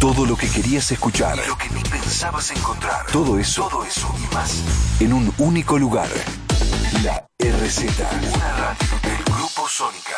Todo 0.00 0.24
lo 0.24 0.34
que 0.34 0.48
querías 0.48 0.90
escuchar. 0.92 1.36
lo 1.46 1.58
que 1.58 1.68
ni 1.74 1.82
pensabas 1.82 2.50
encontrar. 2.52 3.04
Todo 3.12 3.38
eso. 3.38 3.68
Todo 3.68 3.84
eso 3.84 4.08
y 4.16 4.34
más. 4.34 4.96
En 4.98 5.12
un 5.12 5.30
único 5.36 5.78
lugar. 5.78 6.08
La 7.04 7.26
RZ. 7.38 7.84
Una 8.34 8.52
radio 8.56 8.98
del 9.02 9.22
Grupo 9.24 9.68
Sónica. 9.68 10.16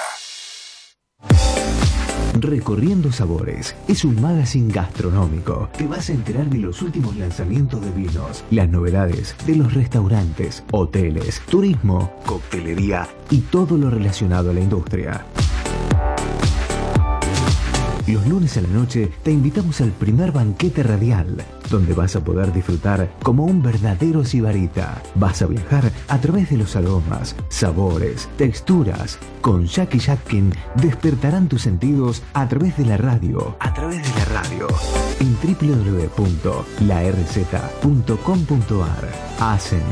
Recorriendo 2.34 3.10
Sabores 3.10 3.74
es 3.88 4.04
un 4.04 4.22
magazine 4.22 4.72
gastronómico. 4.72 5.68
Te 5.76 5.88
vas 5.88 6.10
a 6.10 6.12
enterar 6.12 6.46
de 6.46 6.58
los 6.58 6.80
últimos 6.80 7.16
lanzamientos 7.16 7.84
de 7.84 7.90
vinos, 7.90 8.44
las 8.52 8.68
novedades 8.68 9.34
de 9.46 9.56
los 9.56 9.74
restaurantes, 9.74 10.62
hoteles, 10.70 11.40
turismo, 11.50 12.20
coctelería 12.24 13.08
y 13.30 13.40
todo 13.40 13.76
lo 13.76 13.90
relacionado 13.90 14.52
a 14.52 14.54
la 14.54 14.60
industria. 14.60 15.26
Los 18.06 18.26
lunes 18.26 18.56
a 18.56 18.60
la 18.62 18.68
noche 18.68 19.10
te 19.22 19.30
invitamos 19.30 19.80
al 19.80 19.90
primer 19.92 20.32
banquete 20.32 20.82
radial, 20.82 21.36
donde 21.70 21.94
vas 21.94 22.16
a 22.16 22.24
poder 22.24 22.52
disfrutar 22.52 23.12
como 23.22 23.44
un 23.44 23.62
verdadero 23.62 24.24
sibarita. 24.24 25.00
Vas 25.14 25.40
a 25.42 25.46
viajar 25.46 25.92
a 26.08 26.18
través 26.18 26.50
de 26.50 26.56
los 26.56 26.74
aromas, 26.74 27.36
sabores, 27.48 28.28
texturas. 28.36 29.18
Con 29.40 29.66
Jackie 29.66 30.00
Jatkin 30.00 30.52
despertarán 30.76 31.48
tus 31.48 31.62
sentidos 31.62 32.22
a 32.34 32.48
través 32.48 32.76
de 32.76 32.86
la 32.86 32.96
radio. 32.96 33.56
A 33.60 33.72
través 33.72 34.02
de 34.02 34.10
la 34.18 34.24
radio. 34.40 34.66
En 35.20 35.36
www.larz.com.ar. 35.36 36.32
Hacen 39.38 39.82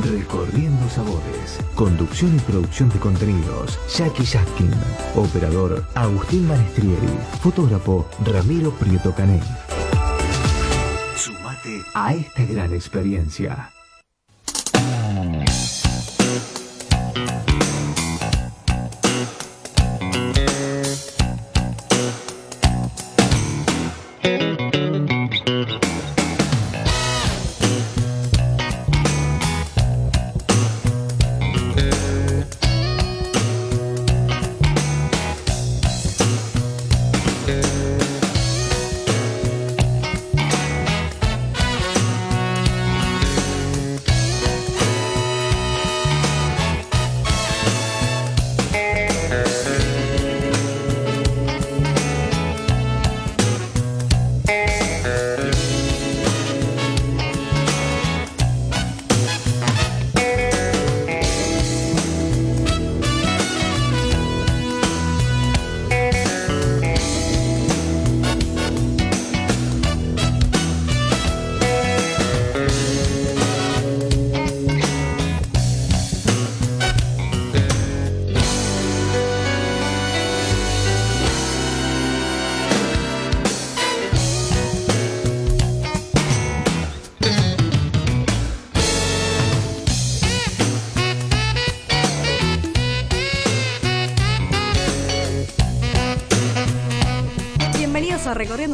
Recorriendo 0.00 0.88
Sabores. 0.88 1.60
Conducción 1.74 2.34
y 2.34 2.38
producción 2.40 2.88
de 2.88 2.98
contenidos. 2.98 3.78
Jackie 3.94 4.24
Jatkin. 4.24 4.70
Operador 5.14 5.84
Agustín 5.94 6.48
Manestrieri. 6.48 7.18
Fotógrafo 7.42 8.08
Ramiro 8.24 8.70
Prieto 8.70 9.14
Cané. 9.14 9.40
Sumate 11.14 11.82
a 11.92 12.14
esta 12.14 12.44
gran 12.46 12.72
experiencia. 12.72 13.71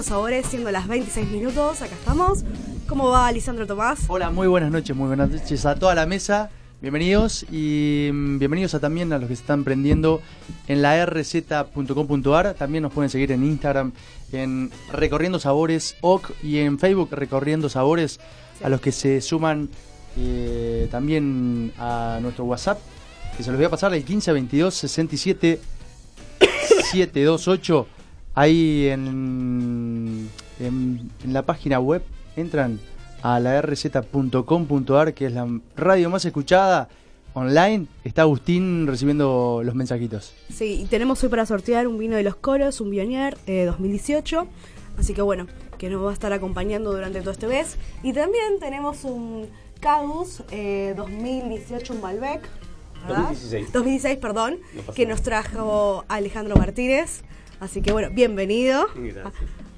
Sabores, 0.03 0.47
siendo 0.47 0.71
las 0.71 0.87
26 0.87 1.29
minutos, 1.29 1.83
acá 1.83 1.95
estamos. 1.95 2.45
¿Cómo 2.87 3.09
va 3.09 3.31
Lisandro 3.33 3.67
Tomás? 3.67 4.01
Hola, 4.09 4.31
muy 4.31 4.47
buenas 4.47 4.71
noches, 4.71 4.95
muy 4.95 5.09
buenas 5.09 5.31
noches 5.31 5.67
a 5.67 5.75
toda 5.75 5.95
la 5.95 6.07
mesa. 6.07 6.51
Bienvenidos 6.81 7.45
y 7.51 8.09
mm, 8.13 8.39
bienvenidos 8.39 8.75
a 8.75 8.81
también 8.81 9.13
a 9.13 9.19
los 9.19 9.29
que 9.29 9.35
se 9.35 9.43
están 9.43 9.65
prendiendo 9.65 10.21
en 10.69 10.83
la 10.83 11.05
rz.com.ar. 11.05 12.55
También 12.55 12.83
nos 12.83 12.93
pueden 12.93 13.11
seguir 13.11 13.33
en 13.33 13.43
Instagram 13.43 13.93
en 14.31 14.71
Recorriendo 14.93 15.41
Sabores 15.41 15.97
OC 16.01 16.31
y 16.45 16.59
en 16.59 16.79
Facebook 16.79 17.09
Recorriendo 17.11 17.69
Sabores. 17.69 18.21
A 18.63 18.69
los 18.69 18.81
que 18.81 18.93
se 18.93 19.21
suman 19.21 19.69
eh, 20.17 20.87
también 20.91 21.73
a 21.79 22.19
nuestro 22.23 22.45
WhatsApp, 22.45 22.79
que 23.37 23.43
se 23.43 23.51
los 23.51 23.59
voy 23.59 23.67
a 23.67 23.71
pasar 23.71 23.93
el 23.95 24.01
1522 24.01 24.75
67 24.75 25.61
728. 26.93 27.98
Ahí 28.39 28.87
en, 28.87 30.29
en, 30.61 31.11
en 31.25 31.33
la 31.33 31.43
página 31.43 31.81
web 31.81 32.05
entran 32.37 32.79
a 33.21 33.41
la 33.41 33.61
rz.com.ar, 33.61 35.13
que 35.13 35.27
es 35.27 35.33
la 35.33 35.49
radio 35.75 36.09
más 36.09 36.25
escuchada 36.25 36.89
online. 37.35 37.89
Está 38.05 38.23
Agustín 38.23 38.87
recibiendo 38.87 39.63
los 39.65 39.75
mensajitos. 39.75 40.35
Sí, 40.55 40.83
y 40.83 40.85
tenemos 40.85 41.21
hoy 41.25 41.31
para 41.31 41.47
sortear 41.47 41.89
un 41.89 41.99
vino 41.99 42.15
de 42.15 42.23
los 42.23 42.37
coros, 42.37 42.81
un 42.81 42.91
Bionier 42.91 43.37
eh, 43.49 43.65
2018. 43.65 44.47
Así 45.01 45.15
que 45.15 45.23
bueno, 45.23 45.49
que 45.77 45.91
nos 45.91 46.05
va 46.05 46.11
a 46.11 46.13
estar 46.13 46.33
acompañando 46.33 46.93
durante 46.93 47.21
todo 47.23 47.33
este 47.33 47.49
mes. 47.49 47.77
Y 48.05 48.13
también 48.13 48.61
tenemos 48.61 49.03
un 49.03 49.49
Cadus 49.81 50.45
eh, 50.53 50.95
2018, 50.97 51.93
un 51.93 52.01
Malbec. 52.01 52.49
¿verdad? 53.03 53.31
2016. 53.31 53.73
2016, 53.73 54.19
perdón, 54.19 54.59
No 54.87 54.93
que 54.95 55.07
nos 55.07 55.23
trajo 55.23 56.05
Alejandro 56.07 56.55
Martínez. 56.55 57.25
Así 57.61 57.83
que 57.83 57.93
bueno, 57.93 58.09
bienvenido. 58.13 58.87
Gracias. 58.95 59.27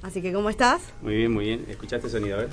Así 0.03 0.21
que, 0.21 0.33
¿cómo 0.33 0.49
estás? 0.49 0.81
Muy 1.01 1.15
bien, 1.15 1.31
muy 1.31 1.45
bien. 1.45 1.65
¿Escuchaste 1.69 2.07
el 2.07 2.11
sonido? 2.13 2.37
A 2.37 2.41
ver. 2.41 2.49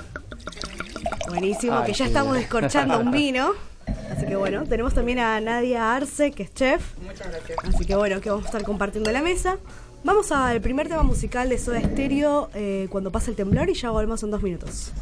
Buenísimo, 1.29 1.79
Ay, 1.79 1.87
que 1.87 1.93
ya 1.93 2.07
estamos 2.07 2.33
bien. 2.33 2.43
descorchando 2.43 2.99
un 3.01 3.11
vino. 3.13 3.53
Así 4.11 4.27
que 4.27 4.37
bueno, 4.37 4.65
tenemos 4.65 4.95
también 4.95 5.19
a 5.19 5.41
Nadia 5.41 5.95
Arce, 5.95 6.31
que 6.33 6.43
es 6.45 6.55
chef. 6.55 6.83
Muchas 7.03 7.29
gracias. 7.31 7.59
Así 7.65 7.85
que 7.85 7.97
bueno, 7.97 8.21
que 8.21 8.31
vamos 8.31 8.45
a 8.45 8.49
estar 8.49 8.63
compartiendo 8.65 9.11
la 9.13 9.23
mesa. 9.23 9.59
Vamos 10.05 10.31
al 10.31 10.61
primer 10.61 10.89
tema 10.89 11.03
musical 11.03 11.49
de 11.49 11.59
Soda 11.59 11.81
Stereo, 11.81 12.51
eh, 12.55 12.87
cuando 12.91 13.11
pasa 13.11 13.31
el 13.31 13.37
temblor, 13.37 13.69
y 13.69 13.75
ya 13.75 13.91
volvemos 13.91 14.23
en 14.23 14.31
dos 14.31 14.43
minutos. 14.43 14.93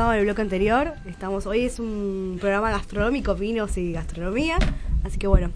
En 0.00 0.18
el 0.18 0.24
bloque 0.24 0.40
anterior. 0.40 0.94
Estamos, 1.06 1.46
hoy 1.46 1.66
es 1.66 1.78
un 1.78 2.38
programa 2.40 2.70
gastronómico, 2.70 3.34
vinos 3.34 3.76
y 3.76 3.92
gastronomía. 3.92 4.56
Así 5.04 5.18
que 5.18 5.26
bueno. 5.26 5.50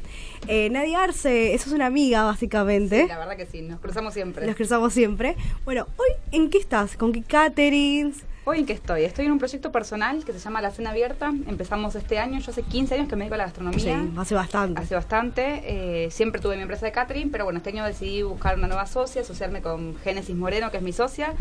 Eh, 0.49 0.69
Nadia 0.69 1.03
Arce, 1.03 1.55
eso 1.55 1.71
es 1.71 1.75
una 1.75 1.87
amiga, 1.87 2.25
básicamente. 2.25 3.03
Sí, 3.03 3.09
la 3.09 3.19
verdad 3.19 3.37
que 3.39 3.47
sí, 3.47 3.63
nos 3.63 3.81
cruzamos 3.81 4.13
siempre. 4.13 4.47
Nos 4.47 4.55
cruzamos 4.55 4.93
siempre. 4.93 5.37
Bueno, 5.65 5.87
hoy, 5.97 6.11
¿en 6.31 6.51
qué 6.51 6.59
estás? 6.59 6.97
¿Con 6.97 7.13
qué 7.13 7.23
caterings? 7.23 8.19
Hoy 8.47 8.59
en 8.59 8.67
qué 8.67 8.75
estoy? 8.75 9.05
Estoy 9.05 9.25
en 9.25 9.33
un 9.33 9.39
proyecto 9.39 9.73
personal 9.73 10.23
que 10.23 10.35
se 10.35 10.39
llama 10.39 10.61
La 10.61 10.71
Cena 10.71 10.91
Abierta. 10.91 11.33
Empezamos 11.47 11.95
este 11.95 12.19
año, 12.19 12.41
yo 12.41 12.51
hace 12.51 12.63
15 12.63 12.95
años 12.95 13.09
que 13.09 13.17
me 13.17 13.21
dedico 13.21 13.37
a 13.37 13.39
la 13.39 13.45
gastronomía. 13.45 13.81
Sí, 13.81 14.13
hace 14.19 14.35
bastante. 14.35 14.83
Hace 14.83 14.95
bastante. 14.95 15.63
Eh, 15.65 16.11
siempre 16.11 16.43
tuve 16.43 16.57
mi 16.57 16.61
empresa 16.61 16.85
de 16.85 16.93
catering, 16.93 17.31
pero 17.31 17.45
bueno, 17.45 17.57
este 17.57 17.71
año 17.71 17.87
decidí 17.87 18.23
buscar 18.23 18.59
una 18.59 18.67
nueva 18.67 18.85
socia, 18.85 19.23
asociarme 19.23 19.63
con 19.63 19.97
Génesis 19.97 20.37
Moreno, 20.37 20.71
que 20.71 20.77
es 20.77 20.83
mi 20.83 20.93
socia, 20.93 21.33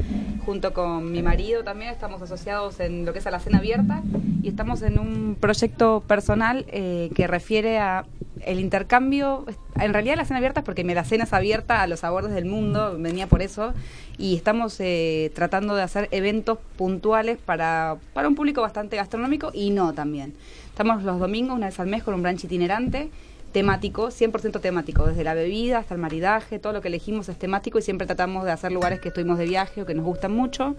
junto 0.46 0.72
con 0.72 1.12
mi 1.12 1.22
marido 1.22 1.66
también. 1.66 1.92
Estamos 1.92 2.22
asociados 2.22 2.80
en 2.80 3.06
lo 3.06 3.12
que 3.12 3.20
es 3.20 3.28
a 3.28 3.32
La 3.32 3.40
Cena 3.42 3.58
Abierta 3.58 4.02
y 4.42 4.48
estamos 4.48 4.82
en 4.82 4.98
un 4.98 5.36
proyecto 5.38 6.06
personal 6.08 6.66
eh, 6.70 7.10
que 7.16 7.28
refiere 7.28 7.80
a 7.80 8.06
el 8.46 8.60
intercambio, 8.60 9.46
en 9.80 9.94
realidad 9.94 10.16
la 10.16 10.26
cena 10.26 10.38
abierta 10.38 10.62
es 10.62 10.66
porque 10.66 10.84
me 10.84 10.96
la 10.96 11.04
cena 11.04 11.24
es 11.24 11.34
abierta 11.34 11.82
a 11.82 11.88
los 11.88 12.02
sabores 12.02 12.32
del 12.32 12.46
mundo, 12.46 12.98
venía 13.00 13.28
por 13.28 13.42
eso, 13.42 13.74
y 14.18 14.36
estamos 14.36 14.80
eh, 14.80 15.32
tratando 15.36 15.76
de 15.76 15.84
hacer 15.84 16.08
eventos 16.12 16.60
puntuales 16.78 17.38
para, 17.38 17.98
para 18.14 18.28
un 18.28 18.36
público 18.36 18.62
bastante 18.62 18.96
gastronómico 18.96 19.52
y 19.54 19.70
no 19.72 19.94
también. 19.94 20.34
Estamos 20.68 21.04
los 21.04 21.20
domingos, 21.20 21.56
una 21.56 21.68
vez 21.68 21.80
al 21.80 21.88
mes, 21.88 22.04
con 22.04 22.14
un 22.14 22.24
brunch 22.24 22.44
itinerante 22.44 23.10
temático, 23.54 24.08
100% 24.08 24.60
temático, 24.60 25.06
desde 25.06 25.24
la 25.24 25.34
bebida 25.34 25.78
hasta 25.78 25.94
el 25.94 26.02
maridaje, 26.02 26.60
todo 26.60 26.74
lo 26.74 26.82
que 26.82 26.90
elegimos 26.90 27.30
es 27.30 27.38
temático 27.38 27.80
y 27.80 27.82
siempre 27.82 28.08
tratamos 28.08 28.44
de 28.44 28.52
hacer 28.52 28.72
lugares 28.72 29.00
que 29.00 29.10
estuvimos 29.10 29.38
de 29.38 29.46
viaje 29.46 29.84
o 29.84 29.86
que 29.86 29.94
nos 29.94 30.04
gustan 30.04 30.34
mucho. 30.34 30.76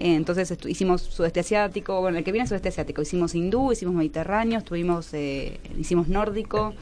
Eh, 0.00 0.14
entonces 0.14 0.52
hicimos 0.66 1.02
sudeste 1.02 1.40
asiático, 1.40 2.00
bueno, 2.00 2.18
el 2.18 2.24
que 2.24 2.32
viene 2.32 2.44
es 2.44 2.48
sudeste 2.48 2.70
asiático, 2.70 3.02
hicimos 3.02 3.34
hindú, 3.34 3.70
hicimos 3.70 3.94
mediterráneo, 3.94 4.58
estuvimos, 4.58 5.10
eh, 5.12 5.60
hicimos 5.78 6.08
nórdico. 6.08 6.74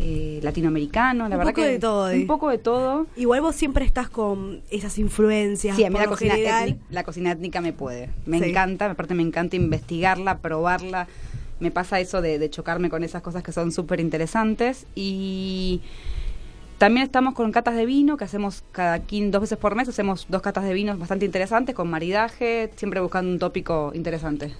Eh, 0.00 0.38
latinoamericano, 0.44 1.28
la 1.28 1.34
un 1.34 1.38
verdad 1.38 1.52
poco 1.52 1.62
que 1.62 1.68
de 1.72 1.78
todo, 1.80 2.12
un 2.12 2.26
poco 2.28 2.50
de 2.50 2.58
todo. 2.58 3.08
Igual 3.16 3.40
vos 3.40 3.56
siempre 3.56 3.84
estás 3.84 4.08
con 4.08 4.60
esas 4.70 4.96
influencias. 4.96 5.74
Sí, 5.74 5.82
a 5.84 5.90
mí 5.90 5.98
la 5.98 6.06
cocina, 6.06 6.34
étnica, 6.36 6.76
la 6.90 7.02
cocina 7.02 7.32
étnica 7.32 7.60
me 7.60 7.72
puede. 7.72 8.08
Me 8.24 8.38
Sí. 8.38 8.50
encanta, 8.50 8.88
aparte 8.92 9.14
me 9.14 9.24
encanta 9.24 9.56
investigarla, 9.56 10.38
probarla. 10.38 11.08
Me 11.58 11.72
pasa 11.72 11.98
eso 11.98 12.22
de, 12.22 12.38
de 12.38 12.48
chocarme 12.48 12.90
con 12.90 13.02
esas 13.02 13.22
cosas 13.22 13.42
que 13.42 13.50
son 13.50 13.72
súper 13.72 13.98
interesantes. 13.98 14.86
Y 14.94 15.80
también 16.78 17.04
estamos 17.04 17.34
con 17.34 17.52
catas 17.52 17.74
de 17.74 17.86
vino, 17.86 18.16
que 18.16 18.24
hacemos 18.24 18.62
cada 18.72 19.00
quin, 19.00 19.30
dos 19.30 19.42
veces 19.42 19.58
por 19.58 19.74
mes, 19.74 19.88
hacemos 19.88 20.26
dos 20.28 20.42
catas 20.42 20.64
de 20.64 20.72
vinos 20.72 20.98
bastante 20.98 21.26
interesantes, 21.26 21.74
con 21.74 21.90
maridaje, 21.90 22.70
siempre 22.76 23.00
buscando 23.00 23.32
un 23.32 23.38
tópico 23.38 23.92
interesante. 23.94 24.54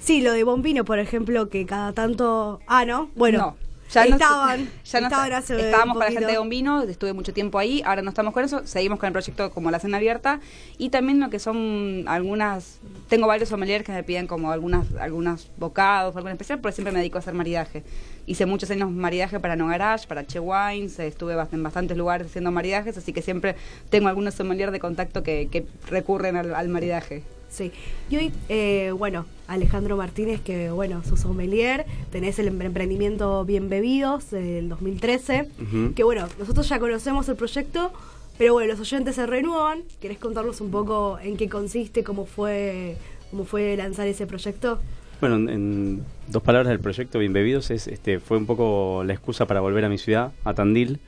Sí, 0.00 0.20
lo 0.20 0.32
de 0.32 0.44
Bombino, 0.44 0.84
por 0.84 0.98
ejemplo, 0.98 1.48
que 1.48 1.66
cada 1.66 1.92
tanto. 1.92 2.60
Ah, 2.66 2.84
¿no? 2.84 3.10
Bueno, 3.14 3.38
No, 3.38 3.56
ya 3.90 4.04
no- 4.06 4.16
estaban. 4.16 4.68
ya 4.84 5.00
no- 5.00 5.06
estaban 5.06 5.32
hace 5.32 5.60
estábamos 5.60 5.96
con 5.96 6.04
la 6.04 6.10
gente 6.12 6.32
de. 6.32 6.38
Bombino, 6.38 6.82
estuve 6.82 7.12
mucho 7.12 7.32
tiempo 7.32 7.58
ahí, 7.58 7.82
ahora 7.84 8.02
no 8.02 8.10
estamos 8.10 8.32
con 8.34 8.44
eso, 8.44 8.66
seguimos 8.66 8.98
con 8.98 9.06
el 9.08 9.12
proyecto 9.12 9.50
como 9.50 9.70
la 9.70 9.78
cena 9.78 9.96
abierta 9.96 10.40
y 10.76 10.90
también 10.90 11.20
lo 11.20 11.30
que 11.30 11.38
son 11.38 12.04
algunas, 12.06 12.80
tengo 13.08 13.26
varios 13.26 13.48
sommeliers 13.48 13.84
que 13.84 13.92
me 13.92 14.02
piden 14.02 14.26
como 14.26 14.52
algunas 14.52 14.86
algunos 15.00 15.50
bocados, 15.56 16.16
algo 16.16 16.28
en 16.28 16.32
especial, 16.32 16.60
porque 16.60 16.74
siempre 16.74 16.92
me 16.92 16.98
dedico 16.98 17.18
a 17.18 17.20
hacer 17.20 17.34
maridaje. 17.34 17.82
Hice 18.26 18.44
muchos 18.44 18.70
años 18.70 18.90
maridaje 18.90 19.40
para 19.40 19.56
No 19.56 19.68
Garage, 19.68 20.06
para 20.06 20.26
Che 20.26 20.38
Wines, 20.38 20.98
estuve 20.98 21.34
en 21.50 21.62
bastantes 21.62 21.96
lugares 21.96 22.26
haciendo 22.26 22.50
maridajes, 22.50 22.98
así 22.98 23.12
que 23.14 23.22
siempre 23.22 23.56
tengo 23.88 24.08
algunos 24.08 24.34
sommeliers 24.34 24.70
de 24.70 24.80
contacto 24.80 25.22
que, 25.22 25.48
que 25.50 25.66
recurren 25.88 26.36
al, 26.36 26.54
al 26.54 26.68
maridaje. 26.68 27.22
Sí. 27.48 27.72
Y 28.10 28.16
hoy, 28.16 28.32
eh, 28.48 28.92
bueno, 28.96 29.24
Alejandro 29.46 29.96
Martínez, 29.96 30.40
que 30.42 30.70
bueno, 30.70 31.02
sos 31.04 31.20
sommelier, 31.20 31.86
tenés 32.12 32.38
el 32.38 32.48
emprendimiento 32.48 33.44
Bien 33.44 33.68
Bebidos 33.68 34.30
del 34.30 34.68
2013, 34.68 35.48
Ujú. 35.62 35.94
que 35.94 36.04
bueno, 36.04 36.26
nosotros 36.38 36.68
ya 36.68 36.78
conocemos 36.78 37.28
el 37.28 37.36
proyecto, 37.36 37.90
pero 38.36 38.52
bueno, 38.52 38.70
los 38.72 38.80
oyentes 38.80 39.14
se 39.16 39.26
renuevan. 39.26 39.82
¿Querés 40.00 40.18
contarnos 40.18 40.60
un 40.60 40.70
poco 40.70 41.18
en 41.22 41.36
qué 41.36 41.48
consiste, 41.48 42.04
cómo 42.04 42.26
fue, 42.26 42.96
cómo 43.30 43.44
fue 43.44 43.76
lanzar 43.76 44.06
ese 44.06 44.26
proyecto? 44.26 44.78
Bueno, 45.20 45.36
en, 45.36 45.48
en 45.48 46.04
dos 46.28 46.42
palabras 46.42 46.68
del 46.68 46.78
proyecto 46.78 47.18
Bien 47.18 47.32
Bebidos 47.32 47.70
es, 47.72 47.88
este, 47.88 48.20
fue 48.20 48.36
un 48.36 48.46
poco 48.46 49.02
la 49.04 49.14
excusa 49.14 49.46
para 49.46 49.60
volver 49.60 49.84
a 49.84 49.88
mi 49.88 49.98
ciudad, 49.98 50.32
a 50.44 50.54
Tandil, 50.54 51.00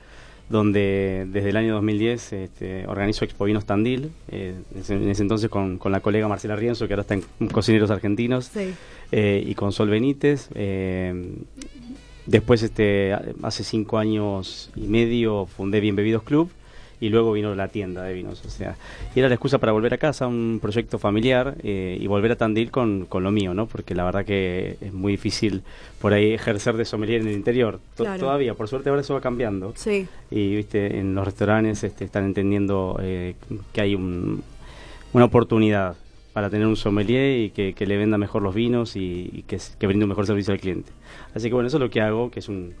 donde 0.51 1.25
desde 1.31 1.49
el 1.49 1.57
año 1.57 1.73
2010 1.75 2.33
este, 2.33 2.85
organizo 2.87 3.25
Expo 3.25 3.45
Vinos 3.45 3.65
Tandil, 3.65 4.11
eh, 4.29 4.53
en, 4.75 4.81
ese, 4.81 4.93
en 4.95 5.09
ese 5.09 5.21
entonces 5.23 5.49
con, 5.49 5.77
con 5.77 5.91
la 5.91 6.01
colega 6.01 6.27
Marcela 6.27 6.55
Rienzo, 6.55 6.87
que 6.87 6.93
ahora 6.93 7.01
está 7.01 7.15
en 7.15 7.47
Cocineros 7.47 7.89
Argentinos, 7.89 8.45
Sí. 8.53 8.73
eh, 9.11 9.43
y 9.45 9.55
con 9.55 9.71
Sol 9.71 9.89
Benítez. 9.89 10.49
eh, 10.55 11.33
después, 12.25 12.61
este, 12.63 13.13
hace 13.41 13.63
cinco 13.63 13.97
años 13.97 14.69
y 14.75 14.81
medio, 14.87 15.47
fundé 15.47 15.79
Bien 15.79 15.95
Bebidos 15.95 16.23
Club 16.23 16.49
y 17.01 17.09
luego 17.09 17.33
vino 17.33 17.53
la 17.55 17.67
tienda 17.67 18.03
de 18.03 18.13
vinos. 18.13 18.41
O 18.45 18.49
sea, 18.49 18.77
y 19.13 19.19
era 19.19 19.27
la 19.27 19.35
excusa 19.35 19.57
para 19.57 19.73
volver 19.73 19.93
a 19.93 19.97
casa, 19.97 20.27
un 20.27 20.59
proyecto 20.61 20.97
familiar 20.99 21.55
eh, 21.63 21.97
y 21.99 22.07
volver 22.07 22.31
a 22.31 22.35
Tandil 22.37 22.71
con, 22.71 23.05
con 23.07 23.23
lo 23.23 23.31
mío, 23.31 23.53
¿no? 23.53 23.65
Porque 23.65 23.93
la 23.95 24.05
verdad 24.05 24.23
que 24.23 24.77
es 24.79 24.93
muy 24.93 25.11
difícil 25.13 25.63
por 25.99 26.13
ahí 26.13 26.31
ejercer 26.31 26.77
de 26.77 26.85
sommelier 26.85 27.21
en 27.21 27.27
el 27.27 27.33
interior. 27.33 27.79
Claro. 27.97 28.19
Todavía, 28.19 28.53
por 28.53 28.67
suerte 28.69 28.89
ahora 28.89 29.01
eso 29.01 29.13
va 29.15 29.19
cambiando. 29.21 29.73
Sí. 29.75 30.07
Y 30.29 30.55
viste, 30.55 30.99
en 30.99 31.13
los 31.15 31.25
restaurantes 31.25 31.83
este, 31.83 32.05
están 32.05 32.23
entendiendo 32.23 32.97
eh, 33.01 33.35
que 33.73 33.81
hay 33.81 33.95
un- 33.95 34.43
una 35.13 35.25
oportunidad 35.25 35.95
para 36.33 36.49
tener 36.49 36.65
un 36.67 36.77
sommelier 36.77 37.39
y 37.39 37.49
que, 37.49 37.73
que 37.73 37.85
le 37.85 37.97
venda 37.97 38.17
mejor 38.17 38.41
los 38.41 38.55
vinos 38.55 38.95
y, 38.95 39.29
y 39.33 39.41
que, 39.41 39.57
que 39.77 39.87
brinde 39.87 40.05
un 40.05 40.09
mejor 40.09 40.25
servicio 40.25 40.53
al 40.53 40.59
cliente. 40.61 40.91
Así 41.35 41.49
que 41.49 41.53
bueno, 41.55 41.67
eso 41.67 41.75
es 41.77 41.81
lo 41.81 41.89
que 41.89 41.99
hago, 41.99 42.31
que 42.31 42.39
es 42.39 42.47
un... 42.47 42.73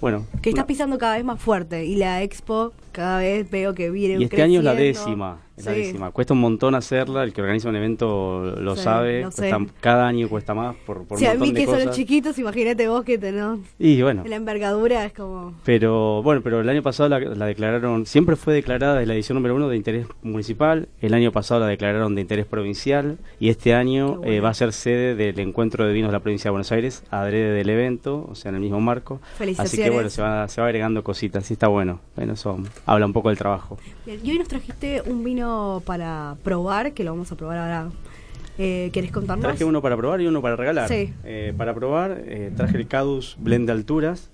Bueno, 0.00 0.26
Que 0.42 0.50
estás 0.50 0.62
una- 0.62 0.66
pisando 0.66 0.98
cada 0.98 1.16
vez 1.16 1.24
más 1.24 1.40
fuerte 1.40 1.84
y 1.86 1.96
la 1.96 2.22
expo 2.22 2.72
cada 2.92 3.18
vez 3.18 3.50
veo 3.50 3.74
que 3.74 3.90
viene 3.90 4.20
y 4.20 4.24
este 4.24 4.42
año 4.42 4.58
es 4.60 4.64
la 4.64 4.74
décima, 4.74 5.40
es 5.56 5.64
Sí. 5.64 5.70
décima. 5.70 6.10
Cuesta 6.10 6.34
un 6.34 6.40
montón 6.40 6.74
hacerla, 6.74 7.22
el 7.24 7.32
que 7.32 7.40
organiza 7.42 7.68
un 7.68 7.76
evento 7.76 8.54
lo 8.60 8.76
Sí, 8.76 8.82
sabe, 8.82 9.22
lo 9.22 9.30
sé. 9.30 9.48
cuesta- 9.50 9.72
cada 9.80 10.06
año 10.06 10.28
cuesta 10.28 10.54
más 10.54 10.76
por, 10.86 11.04
por 11.06 11.18
Sí, 11.18 11.24
un 11.24 11.30
a 11.30 11.34
montón 11.34 11.48
mí 11.48 11.54
de 11.54 11.60
que 11.60 11.66
cosas. 11.66 11.82
son 11.84 11.92
chiquitos, 11.92 12.38
imagínate 12.38 12.88
vos 12.88 13.04
que 13.04 13.18
tenés 13.18 13.58
Y 13.78 14.02
bueno, 14.02 14.22
la 14.26 14.36
envergadura, 14.36 15.04
es 15.04 15.12
como... 15.12 15.54
Pero 15.64 16.22
bueno, 16.22 16.40
pero 16.42 16.60
el 16.60 16.68
año 16.68 16.82
pasado 16.82 17.08
la, 17.08 17.18
la 17.20 17.46
declararon, 17.46 18.06
siempre 18.06 18.36
fue 18.36 18.54
declarada 18.54 18.98
de 18.98 19.06
la 19.06 19.14
edición 19.14 19.36
número 19.36 19.54
uno 19.54 19.68
de 19.68 19.76
interés 19.76 20.06
municipal, 20.22 20.88
el 21.00 21.14
año 21.14 21.32
pasado 21.32 21.60
la 21.60 21.66
declararon 21.66 22.14
de 22.14 22.20
interés 22.20 22.46
provincial 22.46 23.18
y 23.40 23.48
este 23.48 23.74
año 23.74 24.16
bueno. 24.16 24.32
eh, 24.32 24.40
va 24.40 24.50
a 24.50 24.54
ser 24.54 24.72
sede 24.72 25.14
del 25.14 25.38
encuentro 25.40 25.86
de 25.86 25.92
vinos 25.92 26.08
de 26.10 26.12
la 26.12 26.20
provincia 26.20 26.48
de 26.48 26.52
Buenos 26.52 26.72
Aires, 26.72 27.02
adrede 27.10 27.52
del 27.52 27.70
evento, 27.70 28.26
o 28.30 28.34
sea, 28.34 28.48
en 28.50 28.56
el 28.56 28.60
mismo 28.60 28.80
marco. 28.80 29.20
Así 29.58 29.76
que 29.76 29.90
bueno, 29.90 30.10
se 30.10 30.20
va, 30.22 30.46
se 30.48 30.60
va 30.60 30.66
agregando 30.66 31.02
cositas, 31.02 31.44
sí 31.46 31.54
está 31.54 31.68
bueno. 31.68 32.00
Bueno, 32.14 32.34
eso 32.34 32.58
habla 32.84 33.06
un 33.06 33.12
poco 33.12 33.28
del 33.30 33.38
trabajo. 33.38 33.78
Y 34.06 34.30
hoy 34.30 34.38
nos 34.38 34.48
trajiste 34.48 35.02
un 35.06 35.24
vino 35.24 35.45
para 35.84 36.36
probar, 36.42 36.92
que 36.92 37.04
lo 37.04 37.12
vamos 37.12 37.30
a 37.32 37.36
probar 37.36 37.58
ahora. 37.58 37.90
Eh, 38.58 38.90
¿Querés 38.92 39.12
contarnos? 39.12 39.44
Traje 39.46 39.64
uno 39.64 39.82
para 39.82 39.96
probar 39.96 40.20
y 40.20 40.26
uno 40.26 40.40
para 40.40 40.56
regalar. 40.56 40.88
Sí. 40.88 41.12
Eh, 41.24 41.52
para 41.56 41.74
probar 41.74 42.22
eh, 42.26 42.50
traje 42.56 42.78
el 42.78 42.86
Cadus 42.88 43.36
Blend 43.38 43.66
de 43.66 43.72
Alturas, 43.72 44.30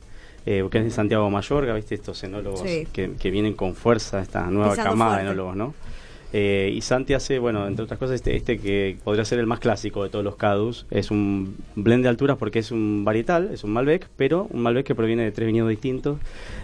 eh, 0.46 0.66
que 0.70 0.78
es 0.78 0.84
de 0.84 0.90
Santiago 0.90 1.28
Mayorga, 1.30 1.74
¿viste? 1.74 1.94
Estos 1.96 2.22
enólogos 2.22 2.60
Sí. 2.60 2.86
que, 2.92 3.12
que 3.18 3.30
vienen 3.30 3.54
con 3.54 3.74
fuerza, 3.74 4.20
esta 4.20 4.46
nueva 4.46 4.76
camada 4.76 5.12
fuerte. 5.12 5.24
de 5.26 5.32
enólogos, 5.32 5.56
¿no? 5.56 5.74
Eh, 6.32 6.72
y 6.74 6.80
Santi 6.80 7.12
hace, 7.12 7.38
bueno, 7.38 7.66
entre 7.66 7.84
otras 7.84 7.98
cosas, 7.98 8.16
este, 8.16 8.34
este 8.36 8.58
que 8.58 8.96
podría 9.04 9.24
ser 9.24 9.38
el 9.38 9.46
más 9.46 9.60
clásico 9.60 10.02
de 10.02 10.08
todos 10.08 10.24
los 10.24 10.36
Cadus. 10.36 10.86
Es 10.90 11.10
un 11.10 11.56
blend 11.76 12.02
de 12.02 12.08
alturas 12.08 12.38
porque 12.38 12.58
es 12.58 12.70
un 12.70 13.04
varietal, 13.04 13.50
es 13.52 13.64
un 13.64 13.72
Malbec, 13.72 14.08
pero 14.16 14.46
un 14.50 14.62
Malbec 14.62 14.86
que 14.86 14.94
proviene 14.94 15.24
de 15.24 15.32
tres 15.32 15.46
viñedos 15.46 15.68
distintos, 15.68 16.18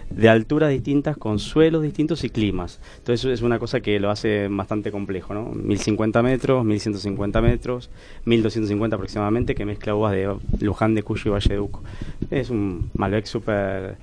de 0.09 0.27
alturas 0.27 0.71
distintas, 0.71 1.17
con 1.17 1.37
suelos 1.37 1.83
distintos 1.83 2.23
y 2.23 2.29
climas. 2.29 2.79
Entonces 2.97 3.31
es 3.31 3.41
una 3.43 3.59
cosa 3.59 3.81
que 3.81 3.99
lo 3.99 4.09
hace 4.09 4.47
bastante 4.47 4.91
complejo, 4.91 5.35
¿no? 5.35 5.51
1050 5.51 6.23
metros, 6.23 6.65
1150 6.65 7.41
metros, 7.41 7.89
1250 8.25 8.95
aproximadamente, 8.95 9.53
que 9.53 9.65
mezcla 9.65 9.93
uvas 9.93 10.13
de 10.13 10.35
Luján 10.61 10.95
de 10.95 11.03
Cuyo 11.03 11.21
y 11.25 11.29
Valle 11.29 11.53
de 11.53 11.59
Uco. 11.59 11.83
Es 12.31 12.49
un 12.49 12.89
Malbec 12.95 13.25
súper 13.25 13.97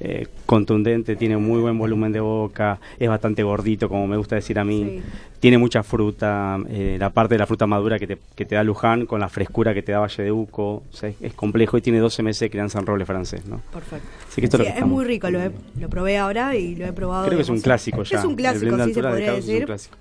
eh, 0.00 0.26
contundente, 0.46 1.14
tiene 1.16 1.36
muy 1.36 1.60
buen 1.60 1.78
volumen 1.78 2.10
de 2.12 2.20
boca, 2.20 2.78
es 2.98 3.08
bastante 3.08 3.42
gordito, 3.42 3.88
como 3.88 4.06
me 4.06 4.16
gusta 4.16 4.34
decir 4.36 4.58
a 4.58 4.64
mí. 4.64 4.84
Sí. 4.84 5.02
Tiene 5.40 5.56
mucha 5.58 5.82
fruta, 5.82 6.58
eh, 6.68 6.96
la 7.00 7.10
parte 7.10 7.34
de 7.34 7.38
la 7.38 7.46
fruta 7.46 7.66
madura 7.66 7.98
que 7.98 8.06
te, 8.06 8.18
que 8.34 8.44
te 8.44 8.54
da 8.56 8.62
Luján 8.64 9.06
con 9.06 9.20
la 9.20 9.28
frescura 9.30 9.72
que 9.72 9.82
te 9.82 9.92
da 9.92 10.00
Valle 10.00 10.22
de 10.22 10.32
Uco. 10.32 10.82
O 10.90 10.92
sea, 10.92 11.08
es, 11.08 11.16
es 11.20 11.32
complejo 11.34 11.78
y 11.78 11.80
tiene 11.80 11.98
12 11.98 12.22
meses 12.22 12.40
de 12.40 12.50
crianza 12.50 12.78
en 12.78 12.86
roble 12.86 13.06
francés, 13.06 13.46
¿no? 13.46 13.60
Perfecto. 13.72 14.06
Así 14.28 14.40
que 14.40 14.46
esto 14.46 14.56
Sí, 14.58 14.62
es 14.64 14.64
lo 14.64 14.64
que 14.64 14.68
es 14.70 14.74
estamos- 14.76 14.94
muy 14.96 15.04
rico, 15.06 15.30
lo, 15.30 15.40
he- 15.42 15.52
lo 15.80 15.88
probé 15.88 16.18
ahora 16.18 16.56
y 16.56 16.76
lo 16.76 16.86
he 16.86 16.92
probado. 16.92 17.24
Creo 17.26 17.38
que 17.38 17.42
es 17.42 17.48
un 17.48 17.60
clásico 17.60 18.02
ya. 18.02 18.18
Es 18.18 18.24
un 18.24 18.32
El 18.32 18.36
clásico, 18.36 18.76
sí 18.84 18.92
se 18.94 19.02
de 19.02 19.08
podría 19.08 19.34
es 19.34 19.44
un 19.44 19.46
decir. 19.50 19.64
clásico. 19.66 19.96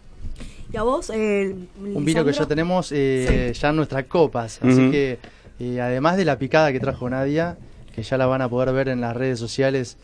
Y 0.74 0.78
a 0.78 0.84
vos, 0.84 1.10
eh, 1.14 1.56
Un 1.96 2.06
vino 2.06 2.24
que 2.26 2.32
ya 2.34 2.46
tenemos 2.46 2.92
eh, 2.94 3.54
ya 3.60 3.70
en 3.70 3.76
nuestras 3.78 4.04
copas. 4.06 4.60
Así 4.62 4.92
que, 4.92 5.18
eh, 5.60 5.82
además 5.82 6.16
de 6.18 6.26
la 6.26 6.38
picada 6.38 6.72
que 6.72 6.80
trajo 6.82 7.10
Nadia, 7.10 7.58
que 8.00 8.04
ya 8.08 8.18
la 8.18 8.26
van 8.28 8.42
a 8.42 8.48
poder 8.50 8.74
ver 8.74 8.88
en 8.90 9.02
las 9.02 9.16
redes 9.16 9.40
sociales, 9.40 9.98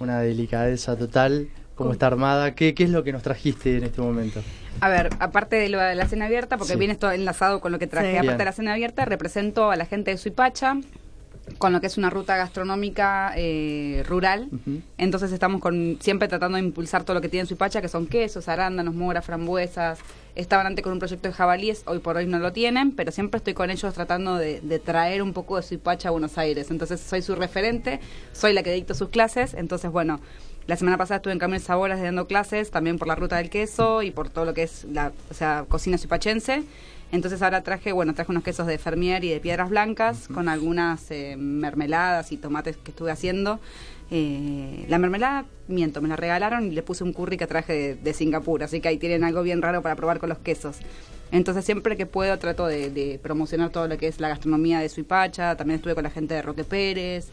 una 0.00 0.20
delicadeza 0.20 0.96
total. 0.96 1.48
cómo 1.74 1.92
está 1.92 2.06
armada, 2.06 2.54
¿Qué, 2.54 2.74
qué 2.74 2.84
es 2.84 2.90
lo 2.90 3.02
que 3.02 3.12
nos 3.12 3.22
trajiste 3.22 3.76
en 3.78 3.84
este 3.84 4.00
momento. 4.02 4.40
A 4.80 4.88
ver, 4.88 5.08
aparte 5.18 5.56
de 5.56 5.68
lo 5.70 5.80
de 5.80 5.94
la 5.96 6.06
cena 6.06 6.26
abierta, 6.26 6.56
porque 6.58 6.74
Sí. 6.74 6.78
viene 6.78 6.92
esto 6.92 7.10
enlazado 7.10 7.60
con 7.60 7.72
lo 7.72 7.78
que 7.78 7.86
traje, 7.88 8.08
Sí. 8.12 8.16
aparte 8.16 8.26
Bien. 8.28 8.38
de 8.38 8.44
la 8.44 8.52
cena 8.52 8.72
abierta, 8.74 9.04
represento 9.06 9.70
a 9.70 9.76
la 9.76 9.86
gente 9.86 10.10
de 10.12 10.18
Suipacha, 10.18 10.76
con 11.58 11.72
lo 11.72 11.80
que 11.80 11.86
es 11.86 11.98
una 11.98 12.10
ruta 12.10 12.36
gastronómica 12.36 13.32
eh, 13.36 14.04
rural. 14.06 14.48
Entonces 14.96 15.32
estamos 15.32 15.60
con 15.60 15.98
siempre 16.00 16.28
tratando 16.28 16.56
de 16.56 16.64
impulsar 16.64 17.04
todo 17.04 17.14
lo 17.14 17.20
que 17.20 17.28
tiene 17.28 17.46
Suipacha, 17.46 17.80
que 17.80 17.88
son 17.88 18.06
quesos, 18.06 18.48
arándanos, 18.48 18.94
moras, 18.94 19.24
frambuesas. 19.24 19.98
Estaban 20.34 20.66
antes 20.66 20.82
con 20.82 20.92
un 20.92 20.98
proyecto 20.98 21.28
de 21.28 21.34
jabalíes, 21.34 21.82
hoy 21.86 21.98
por 21.98 22.16
hoy 22.16 22.26
no 22.26 22.38
lo 22.38 22.52
tienen, 22.52 22.92
pero 22.92 23.12
siempre 23.12 23.38
estoy 23.38 23.52
con 23.52 23.70
ellos 23.70 23.92
tratando 23.92 24.36
de, 24.36 24.60
de 24.62 24.78
traer 24.78 25.22
un 25.22 25.34
poco 25.34 25.56
de 25.56 25.62
Suipacha 25.62 26.08
a 26.08 26.12
Buenos 26.12 26.38
Aires. 26.38 26.70
Entonces 26.70 27.00
soy 27.00 27.20
su 27.22 27.34
referente, 27.34 28.00
soy 28.32 28.52
la 28.54 28.62
que 28.62 28.72
dicto 28.72 28.94
sus 28.94 29.10
clases. 29.10 29.52
Entonces, 29.52 29.90
bueno, 29.90 30.20
la 30.66 30.76
semana 30.76 30.96
pasada 30.96 31.16
estuve 31.16 31.32
en 31.32 31.38
Camino 31.38 31.58
de 31.58 31.64
Sabores 31.64 32.00
dando 32.00 32.26
clases, 32.26 32.70
también 32.70 32.98
por 32.98 33.08
la 33.08 33.16
ruta 33.16 33.36
del 33.36 33.50
queso 33.50 34.02
y 34.02 34.10
por 34.10 34.30
todo 34.30 34.44
lo 34.44 34.54
que 34.54 34.62
es 34.62 34.84
la 34.84 35.12
o 35.30 35.34
sea, 35.34 35.64
cocina 35.68 35.98
suipachense. 35.98 36.62
Entonces 37.12 37.42
ahora 37.42 37.62
traje, 37.62 37.92
bueno, 37.92 38.14
traje 38.14 38.32
unos 38.32 38.42
quesos 38.42 38.66
de 38.66 38.78
Fermier 38.78 39.22
y 39.22 39.28
de 39.28 39.38
piedras 39.38 39.68
blancas 39.68 40.28
con 40.28 40.48
algunas 40.48 41.10
eh, 41.10 41.36
mermeladas 41.38 42.32
y 42.32 42.38
tomates 42.38 42.78
que 42.78 42.90
estuve 42.90 43.10
haciendo. 43.10 43.60
Eh, 44.10 44.86
la 44.88 44.98
mermelada, 44.98 45.44
miento, 45.68 46.00
me 46.00 46.08
la 46.08 46.16
regalaron 46.16 46.66
y 46.66 46.70
le 46.70 46.82
puse 46.82 47.04
un 47.04 47.12
curry 47.12 47.36
que 47.36 47.46
traje 47.46 47.72
de, 47.72 47.94
de 47.96 48.12
Singapur, 48.14 48.62
así 48.62 48.80
que 48.80 48.88
ahí 48.88 48.96
tienen 48.98 49.24
algo 49.24 49.42
bien 49.42 49.60
raro 49.62 49.82
para 49.82 49.94
probar 49.94 50.18
con 50.18 50.30
los 50.30 50.38
quesos. 50.38 50.78
Entonces 51.30 51.64
siempre 51.64 51.96
que 51.96 52.06
puedo 52.06 52.38
trato 52.38 52.66
de, 52.66 52.90
de 52.90 53.18
promocionar 53.22 53.70
todo 53.70 53.88
lo 53.88 53.96
que 53.98 54.08
es 54.08 54.18
la 54.20 54.28
gastronomía 54.28 54.80
de 54.80 54.88
Suipacha, 54.88 55.54
también 55.56 55.76
estuve 55.76 55.94
con 55.94 56.04
la 56.04 56.10
gente 56.10 56.34
de 56.34 56.42
Roque 56.42 56.64
Pérez, 56.64 57.28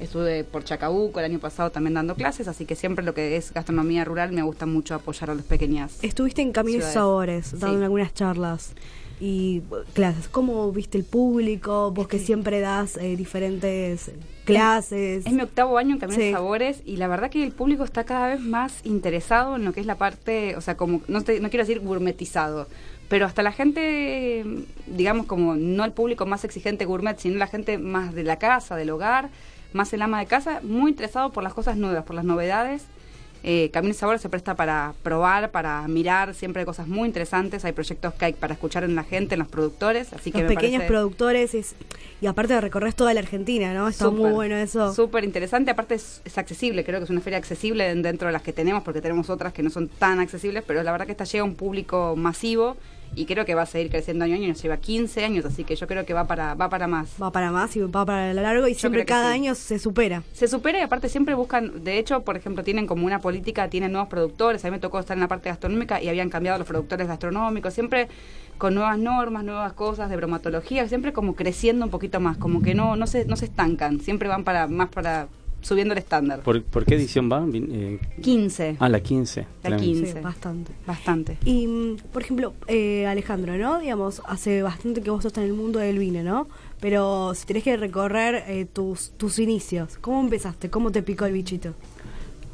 estuve 0.00 0.44
por 0.44 0.64
Chacabuco 0.64 1.18
el 1.20 1.26
año 1.26 1.38
pasado 1.40 1.70
también 1.70 1.94
dando 1.94 2.14
clases, 2.14 2.46
así 2.48 2.64
que 2.64 2.74
siempre 2.76 3.04
lo 3.04 3.12
que 3.14 3.36
es 3.36 3.52
gastronomía 3.52 4.04
rural 4.04 4.32
me 4.32 4.42
gusta 4.42 4.66
mucho 4.66 4.94
apoyar 4.94 5.30
a 5.30 5.34
los 5.34 5.44
pequeñas. 5.44 5.98
Estuviste 6.02 6.42
en 6.42 6.52
Caminos 6.52 6.88
y. 6.88 6.92
Sabores, 6.92 7.58
dando 7.58 7.78
Sí. 7.78 7.84
algunas 7.84 8.14
charlas 8.14 8.72
y 9.20 9.58
eh, 9.70 9.74
clases. 9.92 10.28
¿Cómo 10.28 10.72
viste 10.72 10.96
el 10.98 11.04
público? 11.04 11.90
Vos 11.92 12.08
que 12.08 12.18
siempre 12.18 12.60
das 12.60 12.96
eh, 12.96 13.16
diferentes 13.16 14.10
clases. 14.44 15.26
Es 15.26 15.32
mi 15.32 15.42
octavo 15.42 15.78
año 15.78 15.94
en 15.94 16.00
Camino 16.00 16.18
de 16.18 16.26
Sí. 16.26 16.32
Sabores 16.32 16.82
y 16.84 16.96
la 16.96 17.06
verdad 17.06 17.30
que 17.30 17.44
el 17.44 17.52
público 17.52 17.84
está 17.84 18.04
cada 18.04 18.28
vez 18.28 18.40
más 18.40 18.80
interesado 18.84 19.56
en 19.56 19.64
lo 19.64 19.72
que 19.72 19.80
es 19.80 19.86
la 19.86 19.96
parte, 19.96 20.56
o 20.56 20.60
sea, 20.60 20.76
como, 20.76 21.02
no, 21.06 21.22
te- 21.22 21.38
no 21.40 21.50
quiero 21.50 21.64
decir 21.64 21.80
gourmetizado, 21.80 22.66
pero 23.08 23.26
hasta 23.26 23.42
la 23.42 23.52
gente, 23.52 24.44
digamos, 24.86 25.26
como 25.26 25.54
no 25.56 25.84
el 25.84 25.92
público 25.92 26.26
más 26.26 26.44
exigente 26.44 26.84
gourmet, 26.84 27.18
sino 27.18 27.36
la 27.36 27.46
gente 27.46 27.78
más 27.78 28.14
de 28.14 28.24
la 28.24 28.38
casa, 28.38 28.76
del 28.76 28.90
hogar, 28.90 29.28
más 29.72 29.92
el 29.92 30.02
ama 30.02 30.18
de 30.20 30.26
casa, 30.26 30.60
muy 30.62 30.90
interesado 30.90 31.30
por 31.30 31.44
las 31.44 31.54
cosas 31.54 31.76
nuevas, 31.76 32.04
por 32.04 32.16
las 32.16 32.24
novedades. 32.24 32.84
Eh, 33.42 33.70
Camino 33.72 33.92
y 33.92 33.94
Sabor 33.96 34.18
se 34.18 34.28
presta 34.28 34.54
para 34.54 34.92
probar, 35.02 35.50
para 35.50 35.86
mirar, 35.88 36.34
siempre 36.34 36.60
hay 36.60 36.66
cosas 36.66 36.86
muy 36.88 37.06
interesantes, 37.06 37.64
hay 37.64 37.72
proyectos 37.72 38.12
que 38.14 38.24
hay 38.26 38.32
para 38.34 38.52
escuchar 38.54 38.84
en 38.84 38.94
la 38.94 39.02
gente, 39.04 39.34
en 39.34 39.38
los 39.38 39.48
productores, 39.48 40.12
así 40.12 40.30
que 40.30 40.38
los 40.42 40.48
me 40.48 40.54
pequeños 40.54 40.80
parece 40.80 40.88
productores 40.88 41.54
es, 41.54 41.74
y 42.20 42.26
aparte 42.26 42.52
de 42.52 42.60
recorrer 42.60 42.92
toda 42.92 43.14
la 43.14 43.20
Argentina, 43.20 43.72
¿no? 43.72 43.88
Está 43.88 44.10
muy 44.10 44.30
bueno 44.30 44.56
eso. 44.56 44.94
Súper 44.94 45.24
interesante, 45.24 45.70
aparte 45.70 45.94
es, 45.94 46.20
es 46.24 46.36
accesible, 46.36 46.84
creo 46.84 46.98
que 47.00 47.04
es 47.04 47.10
una 47.10 47.22
feria 47.22 47.38
accesible 47.38 47.88
en- 47.88 48.02
dentro 48.02 48.26
de 48.26 48.32
las 48.32 48.42
que 48.42 48.52
tenemos, 48.52 48.82
porque 48.82 49.00
tenemos 49.00 49.30
otras 49.30 49.52
que 49.54 49.62
no 49.62 49.70
son 49.70 49.88
tan 49.88 50.20
accesibles, 50.20 50.62
pero 50.66 50.82
la 50.82 50.92
verdad 50.92 51.06
que 51.06 51.12
esta 51.12 51.24
llega 51.24 51.42
a 51.42 51.46
un 51.46 51.54
público 51.54 52.14
masivo 52.16 52.76
y 53.16 53.26
creo 53.26 53.44
que 53.44 53.54
va 53.54 53.62
a 53.62 53.66
seguir 53.66 53.90
creciendo 53.90 54.24
año 54.24 54.34
a 54.34 54.36
año, 54.36 54.48
nos 54.48 54.62
lleva 54.62 54.76
15 54.76 55.24
años, 55.24 55.44
así 55.44 55.64
que 55.64 55.76
yo 55.76 55.86
creo 55.86 56.06
que 56.06 56.14
va 56.14 56.26
para, 56.26 56.54
va 56.54 56.68
para 56.68 56.86
más. 56.86 57.10
Va 57.20 57.32
para 57.32 57.50
más 57.50 57.74
y 57.76 57.80
va 57.80 58.04
para 58.04 58.32
lo 58.32 58.42
largo 58.42 58.68
y 58.68 58.74
siempre 58.74 59.04
cada 59.04 59.28
sí. 59.28 59.34
año 59.34 59.54
se 59.54 59.78
supera. 59.78 60.22
Se 60.32 60.48
supera 60.48 60.78
y 60.78 60.82
aparte 60.82 61.08
siempre 61.08 61.34
buscan, 61.34 61.84
de 61.84 61.98
hecho, 61.98 62.22
por 62.22 62.36
ejemplo, 62.36 62.62
tienen 62.62 62.86
como 62.86 63.06
una 63.06 63.20
política, 63.20 63.68
tienen 63.68 63.92
nuevos 63.92 64.08
productores, 64.08 64.64
a 64.64 64.68
mí 64.68 64.72
me 64.72 64.78
tocó 64.78 64.98
estar 65.00 65.16
en 65.16 65.22
la 65.22 65.28
parte 65.28 65.48
gastronómica 65.48 66.00
y 66.00 66.08
habían 66.08 66.30
cambiado 66.30 66.58
los 66.58 66.68
productores 66.68 67.08
gastronómicos, 67.08 67.74
siempre 67.74 68.08
con 68.58 68.74
nuevas 68.74 68.98
normas, 68.98 69.42
nuevas 69.42 69.72
cosas 69.72 70.10
de 70.10 70.16
bromatología, 70.16 70.86
siempre 70.86 71.12
como 71.12 71.34
creciendo 71.34 71.84
un 71.84 71.90
poquito 71.90 72.20
más, 72.20 72.36
como 72.36 72.62
que 72.62 72.74
no, 72.74 72.94
no 72.94 73.06
se, 73.06 73.24
no 73.24 73.36
se 73.36 73.46
estancan, 73.46 74.00
siempre 74.00 74.28
van 74.28 74.44
para 74.44 74.66
más 74.66 74.88
para 74.90 75.28
subiendo 75.62 75.92
el 75.92 75.98
estándar. 75.98 76.40
¿Por, 76.42 76.62
por 76.62 76.84
qué 76.84 76.94
edición 76.96 77.30
va? 77.30 77.44
Eh, 77.52 77.98
15. 78.22 78.76
ah, 78.80 78.88
la 78.88 79.00
15. 79.00 79.40
La 79.40 79.46
Tremendo. 79.70 79.84
15. 79.84 80.12
Sí, 80.12 80.18
bastante. 80.20 80.72
Bastante. 80.86 81.38
Y, 81.44 81.66
mm, 81.66 81.96
por 82.12 82.22
ejemplo, 82.22 82.54
eh, 82.66 83.06
Alejandro, 83.06 83.56
¿no? 83.56 83.78
Digamos, 83.80 84.22
hace 84.26 84.62
bastante 84.62 85.02
que 85.02 85.10
vos 85.10 85.24
estás 85.24 85.44
en 85.44 85.50
el 85.50 85.56
mundo 85.56 85.78
del 85.78 85.98
vino, 85.98 86.22
¿no? 86.22 86.48
Pero 86.80 87.34
si 87.34 87.46
tenés 87.46 87.62
que 87.64 87.76
recorrer 87.76 88.44
eh, 88.48 88.64
tus, 88.72 89.10
tus 89.12 89.38
inicios, 89.38 89.98
¿cómo 90.00 90.20
empezaste? 90.20 90.70
¿Cómo 90.70 90.90
te 90.90 91.02
picó 91.02 91.26
el 91.26 91.32
bichito? 91.34 91.74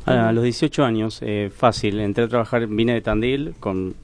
A 0.05 0.31
los 0.33 0.45
18 0.45 0.85
años, 0.85 1.19
eh, 1.23 1.51
fácil, 1.57 1.99
entré 1.99 2.25
a 2.25 2.29
trabajar, 2.29 2.67
vine 2.69 2.95
de 2.95 3.01
Tandil 3.01 3.55
con, 3.59 3.95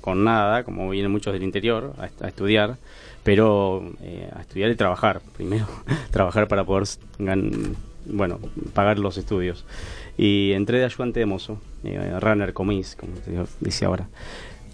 con 0.00 0.24
nada, 0.24 0.64
como 0.64 0.90
vienen 0.90 1.12
muchos 1.12 1.32
del 1.32 1.44
interior, 1.44 1.94
a, 1.98 2.06
est- 2.06 2.20
a 2.20 2.26
estudiar, 2.26 2.78
pero 3.22 3.92
eh, 4.02 4.28
a 4.34 4.40
estudiar 4.40 4.72
y 4.72 4.74
trabajar, 4.74 5.20
primero, 5.36 5.66
trabajar 6.10 6.48
para 6.48 6.64
poder 6.64 6.84
gan- 7.20 7.74
bueno, 8.06 8.38
pagar 8.74 8.98
los 8.98 9.18
estudios. 9.18 9.64
Y 10.18 10.52
entré 10.52 10.78
de 10.78 10.84
ayudante 10.84 11.20
de 11.20 11.26
mozo, 11.26 11.58
eh, 11.84 12.18
runner, 12.20 12.52
comis, 12.52 12.96
como 12.96 13.12
se 13.16 13.64
dice 13.64 13.84
ahora. 13.84 14.08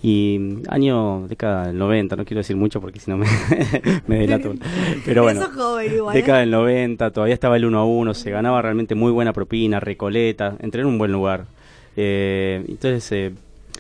Y 0.02 0.36
mm, 0.38 0.62
año, 0.68 1.26
década 1.28 1.68
del 1.68 1.78
90, 1.78 2.16
no 2.16 2.24
quiero 2.24 2.38
decir 2.38 2.56
mucho 2.56 2.80
porque 2.80 3.00
si 3.00 3.10
no 3.10 3.16
me, 3.16 3.26
me 4.06 4.18
delato. 4.18 4.54
Pero 5.04 5.22
bueno, 5.24 5.42
igual. 5.82 6.16
¿eh? 6.16 6.20
década 6.20 6.40
del 6.40 6.50
90, 6.50 7.10
todavía 7.10 7.34
estaba 7.34 7.56
el 7.56 7.64
1 7.64 7.78
a 7.78 7.84
1, 7.84 8.14
se 8.14 8.30
ganaba 8.30 8.62
realmente 8.62 8.94
muy 8.94 9.12
buena 9.12 9.32
propina, 9.32 9.80
recoleta, 9.80 10.56
entré 10.60 10.82
en 10.82 10.88
un 10.88 10.98
buen 10.98 11.12
lugar. 11.12 11.46
Eh, 11.96 12.64
entonces, 12.68 13.10
eh, 13.12 13.32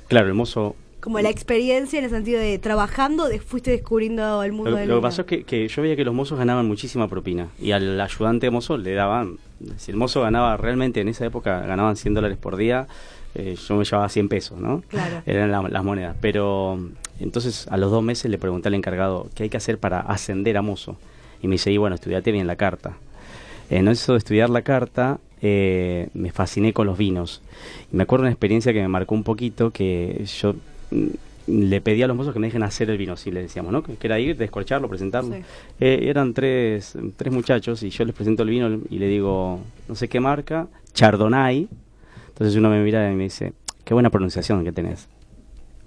claro, 0.08 0.28
el 0.28 0.34
mozo... 0.34 0.76
Como 1.00 1.20
la 1.20 1.30
experiencia 1.30 1.98
en 1.98 2.04
el 2.04 2.10
sentido 2.10 2.40
de 2.40 2.58
trabajando, 2.58 3.28
de, 3.28 3.38
fuiste 3.40 3.70
descubriendo 3.70 4.42
el 4.42 4.52
mundo 4.52 4.70
Lo, 4.72 4.76
del 4.78 4.88
lo 4.88 4.96
que 4.96 5.02
pasó 5.02 5.22
es 5.22 5.26
que, 5.28 5.44
que 5.44 5.68
yo 5.68 5.82
veía 5.82 5.94
que 5.96 6.04
los 6.04 6.14
mozos 6.14 6.38
ganaban 6.38 6.66
muchísima 6.66 7.06
propina 7.08 7.48
y 7.60 7.70
al 7.70 8.00
ayudante 8.00 8.50
mozo 8.50 8.76
le 8.76 8.94
daban, 8.94 9.38
si 9.76 9.92
el 9.92 9.96
mozo 9.96 10.22
ganaba 10.22 10.56
realmente 10.56 11.00
en 11.00 11.08
esa 11.08 11.24
época, 11.24 11.60
ganaban 11.60 11.96
100 11.96 12.14
dólares 12.14 12.36
por 12.36 12.56
día, 12.56 12.88
eh, 13.36 13.54
yo 13.68 13.76
me 13.76 13.84
llevaba 13.84 14.08
100 14.08 14.28
pesos, 14.28 14.58
¿no? 14.58 14.82
Claro. 14.88 15.22
Eran 15.26 15.52
la- 15.52 15.62
las 15.68 15.84
monedas. 15.84 16.16
Pero 16.20 16.78
entonces 17.20 17.68
a 17.68 17.76
los 17.76 17.90
dos 17.92 18.02
meses 18.02 18.28
le 18.30 18.38
pregunté 18.38 18.66
al 18.68 18.74
encargado 18.74 19.28
qué 19.36 19.44
hay 19.44 19.48
que 19.50 19.56
hacer 19.56 19.78
para 19.78 20.00
ascender 20.00 20.56
a 20.56 20.62
mozo. 20.62 20.96
Y 21.42 21.46
me 21.46 21.52
dice, 21.54 21.70
y 21.70 21.76
bueno, 21.76 21.94
estudiate 21.94 22.32
bien 22.32 22.46
la 22.48 22.56
carta. 22.56 22.96
En 23.70 23.86
eso 23.86 24.12
de 24.12 24.18
estudiar 24.18 24.50
la 24.50 24.62
carta, 24.62 25.20
eh, 25.42 26.08
me 26.14 26.32
fasciné 26.32 26.72
con 26.72 26.86
los 26.86 26.98
vinos. 26.98 27.42
Y 27.92 27.96
me 27.96 28.02
acuerdo 28.02 28.22
una 28.24 28.32
experiencia 28.32 28.72
que 28.72 28.80
me 28.80 28.88
marcó 28.88 29.14
un 29.14 29.22
poquito, 29.22 29.70
que 29.70 30.24
yo 30.40 30.54
le 31.48 31.80
pedí 31.80 32.02
a 32.02 32.06
los 32.06 32.16
mozos 32.16 32.32
que 32.32 32.38
me 32.38 32.46
dejen 32.48 32.62
hacer 32.62 32.90
el 32.90 32.98
vino, 32.98 33.16
si 33.16 33.30
les 33.30 33.44
decíamos, 33.44 33.72
¿no? 33.72 33.82
Que 33.82 33.96
que 33.96 34.06
era 34.06 34.18
ir, 34.20 34.36
descorcharlo, 34.36 34.88
presentarlo. 34.88 35.34
Sí. 35.34 35.42
Eh, 35.80 36.00
eran 36.02 36.34
tres, 36.34 36.96
tres 37.16 37.32
muchachos 37.32 37.82
y 37.82 37.90
yo 37.90 38.04
les 38.04 38.14
presento 38.14 38.42
el 38.42 38.50
vino 38.50 38.80
y 38.90 38.98
le 38.98 39.08
digo, 39.08 39.60
no 39.88 39.94
sé 39.94 40.08
qué 40.08 40.20
marca, 40.20 40.68
Chardonnay. 40.92 41.68
Entonces 42.28 42.54
uno 42.56 42.70
me 42.70 42.82
mira 42.82 43.10
y 43.10 43.14
me 43.14 43.24
dice, 43.24 43.54
qué 43.84 43.94
buena 43.94 44.10
pronunciación 44.10 44.62
que 44.64 44.72
tenés. 44.72 45.08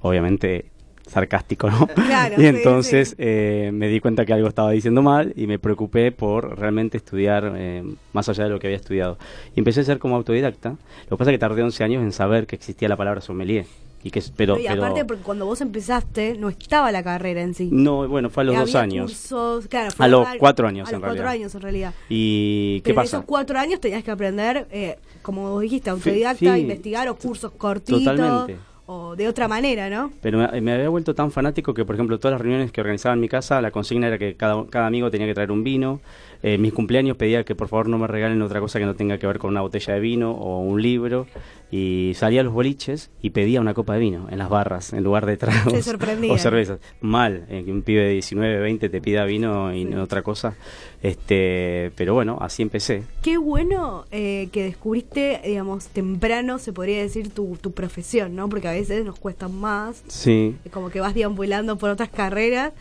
Obviamente 0.01 0.65
sarcástico, 1.07 1.69
¿no? 1.69 1.87
Claro, 1.95 2.35
y 2.37 2.41
sí, 2.41 2.45
entonces 2.47 3.09
sí. 3.09 3.15
eh, 3.19 3.69
me 3.73 3.87
di 3.87 3.99
cuenta 3.99 4.25
que 4.25 4.33
algo 4.33 4.47
estaba 4.47 4.71
diciendo 4.71 5.01
mal 5.01 5.33
y 5.35 5.45
me 5.45 5.59
preocupé 5.59 6.11
por 6.11 6.57
realmente 6.57 6.97
estudiar 6.97 7.53
eh, 7.55 7.83
más 8.13 8.29
allá 8.29 8.45
de 8.45 8.49
lo 8.49 8.59
que 8.59 8.67
había 8.67 8.77
estudiado. 8.77 9.17
Y 9.55 9.59
empecé 9.59 9.81
a 9.81 9.83
ser 9.83 9.99
como 9.99 10.15
autodidacta. 10.15 10.69
Lo 10.69 11.17
que 11.17 11.17
pasa 11.17 11.31
es 11.31 11.35
que 11.35 11.39
tardé 11.39 11.63
11 11.63 11.83
años 11.83 12.03
en 12.03 12.11
saber 12.11 12.47
que 12.47 12.55
existía 12.55 12.87
la 12.87 12.97
palabra 12.97 13.21
sommelier. 13.21 13.65
Y 14.03 14.09
que, 14.11 14.23
pero, 14.35 14.57
y 14.57 14.63
pero- 14.67 14.83
aparte, 14.83 15.05
porque 15.05 15.21
cuando 15.23 15.45
vos 15.45 15.61
empezaste, 15.61 16.35
no 16.37 16.49
estaba 16.49 16.91
la 16.91 17.03
carrera 17.03 17.41
en 17.41 17.53
sí. 17.53 17.69
no, 17.71 18.07
bueno, 18.07 18.29
fue 18.29 18.43
a 18.43 18.45
los 18.47 18.55
dos 18.57 18.75
años. 18.75 19.11
cursos, 19.11 19.67
claro, 19.67 19.91
fue 19.91 20.05
A 20.05 20.09
los 20.09 20.27
cuatro 20.39 20.67
años, 20.67 20.87
A 20.87 20.91
en 20.91 20.95
los 20.95 21.01
cuatro 21.01 21.23
realidad. 21.23 21.41
años, 21.41 21.55
en 21.55 21.61
realidad. 21.61 21.93
¿Y 22.09 22.77
qué 22.81 22.83
Pero 22.85 22.93
en 22.93 22.95
pasa? 23.05 23.17
esos 23.17 23.25
cuatro 23.25 23.59
años 23.59 23.79
tenías 23.79 24.03
que 24.03 24.11
aprender, 24.11 24.67
eh, 24.71 24.97
como 25.21 25.49
vos 25.51 25.61
dijiste, 25.61 25.89
autodidacta, 25.89 26.55
sí. 26.55 26.61
investigar 26.61 27.07
o 27.09 27.15
cursos 27.15 27.51
cortitos. 27.57 28.03
Totalmente. 28.03 28.57
O 28.93 29.15
de 29.15 29.27
otra 29.29 29.47
manera, 29.47 29.89
¿no? 29.89 30.11
Pero 30.21 30.37
me, 30.39 30.59
me 30.59 30.73
había 30.73 30.89
vuelto 30.89 31.15
tan 31.15 31.31
fanático 31.31 31.73
que, 31.73 31.85
por 31.85 31.95
ejemplo, 31.95 32.19
todas 32.19 32.33
las 32.33 32.41
reuniones 32.41 32.73
que 32.73 32.81
organizaba 32.81 33.13
en 33.13 33.21
mi 33.21 33.29
casa, 33.29 33.61
la 33.61 33.71
consigna 33.71 34.07
era 34.07 34.17
que 34.17 34.35
cada, 34.35 34.65
cada 34.67 34.87
amigo 34.87 35.09
tenía 35.09 35.27
que 35.27 35.33
traer 35.33 35.51
un 35.51 35.63
vino. 35.63 36.01
Eh, 36.43 36.57
mis 36.57 36.73
cumpleaños 36.73 37.17
pedía 37.17 37.43
que 37.43 37.53
por 37.55 37.67
favor 37.67 37.87
no 37.87 37.97
me 37.97 38.07
regalen 38.07 38.41
otra 38.41 38.59
cosa 38.59 38.79
que 38.79 38.85
no 38.85 38.95
tenga 38.95 39.17
que 39.19 39.27
ver 39.27 39.37
con 39.37 39.51
una 39.51 39.61
botella 39.61 39.93
de 39.93 39.99
vino 39.99 40.31
o 40.31 40.59
un 40.59 40.81
libro. 40.81 41.27
Y 41.73 42.11
salía 42.15 42.41
a 42.41 42.43
los 42.43 42.51
boliches 42.53 43.11
y 43.21 43.29
pedía 43.29 43.61
una 43.61 43.73
copa 43.73 43.93
de 43.93 43.99
vino 44.01 44.27
en 44.29 44.39
las 44.39 44.49
barras, 44.49 44.91
en 44.91 45.03
lugar 45.05 45.25
de 45.25 45.37
tragos 45.37 45.73
o 46.29 46.37
cervezas. 46.37 46.79
Mal, 46.99 47.45
eh, 47.49 47.63
que 47.63 47.71
un 47.71 47.81
pibe 47.81 48.01
de 48.03 48.11
19, 48.13 48.59
20 48.59 48.89
te 48.89 48.99
pida 49.01 49.23
vino 49.23 49.73
y 49.73 49.85
no 49.85 50.03
otra 50.03 50.21
cosa. 50.21 50.55
este 51.01 51.91
Pero 51.95 52.13
bueno, 52.13 52.37
así 52.41 52.61
empecé. 52.61 53.03
Qué 53.21 53.37
bueno 53.37 54.05
eh, 54.11 54.49
que 54.51 54.63
descubriste, 54.63 55.39
digamos, 55.45 55.87
temprano, 55.87 56.59
se 56.59 56.73
podría 56.73 56.99
decir, 57.01 57.29
tu, 57.29 57.57
tu 57.61 57.71
profesión, 57.71 58.35
¿no? 58.35 58.49
Porque 58.49 58.67
a 58.67 58.71
veces 58.71 59.05
nos 59.05 59.17
cuesta 59.19 59.47
más, 59.47 60.03
Sí. 60.07 60.55
como 60.71 60.89
que 60.89 60.99
vas 60.99 61.13
deambulando 61.13 61.77
por 61.77 61.89
otras 61.89 62.09
carreras 62.09 62.73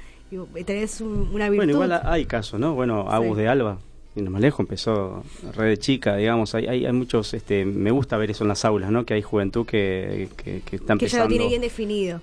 tenés 0.66 1.00
un- 1.00 1.30
una 1.32 1.48
virtud. 1.50 1.56
Bueno, 1.66 1.72
igual 1.72 2.00
hay 2.04 2.24
casos, 2.26 2.58
¿no? 2.60 2.74
Bueno, 2.74 3.10
Agus 3.10 3.36
Sí. 3.36 3.42
de 3.42 3.48
Alba, 3.48 3.78
y 4.16 4.22
no 4.22 4.30
más 4.30 4.40
lejos, 4.40 4.60
empezó 4.60 5.22
red 5.56 5.68
de 5.68 5.78
chica, 5.78 6.16
digamos, 6.16 6.54
hay, 6.54 6.66
hay, 6.66 6.86
hay, 6.86 6.92
muchos, 6.92 7.32
este, 7.34 7.64
me 7.64 7.90
gusta 7.90 8.16
ver 8.16 8.30
eso 8.30 8.44
en 8.44 8.48
las 8.48 8.64
aulas, 8.64 8.90
¿no? 8.90 9.04
Que 9.04 9.14
hay 9.14 9.22
juventud 9.22 9.66
que, 9.66 10.28
que, 10.36 10.62
que 10.62 10.76
está 10.76 10.92
empezando. 10.94 10.98
Que 10.98 11.08
ya 11.08 11.22
lo 11.24 11.28
tiene 11.28 11.48
bien 11.48 11.60
definido. 11.62 12.20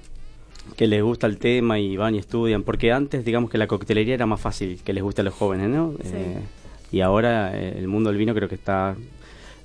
Que 0.75 0.85
les 0.87 1.01
gusta 1.01 1.27
el 1.27 1.37
tema 1.37 1.79
y 1.79 1.95
van 1.95 2.15
y 2.15 2.17
estudian, 2.17 2.63
porque 2.63 2.91
antes, 2.91 3.23
digamos 3.23 3.49
que 3.49 3.57
la 3.57 3.67
coctelería 3.67 4.13
era 4.15 4.25
más 4.25 4.41
fácil 4.41 4.81
que 4.83 4.91
les 4.93 5.01
guste 5.01 5.21
a 5.21 5.23
los 5.23 5.33
jóvenes, 5.33 5.69
¿no? 5.69 5.93
Sí. 6.03 6.09
Eh, 6.13 6.37
y 6.91 6.99
ahora 7.01 7.57
eh, 7.57 7.75
el 7.77 7.87
mundo 7.87 8.09
del 8.09 8.17
vino 8.17 8.33
creo 8.33 8.49
que 8.49 8.55
está 8.55 8.95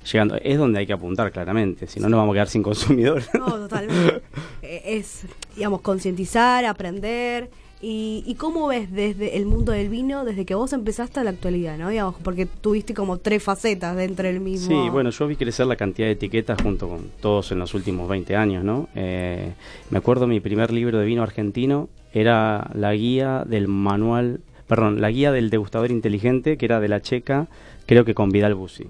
llegando, 0.09 0.35
es 0.41 0.57
donde 0.57 0.79
hay 0.79 0.85
que 0.87 0.93
apuntar 0.93 1.31
claramente, 1.31 1.87
si 1.87 1.99
no 1.99 2.07
nos 2.09 2.17
vamos 2.19 2.33
a 2.33 2.35
quedar 2.35 2.47
sin 2.49 2.63
consumidor. 2.63 3.21
No, 3.37 3.45
totalmente. 3.51 4.21
Eh, 4.65 4.81
es, 4.97 5.25
digamos, 5.57 5.81
concientizar, 5.81 6.63
aprender. 6.63 7.49
Y, 7.85 8.23
¿Y 8.25 8.35
cómo 8.35 8.67
ves 8.67 8.89
desde 8.93 9.35
el 9.35 9.45
mundo 9.45 9.73
del 9.73 9.89
vino, 9.89 10.23
desde 10.23 10.45
que 10.45 10.55
vos 10.55 10.71
empezaste 10.71 11.19
a 11.19 11.23
la 11.25 11.31
actualidad, 11.31 11.77
¿no? 11.77 11.89
Digamos, 11.89 12.15
porque 12.23 12.45
tuviste 12.45 12.93
como 12.93 13.17
tres 13.17 13.43
facetas 13.43 13.97
dentro 13.97 14.25
del 14.25 14.39
mismo. 14.39 14.69
Sí, 14.69 14.89
bueno, 14.89 15.09
yo 15.09 15.27
vi 15.27 15.35
crecer 15.35 15.65
la 15.67 15.75
cantidad 15.75 16.07
de 16.07 16.13
etiquetas 16.13 16.61
junto 16.61 16.87
con 16.87 17.09
todos 17.21 17.51
en 17.51 17.59
los 17.59 17.73
últimos 17.73 18.07
20 18.07 18.37
años, 18.37 18.63
¿no? 18.63 18.87
Eh, 18.95 19.51
me 19.89 19.97
acuerdo 19.97 20.27
mi 20.27 20.39
primer 20.39 20.71
libro 20.71 20.97
de 20.97 21.05
vino 21.05 21.23
argentino 21.23 21.89
era 22.13 22.71
la 22.73 22.93
guía 22.93 23.43
del 23.45 23.67
manual, 23.67 24.39
perdón, 24.67 25.01
la 25.01 25.09
guía 25.11 25.33
del 25.33 25.49
degustador 25.49 25.91
inteligente, 25.91 26.57
que 26.57 26.65
era 26.65 26.79
de 26.79 26.87
la 26.87 27.01
checa, 27.01 27.47
creo 27.85 28.05
que 28.05 28.13
con 28.13 28.29
Vidal 28.29 28.55
Bussi, 28.55 28.85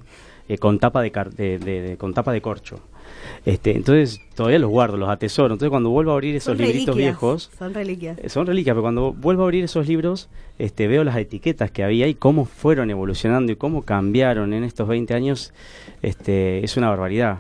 eh, 0.48 0.60
con, 0.60 0.78
tapa 0.78 1.02
de, 1.02 1.10
de- 1.36 1.58
de- 1.58 1.98
con 1.98 2.14
tapa 2.14 2.32
de 2.32 2.42
corcho. 2.42 2.80
Este, 3.46 3.76
entonces 3.76 4.22
todavía 4.36 4.60
los 4.60 4.70
guardo, 4.70 4.98
los 4.98 5.10
atesoro. 5.10 5.54
Entonces 5.54 5.70
cuando 5.70 5.90
vuelvo 5.90 6.12
a 6.12 6.14
abrir 6.16 6.36
esos 6.36 6.56
Son 6.56 6.58
libritos 6.58 6.96
reliquias, 6.96 6.96
viejos, 7.20 7.52
Son 7.58 7.74
reliquias. 7.74 8.18
eh, 8.20 8.30
son 8.30 8.46
reliquias, 8.48 8.74
pero 8.74 8.82
cuando 8.82 9.14
vuelvo 9.14 9.44
a 9.44 9.46
abrir 9.46 9.64
esos 9.64 9.88
libros, 9.88 10.30
este, 10.60 10.88
veo 10.88 11.04
las 11.04 11.18
etiquetas 11.18 11.72
que 11.72 11.84
había 11.84 12.08
y 12.08 12.14
cómo 12.16 12.46
fueron 12.46 12.90
evolucionando 12.90 13.52
y 13.52 13.56
cómo 13.56 13.82
cambiaron 13.84 14.54
en 14.54 14.64
estos 14.64 14.88
20 14.88 15.14
años, 15.14 15.54
este, 16.02 16.64
es 16.64 16.78
una 16.78 16.90
barbaridad. 16.90 17.40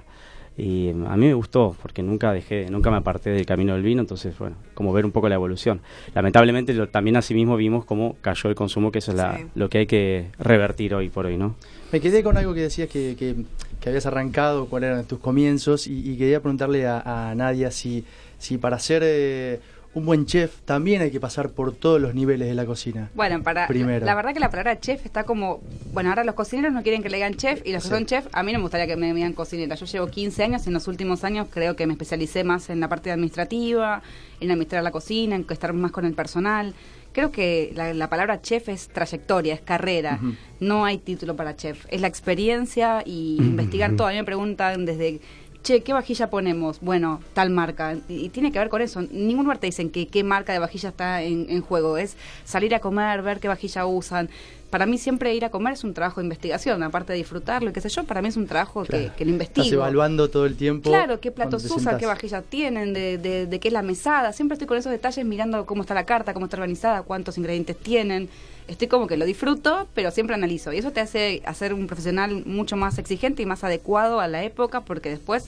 Y 0.55 0.91
mm, 0.93 1.07
a 1.07 1.17
mí 1.17 1.25
me 1.25 1.33
gustó, 1.33 1.75
porque 1.81 2.03
nunca 2.03 2.31
dejé, 2.31 2.67
nunca 2.69 2.91
me 2.91 2.97
aparté 2.97 3.31
del 3.31 3.45
camino 3.45 3.73
del 3.73 3.81
vino, 3.81 4.01
entonces, 4.01 4.37
bueno, 4.37 4.55
como 4.75 4.93
ver 4.93 5.03
un 5.03 5.11
poco 5.11 5.27
la 5.27 5.33
evolución. 5.35 5.81
Lamentablemente 6.13 6.73
lo- 6.75 6.89
también 6.89 7.17
asimismo 7.17 7.55
vimos 7.57 7.85
cómo 7.85 8.17
cayó 8.21 8.49
el 8.49 8.55
consumo, 8.55 8.91
que 8.91 8.99
eso 8.99 9.11
es 9.11 9.17
la, 9.17 9.37
Sí. 9.37 9.45
lo 9.55 9.69
que 9.69 9.79
hay 9.79 9.85
que 9.87 10.27
revertir 10.37 10.93
hoy 10.93 11.09
por 11.09 11.25
hoy, 11.25 11.37
¿no? 11.37 11.55
Me 11.91 11.99
quedé 11.99 12.21
con 12.23 12.37
algo 12.37 12.53
que 12.53 12.61
decías 12.61 12.87
que, 12.87 13.15
que, 13.17 13.35
que 13.83 13.89
habías 13.89 14.05
arrancado, 14.05 14.67
cuáles 14.67 14.91
eran 14.91 15.03
tus 15.05 15.19
comienzos, 15.19 15.87
y, 15.87 16.09
y 16.09 16.17
quería 16.17 16.39
preguntarle 16.39 16.87
a, 16.87 17.29
a 17.31 17.35
Nadia 17.35 17.69
si, 17.69 18.05
si 18.39 18.57
para 18.57 18.79
ser 18.79 19.01
eh, 19.05 19.59
un 19.93 20.05
buen 20.05 20.25
chef 20.25 20.55
también 20.65 21.01
hay 21.01 21.11
que 21.11 21.19
pasar 21.19 21.49
por 21.49 21.75
todos 21.75 22.01
los 22.01 22.15
niveles 22.15 22.47
de 22.47 22.55
la 22.55 22.65
cocina. 22.65 23.11
Bueno, 23.13 23.43
para 23.43 23.67
Primero. 23.67 24.05
la 24.05 24.15
verdad 24.15 24.33
que 24.33 24.39
la 24.39 24.49
palabra 24.49 24.79
chef 24.79 25.05
está 25.05 25.25
como, 25.25 25.61
bueno, 25.93 26.09
ahora 26.09 26.23
los 26.23 26.33
cocineros 26.33 26.71
no 26.73 26.81
quieren 26.81 27.03
que 27.03 27.09
le 27.09 27.17
digan 27.17 27.35
chef 27.35 27.61
y 27.65 27.73
los 27.73 27.83
Sí. 27.83 27.89
que 27.89 27.95
son 27.95 28.05
chef, 28.05 28.25
a 28.31 28.41
mí 28.41 28.53
no 28.53 28.59
me 28.59 28.63
gustaría 28.63 28.87
que 28.87 28.95
me 28.95 29.13
digan 29.13 29.33
cocinera. 29.33 29.75
Yo 29.75 29.85
llevo 29.85 30.07
15 30.07 30.43
años, 30.45 30.65
en 30.65 30.73
los 30.73 30.87
últimos 30.87 31.23
años 31.25 31.47
creo 31.51 31.75
que 31.75 31.85
me 31.85 31.93
especialicé 31.93 32.43
más 32.45 32.69
en 32.69 32.79
la 32.79 32.87
parte 32.87 33.11
administrativa, 33.11 34.01
en 34.39 34.49
administrar 34.49 34.81
la 34.81 34.91
cocina, 34.91 35.35
en 35.35 35.45
estar 35.47 35.73
más 35.73 35.91
con 35.91 36.05
el 36.05 36.13
personal. 36.13 36.73
Creo 37.13 37.31
que 37.31 37.71
la, 37.75 37.93
la 37.93 38.09
palabra 38.09 38.41
chef 38.41 38.69
es 38.69 38.89
trayectoria, 38.89 39.53
es 39.53 39.61
carrera. 39.61 40.19
No 40.59 40.83
hay 40.83 40.97
título 40.97 41.35
para 41.35 41.55
chef. 41.55 41.85
Es 41.89 42.01
la 42.01 42.07
experiencia 42.07 43.03
y 43.05 43.37
investigar 43.39 43.95
todo. 43.95 44.07
A 44.07 44.11
mí 44.11 44.17
me 44.17 44.23
preguntan 44.23 44.85
desde, 44.85 45.21
che, 45.63 45.81
¿qué 45.81 45.93
vajilla 45.93 46.29
ponemos? 46.29 46.79
Bueno, 46.81 47.21
tal 47.33 47.49
marca. 47.49 47.95
Y, 48.09 48.25
y 48.25 48.29
tiene 48.29 48.51
que 48.51 48.59
ver 48.59 48.69
con 48.69 48.81
eso. 48.81 49.01
Ningún 49.01 49.45
lugar 49.45 49.57
te 49.57 49.67
dicen 49.67 49.89
que 49.89 50.07
qué 50.07 50.23
marca 50.23 50.53
de 50.53 50.59
vajilla 50.59 50.89
está 50.89 51.21
en, 51.23 51.47
en 51.49 51.61
juego. 51.61 51.97
Es 51.97 52.15
salir 52.43 52.75
a 52.75 52.79
comer, 52.79 53.21
ver 53.21 53.39
qué 53.39 53.47
vajilla 53.47 53.85
usan. 53.85 54.29
Para 54.69 54.87
mí 54.87 54.97
siempre 54.97 55.33
ir 55.35 55.45
a 55.45 55.49
comer 55.51 55.73
es 55.73 55.83
un 55.83 55.93
trabajo 55.93 56.19
de 56.19 56.25
investigación. 56.25 56.81
Aparte 56.83 57.13
de 57.13 57.17
disfrutarlo 57.19 57.69
y 57.69 57.73
qué 57.73 57.79
sé 57.81 57.89
yo, 57.89 58.03
para 58.05 58.21
mí 58.23 58.27
es 58.29 58.37
un 58.37 58.47
trabajo 58.47 58.83
Claro. 58.85 59.05
que, 59.11 59.11
que 59.15 59.25
lo 59.25 59.31
investigo. 59.31 59.63
Estás 59.63 59.73
evaluando 59.77 60.29
todo 60.29 60.45
el 60.47 60.55
tiempo. 60.55 60.89
Claro, 60.89 61.19
qué 61.19 61.31
platos 61.31 61.63
usan, 61.65 61.77
sentás. 61.79 61.99
qué 61.99 62.05
vajillas 62.07 62.43
tienen, 62.49 62.91
de, 62.93 63.17
de, 63.19 63.45
de 63.45 63.59
qué 63.59 63.67
es 63.67 63.73
la 63.73 63.83
mesada. 63.83 64.33
Siempre 64.33 64.53
estoy 64.55 64.67
con 64.67 64.77
esos 64.77 64.91
detalles 64.91 65.23
mirando 65.25 65.65
cómo 65.67 65.81
está 65.83 65.93
la 65.93 66.05
carta, 66.05 66.33
cómo 66.33 66.47
está 66.47 66.57
organizada, 66.57 67.03
cuántos 67.03 67.37
ingredientes 67.37 67.77
tienen. 67.77 68.29
Estoy 68.67 68.87
como 68.87 69.07
que 69.07 69.17
lo 69.17 69.25
disfruto, 69.25 69.87
pero 69.93 70.11
siempre 70.11 70.35
analizo. 70.35 70.71
Y 70.71 70.77
eso 70.77 70.91
te 70.91 71.01
hace 71.01 71.41
hacer 71.45 71.73
un 71.73 71.87
profesional 71.87 72.45
mucho 72.45 72.77
más 72.77 72.97
exigente 72.97 73.41
y 73.43 73.45
más 73.45 73.63
adecuado 73.63 74.19
a 74.19 74.27
la 74.27 74.43
época, 74.43 74.81
porque 74.81 75.09
después, 75.09 75.47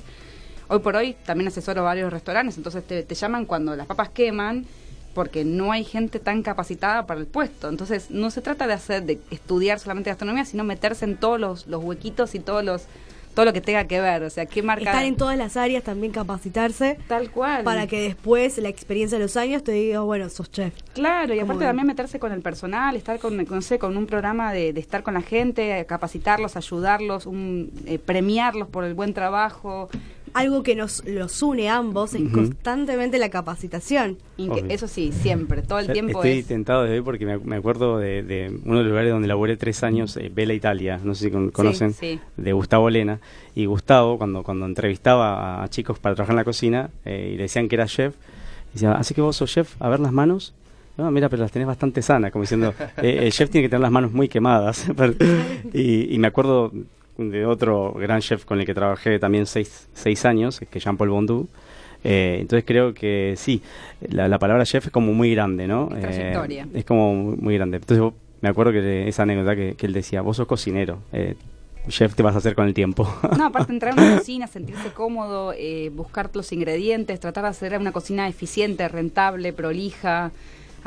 hoy 0.67 0.79
por 0.79 0.95
hoy, 0.95 1.15
también 1.25 1.47
asesoro 1.47 1.83
varios 1.83 2.11
restaurantes, 2.11 2.57
entonces 2.57 2.85
te, 2.85 3.03
te 3.03 3.15
llaman 3.15 3.45
cuando 3.45 3.75
las 3.75 3.87
papas 3.87 4.09
queman 4.09 4.65
porque 5.13 5.45
no 5.45 5.71
hay 5.71 5.85
gente 5.85 6.19
tan 6.19 6.43
capacitada 6.43 7.07
para 7.07 7.21
el 7.21 7.25
puesto. 7.25 7.69
Entonces, 7.69 8.11
no 8.11 8.29
se 8.29 8.41
trata 8.41 8.67
de 8.67 8.73
hacer 8.73 9.03
de 9.03 9.19
estudiar 9.31 9.79
solamente 9.79 10.09
gastronomía, 10.09 10.43
sino 10.43 10.65
meterse 10.65 11.05
en 11.05 11.15
todos 11.15 11.39
los, 11.39 11.67
los 11.67 11.81
huequitos 11.81 12.35
y 12.35 12.39
todos 12.39 12.65
los 12.65 12.83
todo 13.35 13.45
lo 13.45 13.53
que 13.53 13.61
tenga 13.61 13.85
que 13.85 14.01
ver, 14.01 14.23
o 14.23 14.29
sea, 14.29 14.45
qué 14.45 14.63
marca 14.63 14.85
Estar 14.85 15.05
en 15.05 15.17
todas 15.17 15.37
las 15.37 15.57
áreas, 15.57 15.83
también 15.83 16.11
capacitarse. 16.11 16.97
tal 17.07 17.29
cual. 17.29 17.63
Para 17.63 17.85
que 17.85 17.99
después, 17.99 18.57
la 18.57 18.69
experiencia 18.69 19.17
de 19.17 19.25
los 19.25 19.37
años, 19.37 19.63
te 19.63 19.73
diga, 19.73 19.99
bueno, 19.99 20.29
sos 20.29 20.49
chef. 20.49 20.73
Claro, 20.93 21.35
y 21.35 21.39
aparte 21.39 21.65
también 21.65 21.85
meterse 21.85 22.17
con 22.17 22.31
el 22.31 22.41
personal, 22.41 22.95
estar 22.95 23.19
con, 23.19 23.37
no 23.37 23.61
sé, 23.61 23.77
con 23.77 23.97
un 23.97 24.07
programa 24.07 24.53
de, 24.53 24.73
de 24.73 24.79
estar 24.79 25.03
con 25.03 25.13
la 25.13 25.21
gente, 25.21 25.85
capacitarlos, 25.85 26.55
ayudarlos, 26.55 27.25
un, 27.25 27.71
eh, 27.85 27.99
premiarlos 27.99 28.69
por 28.69 28.85
el 28.85 28.93
buen 28.93 29.13
trabajo. 29.13 29.89
Algo 30.35 30.63
que 30.63 30.75
nos 30.75 31.03
los 31.05 31.41
une 31.41 31.69
a 31.69 31.77
ambos 31.77 32.13
es 32.13 32.29
constantemente 32.29 33.17
la 33.19 33.29
capacitación. 33.29 34.17
Obvio. 34.37 34.65
eso 34.67 34.87
sí, 34.87 35.11
siempre, 35.13 35.61
todo 35.61 35.79
el 35.79 35.87
Ya 35.87 35.93
tiempo 35.93 36.19
Estoy 36.23 36.39
es... 36.39 36.45
tentado 36.45 36.83
de 36.83 36.89
ver 36.91 37.03
porque 37.03 37.25
me, 37.25 37.37
me 37.37 37.55
acuerdo 37.55 37.97
de, 37.97 38.21
de 38.21 38.49
uno 38.65 38.79
de 38.79 38.83
los 38.83 38.87
lugares 38.89 39.11
donde 39.11 39.27
laboré 39.29 39.55
tres 39.55 39.81
años, 39.83 40.17
eh, 40.17 40.29
Vela 40.33 40.53
Italia, 40.53 40.99
no 41.03 41.15
sé 41.15 41.25
si 41.25 41.31
con- 41.31 41.51
conocen, 41.51 41.93
sí. 41.93 42.19
de 42.35 42.51
Gustavo 42.53 42.89
Lena. 42.89 43.19
Y 43.55 43.65
Gustavo, 43.65 44.17
cuando, 44.17 44.43
cuando 44.43 44.65
entrevistaba 44.65 45.63
a 45.63 45.69
chicos 45.69 45.99
para 45.99 46.15
trabajar 46.15 46.33
en 46.33 46.37
la 46.37 46.43
cocina 46.43 46.89
eh, 47.05 47.31
y 47.33 47.37
le 47.37 47.43
decían 47.43 47.69
que 47.69 47.75
era 47.75 47.85
chef, 47.87 48.13
decía, 48.73 48.91
así 48.91 49.13
que 49.13 49.21
vos 49.21 49.37
sos 49.37 49.49
chef, 49.49 49.81
a 49.81 49.87
ver 49.89 50.01
las 50.01 50.11
manos. 50.11 50.53
No, 50.97 51.09
mira, 51.11 51.27
pero 51.29 51.41
las 51.43 51.51
tenés 51.51 51.67
bastante 51.67 52.01
sanas, 52.01 52.31
como 52.33 52.43
diciendo, 52.43 52.73
eh, 53.01 53.19
el 53.23 53.31
chef 53.31 53.49
tiene 53.49 53.65
que 53.65 53.69
tener 53.69 53.81
las 53.81 53.91
manos 53.91 54.11
muy 54.11 54.27
quemadas. 54.27 54.85
y, 55.73 56.13
y 56.13 56.17
me 56.19 56.27
acuerdo 56.27 56.71
de 57.17 57.45
otro 57.45 57.93
gran 57.93 58.21
chef 58.21 58.45
con 58.45 58.59
el 58.59 58.65
que 58.65 58.73
trabajé 58.73 59.19
también 59.19 59.45
seis, 59.45 59.87
seis 59.93 60.25
años, 60.25 60.59
que 60.59 60.77
es 60.77 60.83
Jean-Paul 60.83 61.09
Bondou. 61.09 61.47
Eh, 62.03 62.37
entonces 62.41 62.65
creo 62.67 62.93
que 62.93 63.33
sí, 63.35 63.61
la, 64.09 64.27
la 64.27 64.37
palabra 64.37 64.63
chef 64.65 64.85
es 64.85 64.91
como 64.91 65.13
muy 65.13 65.33
grande, 65.33 65.67
¿no? 65.67 65.89
Es 65.95 66.05
Eh, 66.09 66.65
es 66.73 66.85
como 66.85 67.15
muy, 67.15 67.35
muy 67.37 67.55
grande. 67.55 67.77
Entonces 67.77 68.13
me 68.41 68.49
acuerdo 68.49 68.71
que 68.71 68.81
de 68.81 69.07
esa 69.07 69.23
anécdota 69.23 69.55
que, 69.55 69.75
que 69.75 69.87
él 69.87 69.93
decía, 69.93 70.21
vos 70.21 70.37
sos 70.37 70.47
cocinero, 70.47 70.99
eh, 71.13 71.35
chef 71.87 72.15
te 72.15 72.23
vas 72.23 72.35
a 72.35 72.39
hacer 72.39 72.55
con 72.55 72.67
el 72.67 72.73
tiempo. 72.73 73.07
No, 73.37 73.45
aparte 73.45 73.71
entrar 73.71 73.97
a 73.97 74.01
una 74.01 74.15
cocina, 74.17 74.47
sentirse 74.47 74.89
cómodo, 74.91 75.53
eh, 75.57 75.89
buscar 75.93 76.29
los 76.33 76.51
ingredientes, 76.51 77.19
tratar 77.19 77.43
de 77.43 77.49
hacer 77.49 77.77
una 77.79 77.91
cocina 77.91 78.27
eficiente, 78.27 78.87
rentable, 78.87 79.53
prolija. 79.53 80.31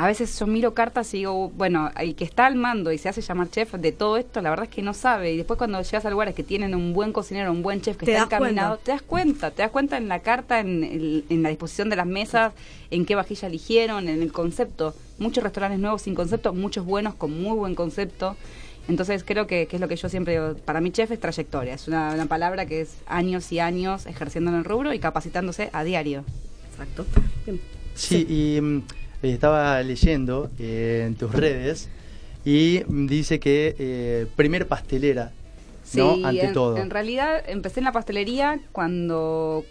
A 0.01 0.07
veces 0.07 0.39
yo 0.39 0.47
miro 0.47 0.75
cartas 0.75 1.13
y 1.13 1.19
digo, 1.19 1.51
bueno, 1.57 1.91
el 1.99 2.15
que 2.15 2.23
está 2.23 2.47
al 2.47 2.55
mando 2.55 2.93
y 2.93 2.99
se 2.99 3.09
hace 3.09 3.21
llamar 3.21 3.51
chef 3.51 3.75
de 3.75 3.91
todo 3.91 4.17
esto, 4.17 4.41
la 4.41 4.49
verdad 4.51 4.67
es 4.67 4.71
que 4.75 4.81
no 4.81 4.95
sabe. 4.95 5.33
Y 5.33 5.37
después 5.37 5.59
cuando 5.59 5.83
llegas 5.83 6.05
a 6.07 6.11
lugares 6.11 6.37
que 6.37 6.45
tienen 6.45 6.73
un 6.77 6.93
buen 6.93 7.13
cocinero, 7.13 7.51
un 7.51 7.63
buen 7.65 7.81
chef 7.83 7.97
que 7.97 8.05
está 8.05 8.25
encaminado, 8.37 8.77
cuenta. 8.77 8.85
te 8.85 8.93
das 8.93 9.03
cuenta, 9.03 9.51
te 9.51 9.63
das 9.63 9.71
cuenta 9.73 9.97
en 9.97 10.07
la 10.07 10.21
carta, 10.21 10.61
en, 10.61 10.85
el- 10.85 11.25
en 11.29 11.43
la 11.43 11.49
disposición 11.49 11.91
de 11.91 11.97
las 11.97 12.07
mesas, 12.07 12.53
en 12.93 13.05
qué 13.07 13.17
vajilla 13.17 13.49
eligieron, 13.49 14.09
en 14.09 14.23
el 14.23 14.31
concepto. 14.31 14.95
Muchos 15.19 15.43
restaurantes 15.43 15.81
nuevos 15.81 16.03
sin 16.03 16.15
concepto, 16.15 16.55
muchos 16.55 16.85
buenos 16.87 17.15
con 17.17 17.33
muy 17.33 17.57
buen 17.59 17.75
concepto. 17.75 18.37
Entonces 18.87 19.25
creo 19.25 19.49
que, 19.49 19.67
que 19.67 19.77
es 19.77 19.81
lo 19.81 19.89
que 19.89 19.97
yo 19.97 20.09
siempre 20.09 20.35
digo, 20.35 20.55
para 20.65 20.81
mí 20.81 20.93
chef 20.93 21.11
es 21.11 21.19
trayectoria, 21.19 21.75
es 21.75 21.89
una, 21.89 22.15
una 22.15 22.27
palabra 22.27 22.67
que 22.67 22.83
es 22.83 22.95
años 23.09 23.51
y 23.51 23.59
años 23.59 24.07
ejerciendo 24.07 24.51
en 24.53 24.59
el 24.59 24.65
rubro 24.65 24.95
y 24.95 25.01
capacitándose 25.01 25.71
a 25.73 25.83
diario. 25.83 26.25
Exacto. 26.71 27.05
Bien. 27.45 27.61
Sí, 27.95 28.25
y 28.29 28.61
mm, 28.61 28.83
estaba 29.23 29.83
leyendo 29.83 30.51
eh, 30.59 31.05
en 31.07 31.15
tus 31.15 31.33
redes 31.33 31.89
y 32.45 32.83
dice 32.85 33.41
que 33.41 33.75
eh, 33.79 34.27
primer 34.37 34.69
pastelera, 34.69 35.33
¿no? 35.95 36.27
Ante 36.27 36.47
en, 36.47 36.53
todo. 36.53 36.77
en 36.77 36.91
realidad 36.91 37.43
empecé 37.47 37.81
en 37.81 37.85
la 37.85 37.93
pastelería 37.93 38.61
cuando, 38.73 39.65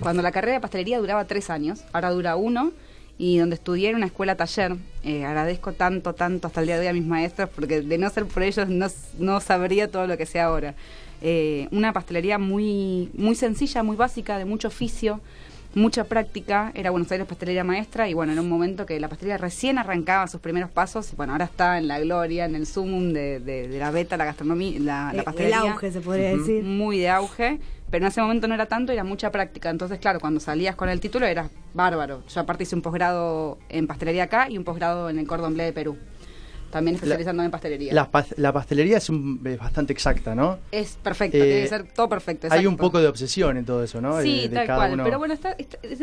cuando 0.00 0.22
la 0.22 0.32
carrera 0.32 0.54
de 0.54 0.60
pastelería 0.60 0.98
duraba 0.98 1.26
tres 1.26 1.50
años, 1.50 1.84
ahora 1.92 2.10
dura 2.10 2.36
uno, 2.36 2.72
y 3.18 3.38
donde 3.38 3.54
estudié 3.54 3.90
en 3.90 3.96
una 3.96 4.06
escuela 4.06 4.36
taller. 4.36 4.76
Eh, 5.04 5.24
agradezco 5.24 5.72
tanto, 5.72 6.14
tanto 6.14 6.48
hasta 6.48 6.60
el 6.60 6.66
día 6.66 6.76
de 6.76 6.82
hoy 6.82 6.86
a 6.88 6.92
mis 6.92 7.06
maestros, 7.06 7.48
porque 7.54 7.80
de 7.82 7.98
no 7.98 8.10
ser 8.10 8.26
por 8.26 8.42
ellos 8.42 8.68
no, 8.68 8.86
no 9.18 9.40
sabría 9.40 9.90
todo 9.90 10.06
lo 10.06 10.16
que 10.16 10.26
sé 10.26 10.40
ahora. 10.40 10.74
Eh, 11.22 11.68
una 11.70 11.92
pastelería 11.92 12.38
muy, 12.38 13.10
muy 13.14 13.34
sencilla, 13.34 13.82
muy 13.82 13.96
básica, 13.96 14.38
de 14.38 14.44
mucho 14.44 14.68
oficio, 14.68 15.20
mucha 15.74 16.04
práctica. 16.04 16.70
Era 16.74 16.90
Buenos 16.90 17.10
Aires 17.12 17.26
pastelería 17.26 17.64
maestra 17.64 18.08
y 18.08 18.14
bueno, 18.14 18.32
en 18.32 18.38
un 18.38 18.48
momento 18.48 18.86
que 18.86 18.98
la 19.00 19.08
pastelería 19.08 19.38
recién 19.38 19.78
arrancaba 19.78 20.26
sus 20.26 20.40
primeros 20.40 20.70
pasos, 20.70 21.12
y 21.12 21.16
bueno, 21.16 21.32
ahora 21.32 21.44
está 21.46 21.78
en 21.78 21.88
la 21.88 21.98
gloria, 22.00 22.44
en 22.44 22.54
el 22.54 22.66
sumum 22.66 23.12
de, 23.12 23.40
de- 23.40 23.68
de 23.68 23.78
la 23.78 23.90
beta, 23.90 24.16
la 24.16 24.24
gastronomía, 24.24 24.78
la, 24.80 25.12
la 25.12 25.22
Eh, 25.22 25.24
pastelería 25.24 25.58
el 25.60 25.68
auge, 25.72 25.92
se 25.92 26.00
podría 26.00 26.36
decir. 26.36 26.62
muy 26.64 26.98
de 26.98 27.08
auge, 27.08 27.58
pero 27.90 28.04
en 28.04 28.08
ese 28.08 28.20
momento 28.20 28.48
no 28.48 28.54
era 28.54 28.66
tanto, 28.66 28.92
era 28.92 29.04
mucha 29.04 29.30
práctica. 29.30 29.70
Entonces, 29.70 29.98
claro, 29.98 30.18
cuando 30.20 30.40
salías 30.40 30.74
con 30.76 30.88
el 30.88 31.00
título 31.00 31.26
era 31.26 31.48
bárbaro. 31.74 32.22
Yo 32.28 32.40
aparte 32.40 32.62
hice 32.64 32.74
un 32.74 32.82
posgrado 32.82 33.58
en 33.68 33.86
pastelería 33.86 34.24
acá 34.24 34.48
y 34.50 34.58
un 34.58 34.64
posgrado 34.64 35.10
en 35.10 35.18
el 35.18 35.26
Cordon 35.26 35.54
Bleu 35.54 35.66
de 35.66 35.72
Perú. 35.72 35.96
También 36.74 36.96
especializándome 36.96 37.44
en 37.44 37.50
pastelería. 37.52 37.94
La, 37.94 38.10
la 38.36 38.52
pastelería 38.52 38.96
es, 38.96 39.08
un, 39.08 39.40
bastante 39.60 39.92
exacta, 39.92 40.34
¿no? 40.34 40.58
Es 40.72 40.98
perfecto, 41.00 41.38
tiene 41.38 41.62
que 41.62 41.68
ser 41.68 41.84
todo 41.84 42.08
perfecto. 42.08 42.48
Hay 42.50 42.66
un 42.66 42.76
poco 42.76 43.00
de 43.00 43.06
obsesión 43.06 43.56
en 43.56 43.64
todo 43.64 43.84
eso, 43.84 44.00
¿no? 44.00 44.20
Sí, 44.20 44.50
tal 44.52 44.66
cual. 44.66 45.00
Pero 45.04 45.18
bueno, 45.18 45.34
está, 45.34 45.56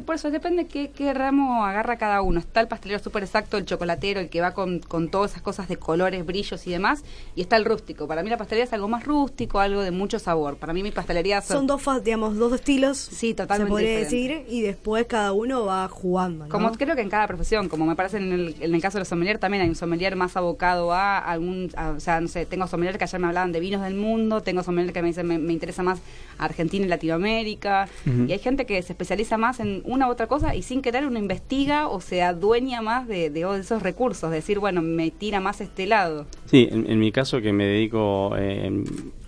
por 0.06 0.16
eso 0.16 0.32
depende 0.32 0.68
qué, 0.68 0.92
qué 0.92 1.14
ramo 1.14 1.66
agarra 1.66 1.98
cada 1.98 2.22
uno. 2.22 2.40
Está 2.40 2.62
el 2.62 2.70
pastelero 2.70 3.04
súper 3.04 3.24
exacto, 3.24 3.58
el 3.58 3.66
chocolatero, 3.66 4.22
el 4.22 4.30
que 4.30 4.40
va 4.40 4.54
con, 4.54 4.80
con 4.80 5.12
todas 5.12 5.32
esas 5.32 5.44
cosas 5.44 5.68
de 5.68 5.76
colores, 5.76 6.26
brillos 6.26 6.66
y 6.66 6.72
demás. 6.72 7.04
Y 7.36 7.42
está 7.42 7.58
el 7.58 7.66
rústico. 7.66 8.08
Para 8.08 8.24
mí 8.24 8.30
la 8.30 8.38
pastelería 8.38 8.64
es 8.64 8.72
algo 8.72 8.88
más 8.88 9.04
rústico, 9.04 9.60
algo 9.60 9.82
de 9.82 9.92
mucho 9.92 10.20
sabor. 10.20 10.56
Para 10.56 10.72
mí 10.72 10.84
mi 10.84 10.92
pastelería 10.92 11.42
son, 11.42 11.68
son 11.68 11.68
dos, 11.68 12.04
digamos, 12.06 12.38
dos 12.38 12.54
estilos. 12.54 12.98
Sí, 12.98 13.34
totalmente. 13.34 13.68
Se 13.68 13.70
podría 13.70 14.00
decir 14.00 14.46
y 14.48 14.62
después 14.62 15.06
cada 15.06 15.34
uno 15.34 15.66
va 15.66 15.90
jugando. 15.90 16.48
Como 16.48 16.72
creo 16.72 16.96
que 16.96 17.02
en 17.02 17.10
cada 17.10 17.28
profesión, 17.28 17.68
como 17.68 17.86
me 17.86 17.98
parece 17.98 18.18
en 18.18 18.32
el, 18.32 18.56
en 18.62 18.74
el 18.74 18.82
caso 18.82 18.98
de 18.98 19.02
los 19.02 19.10
sommelier 19.10 19.38
también 19.38 19.64
hay 19.64 19.70
un 19.70 19.76
sommelier 19.76 20.16
más 20.16 20.38
abocado 20.38 20.61
a 20.65 21.19
algún, 21.19 21.69
o 21.95 22.00
sea, 22.00 22.21
no 22.21 22.28
sé, 22.28 22.45
tengo 22.45 22.67
sommelier 22.67 22.97
que 22.97 23.04
ayer 23.04 23.19
me 23.19 23.28
hablaban 23.28 23.52
de 23.52 23.60
vinos 23.60 23.82
del 23.82 23.95
mundo, 23.95 24.41
tengo 24.41 24.63
sommelier 24.63 24.93
que 24.93 25.02
me 25.02 25.10
dicen 25.10 25.28
me, 25.28 25.54
interesa 25.54 25.84
más 25.84 26.02
Argentina 26.38 26.86
y 26.86 26.89
Latinoamérica, 26.89 27.88
y 28.28 28.32
hay 28.32 28.39
gente 28.39 28.65
que 28.65 28.82
se 28.82 28.93
especializa 28.93 29.38
más 29.38 29.60
en 29.60 29.82
una 29.86 30.08
u 30.08 30.12
otra 30.12 30.28
cosa 30.28 30.56
y 30.56 30.62
sin 30.62 30.82
querer 30.82 31.06
uno 31.06 31.19
investiga 31.19 31.88
o 31.88 32.02
se 32.02 32.21
adueña 32.21 32.82
más 32.82 33.08
de, 33.08 33.30
de 33.30 33.60
esos 33.60 33.82
recursos, 33.82 34.32
decir, 34.32 34.60
bueno, 34.60 34.82
me 34.82 35.12
tira 35.12 35.39
más 35.39 35.62
este 35.62 35.86
lado. 35.86 36.26
Sí, 36.45 36.67
en, 36.71 37.00
mi 37.00 37.12
caso 37.12 37.41
que 37.41 37.54
me 37.54 37.65
dedico... 37.65 38.36
Eh, 38.38 38.84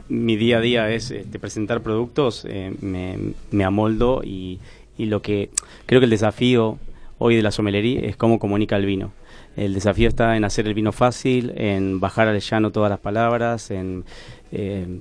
mi 0.09 0.35
día 0.35 0.57
a 0.57 0.61
día 0.61 0.91
es 0.91 1.11
este, 1.11 1.39
presentar 1.39 1.81
productos, 1.81 2.45
eh, 2.47 2.73
me, 2.81 3.17
me, 3.51 3.63
amoldo 3.63 4.21
y, 4.23 4.59
y, 4.97 5.05
lo 5.05 5.21
que 5.21 5.49
creo 5.85 6.01
que 6.01 6.05
el 6.05 6.09
desafío 6.09 6.77
hoy 7.17 7.35
de 7.35 7.41
la 7.41 7.51
somelería 7.51 8.01
es 8.01 8.17
cómo 8.17 8.37
comunica 8.37 8.75
el 8.75 8.85
vino. 8.85 9.13
El 9.55 9.73
desafío 9.73 10.09
está 10.09 10.35
en 10.35 10.45
hacer 10.45 10.67
el 10.67 10.73
vino 10.73 10.91
fácil, 10.91 11.53
en 11.55 11.99
bajar 11.99 12.27
al 12.27 12.39
llano 12.39 12.71
todas 12.71 12.89
las 12.89 12.99
palabras, 12.99 13.69
en, 13.69 14.03
eh, 14.51 14.99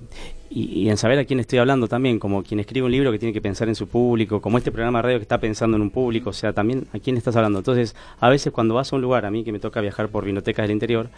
y, 0.50 0.88
en 0.88 0.96
saber 0.98 1.18
a 1.18 1.24
quién 1.24 1.40
estoy 1.40 1.58
hablando 1.58 1.88
también, 1.88 2.18
como 2.18 2.42
quien 2.42 2.60
escribe 2.60 2.84
un 2.84 2.92
libro 2.92 3.10
que 3.10 3.18
tiene 3.18 3.32
que 3.32 3.40
pensar 3.40 3.68
en 3.68 3.74
su 3.74 3.88
público, 3.88 4.42
como 4.42 4.58
este 4.58 4.70
programa 4.70 4.98
de 4.98 5.02
radio 5.02 5.18
que 5.18 5.22
está 5.22 5.40
pensando 5.40 5.76
en 5.76 5.82
un 5.82 5.90
público, 5.90 6.30
o 6.30 6.34
sea, 6.34 6.52
también 6.52 6.86
a 6.92 6.98
quién 6.98 7.16
estás 7.16 7.34
hablando. 7.36 7.58
Entonces, 7.60 7.96
a 8.20 8.28
veces 8.28 8.52
cuando 8.52 8.74
vas 8.74 8.92
a 8.92 8.96
un 8.96 9.02
lugar, 9.02 9.24
a 9.24 9.30
mí 9.30 9.44
que 9.44 9.52
me 9.52 9.58
toca 9.58 9.80
viajar 9.80 10.08
por 10.08 10.24
vinotecas 10.24 10.64
del 10.64 10.72
interior, 10.72 11.08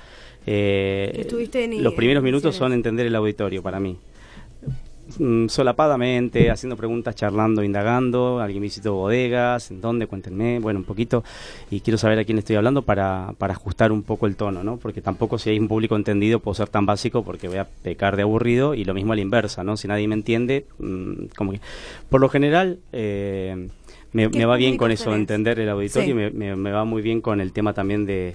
eh, 0.46 1.26
los 1.80 1.94
primeros 1.94 2.22
minutos 2.22 2.54
son 2.54 2.72
entender 2.72 3.06
el 3.06 3.14
auditorio 3.16 3.62
para 3.62 3.80
mí. 3.80 3.98
Mm, 5.18 5.48
solapadamente, 5.48 6.50
haciendo 6.50 6.76
preguntas, 6.76 7.14
charlando, 7.14 7.62
indagando. 7.62 8.40
Alguien 8.40 8.62
visitó 8.62 8.94
bodegas, 8.94 9.70
¿en 9.70 9.80
dónde? 9.80 10.06
Cuéntenme, 10.06 10.58
bueno, 10.58 10.80
un 10.80 10.84
poquito. 10.84 11.22
Y 11.70 11.80
quiero 11.80 11.98
saber 11.98 12.18
a 12.18 12.24
quién 12.24 12.38
estoy 12.38 12.56
hablando 12.56 12.82
para, 12.82 13.34
para 13.38 13.52
ajustar 13.54 13.92
un 13.92 14.02
poco 14.02 14.26
el 14.26 14.36
tono, 14.36 14.64
¿no? 14.64 14.78
Porque 14.78 15.00
tampoco 15.02 15.38
si 15.38 15.50
hay 15.50 15.58
un 15.58 15.68
público 15.68 15.96
entendido 15.96 16.40
puedo 16.40 16.54
ser 16.54 16.68
tan 16.68 16.86
básico 16.86 17.22
porque 17.22 17.48
voy 17.48 17.58
a 17.58 17.68
pecar 17.82 18.16
de 18.16 18.22
aburrido 18.22 18.74
y 18.74 18.84
lo 18.84 18.94
mismo 18.94 19.12
a 19.12 19.16
la 19.16 19.22
inversa, 19.22 19.62
¿no? 19.62 19.76
Si 19.76 19.88
nadie 19.88 20.08
me 20.08 20.14
entiende, 20.14 20.66
mm, 20.78 21.26
como 21.36 21.52
que... 21.52 21.60
Por 22.08 22.20
lo 22.20 22.28
general... 22.28 22.78
Eh, 22.92 23.68
me, 24.14 24.44
va 24.46 24.56
bien 24.56 24.78
con 24.78 24.90
eso, 24.90 25.14
entender 25.14 25.60
el 25.60 25.68
auditorio 25.68 26.10
y 26.10 26.30
me, 26.32 26.56
me 26.56 26.72
va 26.72 26.84
muy 26.84 27.02
bien 27.02 27.20
con 27.20 27.40
el 27.42 27.52
tema 27.52 27.74
también 27.74 28.06
de 28.06 28.34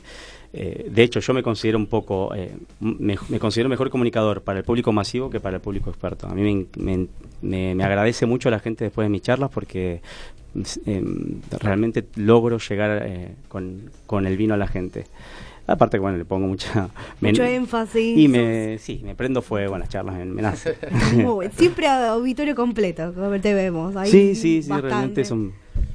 eh, 0.51 0.89
de 0.89 1.03
hecho, 1.03 1.19
yo 1.19 1.33
me 1.33 1.43
considero 1.43 1.77
un 1.77 1.85
poco, 1.85 2.33
eh, 2.33 2.55
me, 2.79 3.17
considero 3.39 3.69
mejor 3.69 3.89
comunicador 3.89 4.41
para 4.41 4.59
el 4.59 4.65
público 4.65 4.91
masivo 4.91 5.29
que 5.29 5.39
para 5.39 5.57
el 5.57 5.61
público 5.61 5.89
experto. 5.89 6.27
A 6.27 6.33
mí 6.33 6.67
me, 6.77 7.07
me, 7.41 7.83
agradece 7.83 8.25
mucho 8.25 8.49
la 8.49 8.59
gente 8.59 8.85
después 8.85 9.05
de 9.05 9.09
mis 9.09 9.21
charlas 9.21 9.51
porque 9.51 10.01
em, 10.85 11.41
realmente 11.59 12.05
logro 12.15 12.57
llegar 12.57 13.03
eh, 13.05 13.35
con, 13.47 13.91
con, 14.07 14.25
el 14.25 14.37
vino 14.37 14.55
a 14.55 14.57
la 14.57 14.67
gente. 14.67 15.05
Aparte 15.67 15.97
que 15.97 16.01
bueno, 16.01 16.17
le 16.17 16.25
pongo 16.25 16.47
mucha 16.47 16.89
mucho 17.21 17.43
énfasis. 17.43 18.17
Y 18.17 18.27
me 18.27 18.79
sí, 18.79 19.01
me 19.05 19.13
prendo 19.13 19.43
fuego 19.43 19.75
en 19.75 19.81
las 19.81 19.89
charlas, 19.89 20.15
me, 20.25 20.41
nace. 20.41 20.75
Siempre 21.57 21.87
auditorio 21.87 22.55
completo, 22.55 23.13
te 23.39 23.53
vemos. 23.53 23.95
Ahí 23.95 24.09
sí, 24.09 24.33
sí, 24.33 24.63
sí, 24.63 24.71
realmente 24.71 25.23
son 25.25 25.53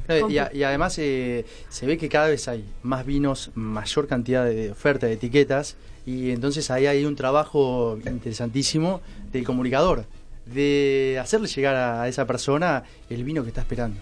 y, 0.09 0.63
además 0.63 0.99
eh, 0.99 1.45
se 1.69 1.87
ve 1.87 1.97
que 1.97 2.09
cada 2.09 2.29
vez 2.29 2.49
hay 2.49 2.65
más 2.83 3.07
vinos, 3.07 3.51
mayor 3.55 4.07
cantidad 4.07 4.45
de 4.45 4.71
oferta, 4.71 5.07
de 5.07 5.15
etiquetas, 5.15 5.77
y 6.07 6.31
entonces 6.31 6.71
ahí 6.71 6.87
hay 6.87 7.05
un 7.05 7.17
trabajo 7.17 7.99
interesantísimo 8.07 9.01
del 9.33 9.45
comunicador, 9.45 10.05
de 10.47 11.19
hacerle 11.21 11.49
llegar 11.49 11.75
a 11.77 12.07
esa 12.09 12.27
persona 12.27 12.85
el 13.09 13.25
vino 13.25 13.43
que 13.43 13.49
está 13.49 13.63
esperando, 13.63 14.01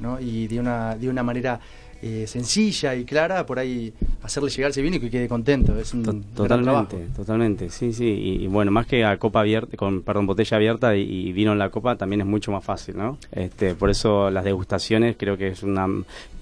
¿no? 0.00 0.20
y 0.20 0.46
de 0.46 0.60
una, 0.60 0.96
de 0.96 1.08
una 1.08 1.22
manera 1.22 1.60
eh, 2.02 2.26
sencilla 2.26 2.94
y 2.94 3.04
clara, 3.04 3.44
por 3.44 3.58
ahí 3.58 3.92
hacerle 4.22 4.48
llegar 4.50 4.70
ese 4.70 4.80
vino 4.80 4.96
y 4.96 5.00
que 5.00 5.10
quede 5.10 5.28
contento. 5.28 5.78
Es 5.78 5.92
un 5.92 6.22
totalmente, 6.34 6.96
totalmente, 7.14 7.70
sí, 7.70 7.92
sí. 7.92 8.38
Y, 8.40 8.46
bueno, 8.46 8.70
más 8.70 8.86
que 8.86 9.04
a 9.04 9.18
copa 9.18 9.40
abierta, 9.40 9.76
con 9.76 10.02
perdón, 10.02 10.26
botella 10.26 10.56
abierta 10.56 10.96
y, 10.96 11.32
vino 11.32 11.52
en 11.52 11.58
la 11.58 11.68
copa, 11.68 11.96
también 11.96 12.22
es 12.22 12.26
mucho 12.26 12.52
más 12.52 12.64
fácil, 12.64 12.96
¿no? 12.96 13.18
Este, 13.32 13.74
por 13.74 13.90
eso 13.90 14.30
las 14.30 14.44
degustaciones 14.44 15.16
creo 15.18 15.36
que 15.36 15.48
es 15.48 15.62
una 15.62 15.86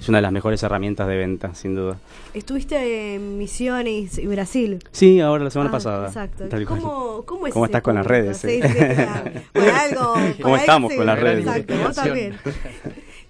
es 0.01 0.09
una 0.09 0.19
de 0.19 0.23
las 0.23 0.33
mejores 0.33 0.63
herramientas 0.63 1.09
de 1.09 1.17
venta, 1.17 1.55
sin 1.55 1.75
duda. 1.75 1.99
Estuviste 2.35 3.17
en 3.17 3.37
Misiones 3.37 4.19
y 4.19 4.27
Brasil. 4.27 4.79
Sí, 4.93 5.21
ahora 5.21 5.43
la 5.45 5.51
semana 5.51 5.71
ah, 5.71 5.73
pasada. 5.73 6.07
Exacto. 6.07 6.45
¿Cómo, 6.67 7.23
¿Cómo, 7.25 7.47
es 7.49 7.53
¿Cómo 7.53 7.65
estás 7.65 7.83
con 7.83 7.97
las 7.97 8.07
redes? 8.07 8.39
Sí, 8.39 8.61
sí, 8.63 8.79
algo, 9.55 10.15
¿Cómo 10.41 10.57
estamos 10.57 10.95
con 10.95 11.05
las 11.05 11.19
redes? 11.19 11.47
Exacto, 11.47 11.75
vos 11.83 11.97
también. 11.97 12.35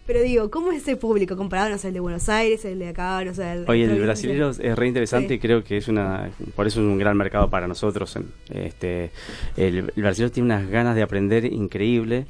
Pero 0.09 0.23
digo, 0.23 0.51
¿cómo 0.51 0.73
es 0.73 0.79
ese 0.79 0.97
público 0.97 1.37
comparado, 1.37 1.69
no 1.69 1.77
sé, 1.77 1.89
el 1.89 1.93
de 1.95 2.01
Buenos 2.01 2.31
Aires, 2.31 2.65
el 2.65 2.79
de 2.79 2.89
acá, 2.89 3.23
no 3.23 3.35
sé? 3.35 3.53
El, 3.53 3.65
Oye, 3.69 3.85
el, 3.85 4.01
brasileño 4.01 4.49
es 4.49 4.75
re 4.75 4.87
interesante 4.87 5.35
y 5.35 5.39
creo 5.39 5.63
que 5.63 5.77
es 5.77 5.87
una, 5.87 6.31
por 6.57 6.67
eso 6.67 6.81
es 6.81 6.87
un 6.87 6.97
gran 6.97 7.15
mercado 7.15 7.51
para 7.51 7.69
nosotros. 7.69 8.19
Este, 8.49 9.11
el, 9.59 9.93
el 9.95 10.03
brasileño 10.03 10.33
tiene 10.33 10.47
unas 10.47 10.71
ganas 10.71 10.97
de 10.97 11.03
aprender 11.03 11.45
increíble. 11.45 12.25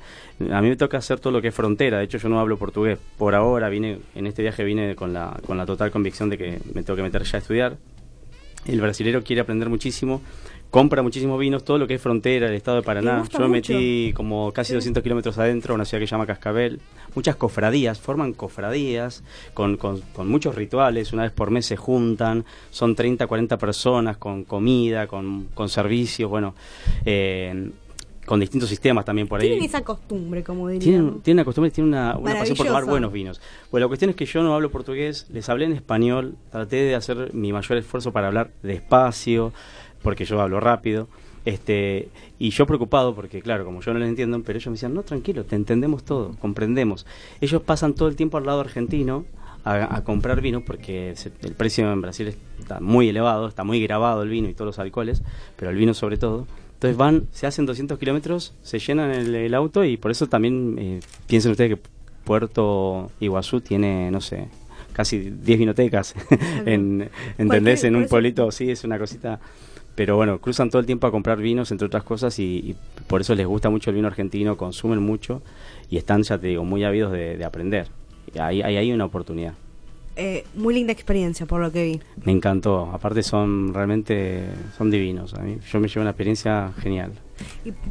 A 0.50 0.60
mí 0.60 0.70
me 0.70 0.76
toca 0.76 0.98
hacer 0.98 1.20
todo 1.20 1.32
lo 1.32 1.40
que 1.40 1.48
es 1.48 1.54
frontera, 1.54 1.98
de 1.98 2.04
hecho 2.06 2.18
yo 2.18 2.28
no 2.28 2.40
hablo 2.40 2.56
portugués. 2.56 2.98
Por 3.16 3.36
ahora 3.36 3.68
vine, 3.68 4.00
en 4.16 4.26
este 4.26 4.42
viaje 4.42 4.64
vine 4.64 4.96
con 4.96 5.12
la, 5.12 5.38
con 5.46 5.56
la 5.56 5.64
total 5.64 5.92
convicción 5.92 6.30
de 6.30 6.36
que 6.36 6.58
me 6.74 6.82
tengo 6.82 6.96
que 6.96 7.02
meter 7.02 7.22
ya 7.22 7.38
a 7.38 7.40
estudiar. 7.40 7.76
El 8.66 8.80
brasilero 8.80 9.22
quiere 9.22 9.40
aprender 9.40 9.68
muchísimo 9.68 10.20
compra 10.70 11.02
muchísimos 11.02 11.38
vinos, 11.38 11.64
todo 11.64 11.78
lo 11.78 11.86
que 11.86 11.94
es 11.94 12.02
frontera, 12.02 12.48
el 12.48 12.54
estado 12.54 12.78
de 12.78 12.82
Paraná. 12.82 13.24
Yo 13.30 13.40
me 13.40 13.48
metí 13.48 14.12
como 14.14 14.52
casi 14.52 14.74
200 14.74 15.02
kilómetros 15.02 15.38
adentro, 15.38 15.74
una 15.74 15.84
ciudad 15.84 16.00
que 16.00 16.06
se 16.06 16.12
llama 16.12 16.26
Cascabel. 16.26 16.80
Muchas 17.14 17.36
cofradías, 17.36 17.98
forman 17.98 18.32
cofradías 18.32 19.22
con, 19.54 19.76
con, 19.76 20.02
muchos 20.28 20.54
rituales, 20.54 21.12
una 21.12 21.22
vez 21.22 21.32
por 21.32 21.50
mes 21.50 21.66
se 21.66 21.76
juntan, 21.76 22.44
son 22.70 22.94
30, 22.94 23.26
40 23.26 23.56
personas 23.56 24.16
con 24.18 24.44
comida, 24.44 25.06
con, 25.06 25.48
con 25.54 25.68
servicios, 25.68 26.30
bueno. 26.30 26.54
Eh, 27.04 27.70
con 28.28 28.38
distintos 28.38 28.68
sistemas 28.68 29.06
también 29.06 29.26
por 29.26 29.40
ahí. 29.40 29.48
Tienen 29.48 29.64
esa 29.64 29.80
costumbre, 29.80 30.44
como 30.44 30.68
diría. 30.68 30.84
Tienen, 30.84 31.20
tienen 31.22 31.38
una 31.38 31.44
costumbre, 31.46 31.70
tienen 31.70 31.94
una, 31.94 32.16
una 32.18 32.34
pasión 32.34 32.58
por 32.58 32.66
tomar 32.66 32.84
buenos 32.84 33.10
vinos. 33.10 33.40
Bueno, 33.70 33.86
la 33.86 33.88
cuestión 33.88 34.10
es 34.10 34.16
que 34.16 34.26
yo 34.26 34.42
no 34.42 34.54
hablo 34.54 34.70
portugués, 34.70 35.26
les 35.30 35.48
hablé 35.48 35.64
en 35.64 35.72
español, 35.72 36.36
traté 36.52 36.76
de 36.76 36.94
hacer 36.94 37.32
mi 37.32 37.54
mayor 37.54 37.78
esfuerzo 37.78 38.12
para 38.12 38.26
hablar 38.26 38.50
despacio, 38.62 39.54
porque 40.02 40.24
yo 40.24 40.40
hablo 40.40 40.60
rápido. 40.60 41.08
Este, 41.44 42.08
y 42.38 42.50
yo 42.50 42.66
preocupado 42.66 43.14
porque, 43.14 43.40
claro, 43.40 43.64
como 43.64 43.80
yo 43.80 43.92
no 43.94 44.00
les 44.00 44.08
entiendo, 44.08 44.40
pero 44.44 44.58
ellos 44.58 44.66
me 44.66 44.72
decían, 44.72 44.92
no, 44.92 45.02
tranquilo, 45.02 45.44
te 45.44 45.56
entendemos 45.56 46.04
todo, 46.04 46.36
comprendemos. 46.40 47.06
Ellos 47.40 47.62
pasan 47.62 47.94
todo 47.94 48.08
el 48.08 48.16
tiempo 48.16 48.36
al 48.36 48.44
lado 48.44 48.60
argentino 48.60 49.24
a, 49.64 50.02
comprar 50.02 50.40
vino 50.40 50.62
porque 50.62 51.14
el 51.42 51.52
precio 51.52 51.92
en 51.92 52.00
Brasil 52.00 52.34
está 52.58 52.80
muy 52.80 53.08
elevado, 53.08 53.48
está 53.48 53.64
muy 53.64 53.82
grabado 53.82 54.22
el 54.22 54.28
vino 54.28 54.48
y 54.48 54.54
todos 54.54 54.66
los 54.66 54.78
alcoholes, 54.78 55.22
pero 55.56 55.70
el 55.70 55.76
vino 55.76 55.94
sobre 55.94 56.16
todo. 56.16 56.46
Entonces 56.74 56.96
van, 56.96 57.26
se 57.32 57.46
hacen 57.46 57.66
200 57.66 57.98
kilómetros, 57.98 58.54
se 58.62 58.78
llenan 58.78 59.10
el, 59.10 59.54
auto 59.54 59.84
y 59.84 59.96
por 59.96 60.10
eso 60.10 60.26
también 60.28 60.76
eh, 60.78 61.00
piensen 61.26 61.50
ustedes 61.50 61.76
que 61.76 61.82
Puerto 62.24 63.10
Iguazú 63.20 63.60
tiene, 63.60 64.10
no 64.10 64.20
sé, 64.20 64.48
casi 64.92 65.30
10 65.30 65.58
vinotecas. 65.58 66.14
en, 66.66 67.08
¿Entendés? 67.36 67.84
En 67.84 67.96
un 67.96 68.06
pueblito, 68.06 68.50
sí, 68.52 68.70
es 68.70 68.84
una 68.84 68.98
cosita 68.98 69.40
pero 69.98 70.14
bueno, 70.14 70.38
cruzan 70.40 70.70
todo 70.70 70.78
el 70.78 70.86
tiempo 70.86 71.08
a 71.08 71.10
comprar 71.10 71.38
vinos, 71.38 71.72
entre 71.72 71.88
otras 71.88 72.04
cosas, 72.04 72.38
y, 72.38 72.76
por 73.08 73.20
eso 73.20 73.34
les 73.34 73.48
gusta 73.48 73.68
mucho 73.68 73.90
el 73.90 73.96
vino 73.96 74.06
argentino, 74.06 74.56
consumen 74.56 75.02
mucho 75.02 75.42
y 75.90 75.96
están, 75.96 76.22
ya 76.22 76.38
te 76.38 76.46
digo, 76.46 76.64
muy 76.64 76.84
ávidos 76.84 77.10
de, 77.10 77.44
aprender. 77.44 77.88
Y 78.32 78.38
ahí, 78.38 78.62
ahí 78.62 78.76
hay 78.76 78.92
una 78.92 79.06
oportunidad. 79.06 79.54
Eh, 80.14 80.44
muy 80.54 80.74
linda 80.74 80.92
experiencia 80.92 81.46
por 81.46 81.60
lo 81.60 81.72
que 81.72 81.82
vi. 81.82 82.00
Me 82.22 82.30
encantó, 82.30 82.88
aparte 82.92 83.24
son 83.24 83.74
realmente, 83.74 84.44
son 84.76 84.88
divinos, 84.88 85.34
a 85.34 85.40
mí, 85.40 85.58
yo 85.68 85.80
me 85.80 85.88
llevo 85.88 86.02
una 86.02 86.10
experiencia 86.10 86.72
genial. 86.78 87.10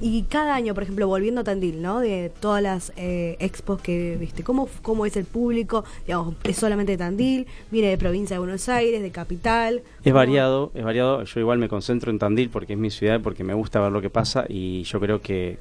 Y, 0.01 0.23
cada 0.23 0.55
año, 0.55 0.73
por 0.73 0.83
ejemplo, 0.83 1.07
volviendo 1.07 1.41
a 1.41 1.43
Tandil, 1.43 1.81
¿no? 1.81 1.99
De 1.99 2.31
todas 2.39 2.61
las 2.61 2.93
eh, 2.97 3.37
expos 3.39 3.81
que 3.81 4.17
viste, 4.19 4.43
¿cómo, 4.43 4.69
¿cómo 4.81 5.05
es 5.05 5.15
el 5.17 5.25
público? 5.25 5.83
Digamos, 6.05 6.35
¿es 6.43 6.57
solamente 6.57 6.93
de 6.93 6.97
Tandil? 6.97 7.47
¿Viene 7.71 7.89
de 7.89 7.97
provincia 7.97 8.35
de 8.35 8.39
Buenos 8.39 8.67
Aires, 8.69 9.01
de 9.01 9.11
capital? 9.11 9.81
Es 10.03 10.13
variado, 10.13 10.71
es 10.73 10.83
variado. 10.83 11.23
Yo 11.23 11.39
igual 11.39 11.59
me 11.59 11.69
concentro 11.69 12.11
en 12.11 12.19
Tandil 12.19 12.49
porque 12.49 12.73
es 12.73 12.79
mi 12.79 12.89
ciudad, 12.89 13.21
porque 13.21 13.43
me 13.43 13.53
gusta 13.53 13.79
ver 13.79 13.91
lo 13.91 14.01
que 14.01 14.09
pasa 14.09 14.45
y 14.47 14.83
yo 14.83 14.99
creo 14.99 15.21
que 15.21 15.57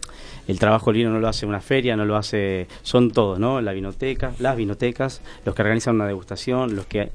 el 0.49 0.59
trabajo 0.59 0.93
lino 0.93 1.11
no 1.11 1.21
lo 1.21 1.29
hace 1.29 1.47
una 1.47 1.61
feria, 1.61 1.97
no 1.97 2.05
lo 2.05 2.17
hace... 2.17 2.69
Son 2.83 3.11
todos, 3.11 3.39
¿no? 3.39 3.61
La 3.61 3.73
vinoteca, 3.73 4.33
las 4.39 4.57
vinotecas, 4.57 5.21
los 5.45 5.55
que 5.55 5.63
organizan 5.63 5.97
una 5.97 6.07
degustación, 6.07 6.77
los 6.77 6.87
que... 6.87 7.11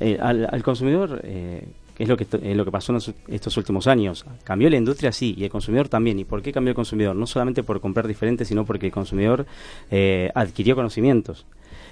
Eh, 0.00 0.18
al, 0.20 0.62
consumidor... 0.62 1.20
Eh, 1.24 1.64
es 2.00 2.08
lo 2.08 2.16
que, 2.16 2.24
es 2.24 2.56
lo 2.56 2.64
que 2.64 2.70
pasó 2.70 2.96
en 2.96 3.14
estos 3.28 3.56
últimos 3.58 3.86
años. 3.86 4.24
Cambió 4.42 4.70
la 4.70 4.78
industria, 4.78 5.12
sí, 5.12 5.34
y 5.36 5.44
el 5.44 5.50
consumidor 5.50 5.90
también. 5.90 6.18
¿Y 6.18 6.24
por 6.24 6.40
qué 6.40 6.50
cambió 6.50 6.70
el 6.70 6.74
consumidor? 6.74 7.14
No 7.14 7.26
solamente 7.26 7.62
por 7.62 7.78
comprar 7.82 8.08
diferente, 8.08 8.46
sino 8.46 8.64
porque 8.64 8.86
el 8.86 8.92
consumidor 8.92 9.44
eh, 9.90 10.30
adquirió 10.34 10.74
conocimientos. 10.74 11.44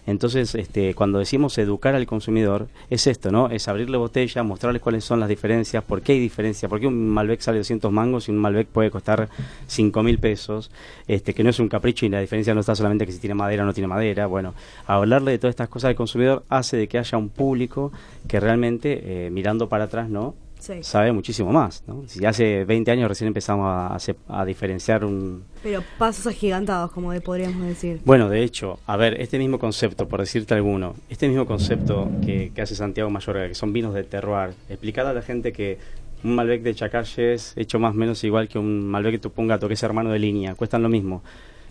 Entonces, 0.09 0.55
este, 0.55 0.95
cuando 0.95 1.19
decimos 1.19 1.59
educar 1.59 1.95
al 1.95 2.07
consumidor, 2.07 2.69
es 2.89 3.07
esto, 3.07 3.31
¿no? 3.31 3.51
Es 3.51 3.69
abrirle 3.69 3.99
botella, 3.99 4.43
mostrarles 4.43 4.81
cuáles 4.81 5.05
son 5.05 5.21
las 5.21 5.29
diferencias, 5.29 5.85
por 5.85 6.01
qué 6.01 6.13
hay 6.13 6.19
diferencia, 6.19 6.67
por 6.67 6.81
qué 6.81 6.87
un 6.87 7.11
Malbec 7.11 7.41
sale 7.41 7.59
200 7.59 7.93
mangos 7.93 8.27
y 8.27 8.31
un 8.31 8.39
Malbec 8.39 8.69
puede 8.69 8.91
costar 8.91 9.29
5 9.67 10.03
mil 10.03 10.19
pesos, 10.19 10.71
este, 11.09 11.35
que 11.35 11.45
no 11.45 11.51
es 11.51 11.61
un 11.61 11.69
capricho 11.69 12.07
y 12.07 12.09
la 12.09 12.21
diferencia 12.21 12.55
no 12.55 12.61
está 12.61 12.75
solamente 12.75 13.05
que 13.05 13.13
si 13.13 13.19
tiene 13.19 13.35
madera 13.35 13.65
o 13.65 13.67
no 13.67 13.75
tiene 13.75 13.87
madera. 13.87 14.27
Bueno, 14.27 14.55
hablarle 14.87 15.33
de 15.33 15.39
todas 15.39 15.53
estas 15.53 15.69
cosas 15.69 15.91
al 15.91 15.95
consumidor 15.95 16.43
hace 16.49 16.79
de 16.79 16.89
que 16.89 16.97
haya 16.97 17.19
un 17.19 17.29
público 17.29 17.93
que 18.27 18.41
realmente, 18.41 19.27
eh, 19.27 19.31
mirando 19.31 19.69
para 19.69 19.85
atrás, 19.85 20.09
¿no? 20.09 20.35
Sabe 20.59 21.13
muchísimo 21.13 21.53
más. 21.53 21.83
¿no? 21.87 22.05
Si 22.07 22.25
hace 22.25 22.65
20 22.65 22.91
años 22.91 23.09
recién 23.09 23.29
empezamos 23.29 23.67
a, 23.67 23.97
a, 24.29 24.45
diferenciar 24.45 25.05
un... 25.05 25.45
Pero 25.63 25.83
pasos 25.99 26.27
agigantados, 26.27 26.91
como 26.93 27.19
podríamos 27.21 27.67
decir. 27.67 28.01
Bueno, 28.05 28.29
de 28.29 28.43
hecho, 28.43 28.79
a 28.87 28.97
ver, 28.97 29.21
este 29.21 29.39
mismo 29.39 29.59
concepto, 29.59 30.09
por 30.09 30.21
decirte 30.21 30.55
alguno, 30.55 30.95
este 31.09 31.29
mismo 31.29 31.47
concepto 31.47 32.11
que, 32.25 32.53
hace 32.61 32.75
Santiago 32.75 33.11
Mayorga, 33.11 33.49
que 33.49 33.55
son 33.55 33.73
vinos 33.73 33.95
de 33.95 34.05
terroir, 34.05 34.51
explicar 34.69 35.07
a 35.07 35.13
la 35.13 35.23
gente 35.23 35.53
que 35.53 35.79
un 36.25 36.35
Malbec 36.35 36.63
de 36.63 36.75
Chacalle 36.75 37.35
es 37.35 37.53
hecho 37.57 37.79
más 37.79 37.95
o 37.95 37.97
menos 37.97 38.23
igual 38.25 38.49
que 38.49 38.59
un 38.59 38.87
Malbec 38.89 39.13
que 39.13 39.19
tú 39.19 39.31
pongas 39.31 39.61
que 39.61 39.73
es 39.73 39.83
hermano 39.83 40.11
de 40.11 40.19
línea, 40.19 40.55
cuestan 40.55 40.83
lo 40.83 40.89
mismo 40.89 41.23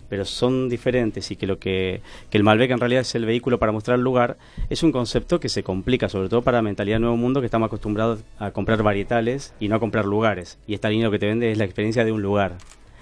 pero 0.08 0.24
son 0.24 0.68
diferentes 0.68 1.30
y 1.30 1.36
que 1.36 1.46
lo 1.46 1.58
que, 1.58 2.00
que 2.30 2.38
el 2.38 2.44
Malbec 2.44 2.70
en 2.70 2.80
realidad 2.80 3.02
es 3.02 3.14
el 3.14 3.26
vehículo 3.26 3.58
para 3.58 3.72
mostrar 3.72 3.98
el 3.98 4.04
lugar, 4.04 4.38
es 4.70 4.82
un 4.82 4.92
concepto 4.92 5.40
que 5.40 5.48
se 5.48 5.62
complica, 5.62 6.08
sobre 6.08 6.28
todo 6.28 6.42
para 6.42 6.58
la 6.58 6.62
mentalidad 6.62 6.98
Nuevo 7.00 7.16
Mundo, 7.16 7.40
que 7.40 7.46
estamos 7.46 7.66
acostumbrados 7.66 8.20
a 8.38 8.50
comprar 8.50 8.82
varietales 8.82 9.54
y 9.60 9.68
no 9.68 9.76
a 9.76 9.80
comprar 9.80 10.04
lugares. 10.04 10.58
Y 10.66 10.74
esta 10.74 10.90
línea 10.90 11.10
que 11.10 11.18
te 11.18 11.26
vende 11.26 11.50
es 11.50 11.58
la 11.58 11.64
experiencia 11.64 12.04
de 12.04 12.12
un 12.12 12.22
lugar. 12.22 12.56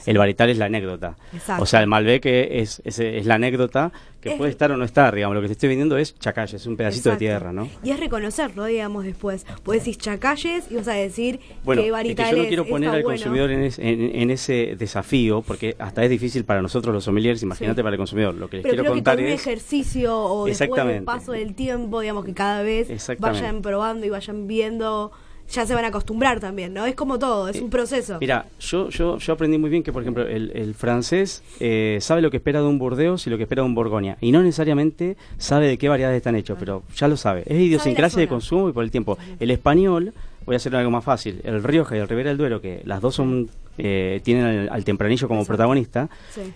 El 0.06 0.18
varietal 0.18 0.50
es 0.50 0.58
la 0.58 0.66
anécdota. 0.66 1.16
O 1.58 1.66
sea, 1.66 1.80
el 1.80 1.86
Malbec 1.86 2.24
es, 2.26 2.80
es, 2.84 3.26
la 3.26 3.34
anécdota 3.34 3.92
que 4.20 4.32
puede 4.32 4.50
estar 4.50 4.70
o 4.72 4.76
no 4.76 4.84
estar, 4.84 5.14
digamos. 5.14 5.34
Lo 5.34 5.42
que 5.42 5.48
te 5.48 5.52
estoy 5.52 5.68
vendiendo 5.68 5.98
es 5.98 6.18
chacalles, 6.18 6.54
es 6.54 6.66
un 6.66 6.76
pedacito 6.76 7.10
de 7.10 7.16
tierra, 7.16 7.52
¿no? 7.52 7.68
Y 7.82 7.90
es 7.90 8.00
reconocerlo, 8.00 8.64
digamos, 8.64 9.04
después. 9.04 9.46
Puedes 9.62 9.82
decir 9.82 9.96
chacalles 9.96 10.70
y 10.70 10.76
vas 10.76 10.88
a 10.88 10.92
decir 10.92 11.40
bueno, 11.64 11.82
que 11.82 11.90
varitales 11.90 12.32
es 12.32 12.36
yo 12.36 12.42
no 12.42 12.48
quiero 12.48 12.66
poner 12.66 12.90
al 12.90 13.02
consumidor 13.02 13.50
en, 13.50 14.30
ese 14.30 14.74
desafío, 14.78 15.42
porque 15.42 15.76
hasta 15.78 16.02
es 16.04 16.10
difícil 16.10 16.44
para 16.44 16.62
nosotros 16.62 16.94
los 16.94 17.04
sommeliers, 17.04 17.42
imagínate 17.42 17.82
para 17.82 17.94
el 17.94 17.98
consumidor. 17.98 18.34
Lo 18.34 18.48
que 18.48 18.58
les 18.58 18.66
quiero 18.66 18.84
contar 18.84 19.20
es... 19.20 19.26
un 19.26 19.32
ejercicio 19.32 20.16
o 20.16 20.46
después 20.46 20.86
del 20.86 21.04
paso 21.04 21.32
del 21.32 21.54
tiempo, 21.54 22.00
digamos, 22.00 22.24
que 22.24 22.34
cada 22.34 22.62
vez 22.62 22.88
vayan 23.18 23.62
probando 23.62 24.06
y 24.06 24.10
vayan 24.10 24.46
viendo 24.46 25.12
ya 25.50 25.66
se 25.66 25.74
van 25.74 25.84
a 25.84 25.88
acostumbrar 25.88 26.40
también, 26.40 26.74
¿no? 26.74 26.86
Es 26.86 26.94
como 26.94 27.18
todo, 27.18 27.48
es 27.48 27.60
un 27.60 27.70
proceso. 27.70 28.18
Mira, 28.20 28.46
yo, 28.60 28.88
yo, 28.88 29.18
yo 29.18 29.32
aprendí 29.32 29.58
muy 29.58 29.70
bien 29.70 29.82
que, 29.82 29.92
por 29.92 30.02
ejemplo, 30.02 30.26
el, 30.26 30.74
francés 30.74 31.42
eh, 31.60 31.98
sabe 32.00 32.22
lo 32.22 32.30
que 32.30 32.38
espera 32.38 32.60
de 32.60 32.66
un 32.66 32.78
Burdeos 32.78 33.26
y 33.26 33.30
lo 33.30 33.36
que 33.36 33.44
espera 33.44 33.62
de 33.62 33.66
un 33.66 33.74
Borgoña. 33.74 34.18
Y 34.20 34.32
no 34.32 34.42
necesariamente 34.42 35.16
sabe 35.38 35.68
de 35.68 35.78
qué 35.78 35.88
variedades 35.88 36.18
están 36.18 36.36
hechos, 36.36 36.56
pero 36.58 36.82
ya 36.94 37.08
lo 37.08 37.16
sabe. 37.16 37.44
Es 37.46 37.58
idiosincrasia 37.58 38.20
de 38.20 38.28
consumo 38.28 38.68
y 38.68 38.72
por 38.72 38.84
el 38.84 38.90
tiempo. 38.90 39.18
El 39.38 39.50
español, 39.50 40.12
voy 40.44 40.54
a 40.54 40.56
hacer 40.56 40.74
algo 40.76 40.90
más 40.90 41.04
fácil, 41.04 41.40
el 41.44 41.62
Rioja 41.62 41.96
y 41.96 42.00
el 42.00 42.08
Ribera 42.08 42.30
del 42.30 42.38
Duero, 42.38 42.60
que 42.60 42.82
las 42.84 43.00
dos 43.00 43.14
son 43.14 43.48
eh, 43.78 44.20
tienen 44.22 44.68
al, 44.70 44.84
tempranillo 44.84 45.28
como 45.28 45.44
protagonista, 45.44 46.08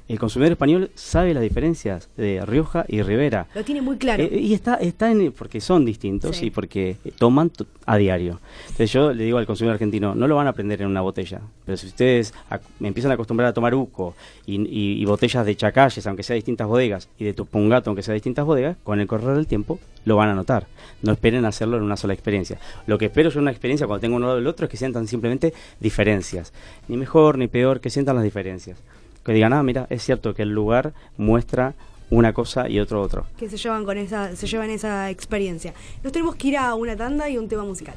el 0.08 0.18
consumidor 0.18 0.52
español 0.52 0.90
sabe 0.94 1.34
las 1.34 1.42
diferencias 1.42 2.08
de 2.16 2.44
Rioja 2.46 2.84
y 2.88 3.02
Rivera. 3.02 3.46
Lo 3.54 3.64
tiene 3.64 3.82
muy 3.82 3.96
claro. 3.96 4.22
Eh, 4.22 4.38
y 4.40 4.54
está, 4.54 4.74
está 4.76 5.10
en, 5.10 5.32
porque 5.32 5.60
son 5.60 5.84
distintos 5.84 6.42
y 6.42 6.50
porque 6.50 6.96
toman 7.18 7.50
a 7.86 7.96
diario. 7.96 8.40
Entonces 8.62 8.92
yo 8.92 9.12
le 9.12 9.24
digo 9.24 9.38
al 9.38 9.46
consumidor 9.46 9.74
argentino, 9.74 10.14
no 10.14 10.28
lo 10.28 10.36
van 10.36 10.46
a 10.46 10.50
aprender 10.50 10.82
en 10.82 10.88
una 10.88 11.00
botella, 11.00 11.40
pero 11.64 11.76
si 11.76 11.86
ustedes 11.86 12.32
me 12.78 12.88
empiezan 12.88 13.10
a 13.10 13.14
acostumbrar 13.14 13.48
a 13.48 13.52
tomar 13.52 13.74
Uco 13.74 14.14
y, 14.46 15.04
botellas 15.04 15.44
de 15.44 15.56
Chacalles, 15.56 16.06
aunque 16.06 16.22
sea 16.22 16.34
distintas 16.34 16.66
bodegas, 16.66 17.08
y 17.18 17.24
de 17.24 17.32
Tupungato, 17.32 17.90
aunque 17.90 18.02
sea 18.02 18.14
distintas 18.14 18.44
bodegas, 18.44 18.76
con 18.84 19.00
el 19.00 19.06
correr 19.06 19.34
del 19.36 19.46
tiempo 19.46 19.78
lo 20.04 20.16
van 20.16 20.28
a 20.28 20.34
notar. 20.34 20.66
No 21.02 21.12
esperen 21.12 21.44
hacerlo 21.44 21.76
en 21.76 21.82
una 21.82 21.96
sola 21.96 22.14
experiencia. 22.14 22.58
Lo 22.86 22.98
que 22.98 23.06
espero 23.06 23.30
en 23.30 23.38
una 23.38 23.50
experiencia 23.50 23.86
cuando 23.86 24.00
tengo 24.00 24.16
uno 24.16 24.26
lado 24.26 24.38
del 24.38 24.46
otro 24.46 24.66
es 24.66 24.70
que 24.70 24.76
sientan 24.76 25.06
simplemente 25.06 25.54
diferencias. 25.80 26.52
Ni 26.88 26.96
mejor 26.96 27.38
ni 27.38 27.48
peor, 27.48 27.80
que 27.80 27.90
sientan 27.90 28.16
las 28.16 28.24
diferencias. 28.24 28.78
Que 29.24 29.32
digan, 29.32 29.52
ah, 29.52 29.62
mira, 29.62 29.86
es 29.90 30.02
cierto 30.02 30.34
que 30.34 30.42
el 30.42 30.50
lugar 30.50 30.92
muestra 31.16 31.74
una 32.10 32.32
cosa 32.32 32.68
y 32.68 32.80
otro 32.80 33.00
otro. 33.00 33.26
Que 33.38 33.48
se 33.48 33.56
llevan 33.56 33.84
con 33.84 33.96
esa, 33.96 34.34
se 34.36 34.46
llevan 34.46 34.70
esa 34.70 35.10
experiencia. 35.10 35.74
Nos 36.02 36.12
tenemos 36.12 36.34
que 36.34 36.48
ir 36.48 36.56
a 36.56 36.74
una 36.74 36.96
tanda 36.96 37.28
y 37.28 37.38
un 37.38 37.48
tema 37.48 37.64
musical. 37.64 37.94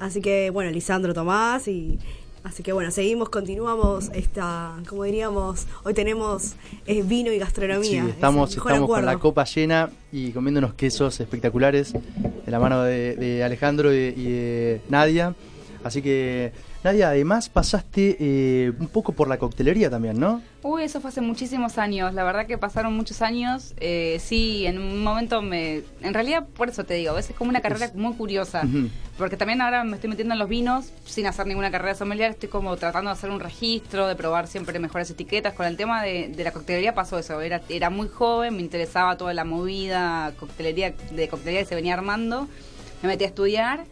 Así 0.00 0.20
que, 0.20 0.50
bueno, 0.50 0.72
Lisandro 0.72 1.14
Tomás 1.14 1.68
y. 1.68 2.00
Así 2.42 2.64
que 2.64 2.72
bueno, 2.72 2.90
seguimos, 2.90 3.28
continuamos 3.28 4.10
esta, 4.14 4.74
como 4.88 5.04
diríamos, 5.04 5.66
hoy 5.84 5.94
tenemos 5.94 6.54
eh, 6.86 7.02
vino 7.02 7.30
y 7.30 7.38
gastronomía. 7.38 8.02
Sí, 8.02 8.08
Es 8.08 8.14
estamos, 8.14 8.56
estamos 8.56 8.88
con 8.90 9.06
la 9.06 9.16
copa 9.18 9.44
llena 9.44 9.90
y 10.10 10.32
comiendo 10.32 10.58
unos 10.58 10.74
quesos 10.74 11.20
espectaculares 11.20 11.92
de 11.92 12.50
la 12.50 12.58
mano 12.58 12.82
de, 12.82 13.14
de 13.14 13.44
Alejandro 13.44 13.94
y, 13.94 13.98
y 14.16 14.24
de 14.24 14.80
Nadia. 14.88 15.36
Así 15.84 16.02
que, 16.02 16.52
Nadia, 16.84 17.08
además 17.08 17.48
pasaste 17.48 18.16
eh, 18.20 18.72
un 18.78 18.86
poco 18.86 19.12
por 19.12 19.26
la 19.28 19.36
coctelería 19.36 19.90
también, 19.90 20.20
¿no? 20.20 20.40
Uy, 20.62 20.84
eso 20.84 21.00
fue 21.00 21.10
hace 21.10 21.20
muchísimos 21.20 21.76
años. 21.76 22.14
La 22.14 22.22
verdad 22.22 22.46
que 22.46 22.56
pasaron 22.56 22.94
muchos 22.94 23.20
años. 23.20 23.74
Eh, 23.78 24.18
sí, 24.20 24.64
en 24.64 24.78
un 24.78 25.02
momento 25.02 25.42
me... 25.42 25.82
En 26.02 26.14
realidad, 26.14 26.46
por 26.56 26.68
eso 26.68 26.84
te 26.84 26.94
digo, 26.94 27.10
a 27.10 27.14
veces 27.14 27.32
es 27.32 27.36
como 27.36 27.50
una 27.50 27.60
carrera 27.60 27.90
muy 27.94 28.14
curiosa. 28.14 28.62
Ujú. 28.64 28.88
Porque 29.16 29.36
también 29.36 29.60
ahora 29.60 29.82
me 29.82 29.96
estoy 29.96 30.08
metiendo 30.10 30.34
en 30.34 30.38
los 30.38 30.48
vinos 30.48 30.92
sin 31.04 31.26
hacer 31.26 31.46
ninguna 31.46 31.72
carrera 31.72 31.96
sommelier. 31.96 32.30
Estoy 32.30 32.48
como 32.48 32.76
tratando 32.76 33.10
de 33.10 33.14
hacer 33.14 33.30
un 33.30 33.40
registro, 33.40 34.06
de 34.06 34.14
probar 34.14 34.46
siempre 34.46 34.78
mejores 34.78 35.10
etiquetas. 35.10 35.54
Con 35.54 35.66
el 35.66 35.76
tema 35.76 36.02
de, 36.02 36.28
de 36.28 36.44
la 36.44 36.52
coctelería 36.52 36.94
pasó 36.94 37.18
eso. 37.18 37.40
Era, 37.40 37.60
era 37.68 37.90
muy 37.90 38.06
joven, 38.06 38.54
me 38.54 38.62
interesaba 38.62 39.16
toda 39.16 39.34
la 39.34 39.44
movida 39.44 40.32
coctelería, 40.38 40.94
de 41.10 41.28
coctelería 41.28 41.62
que 41.62 41.68
se 41.68 41.74
venía 41.74 41.94
armando. 41.94 42.46
Me 43.02 43.08
metí 43.08 43.24
a 43.24 43.28
estudiar. 43.28 43.84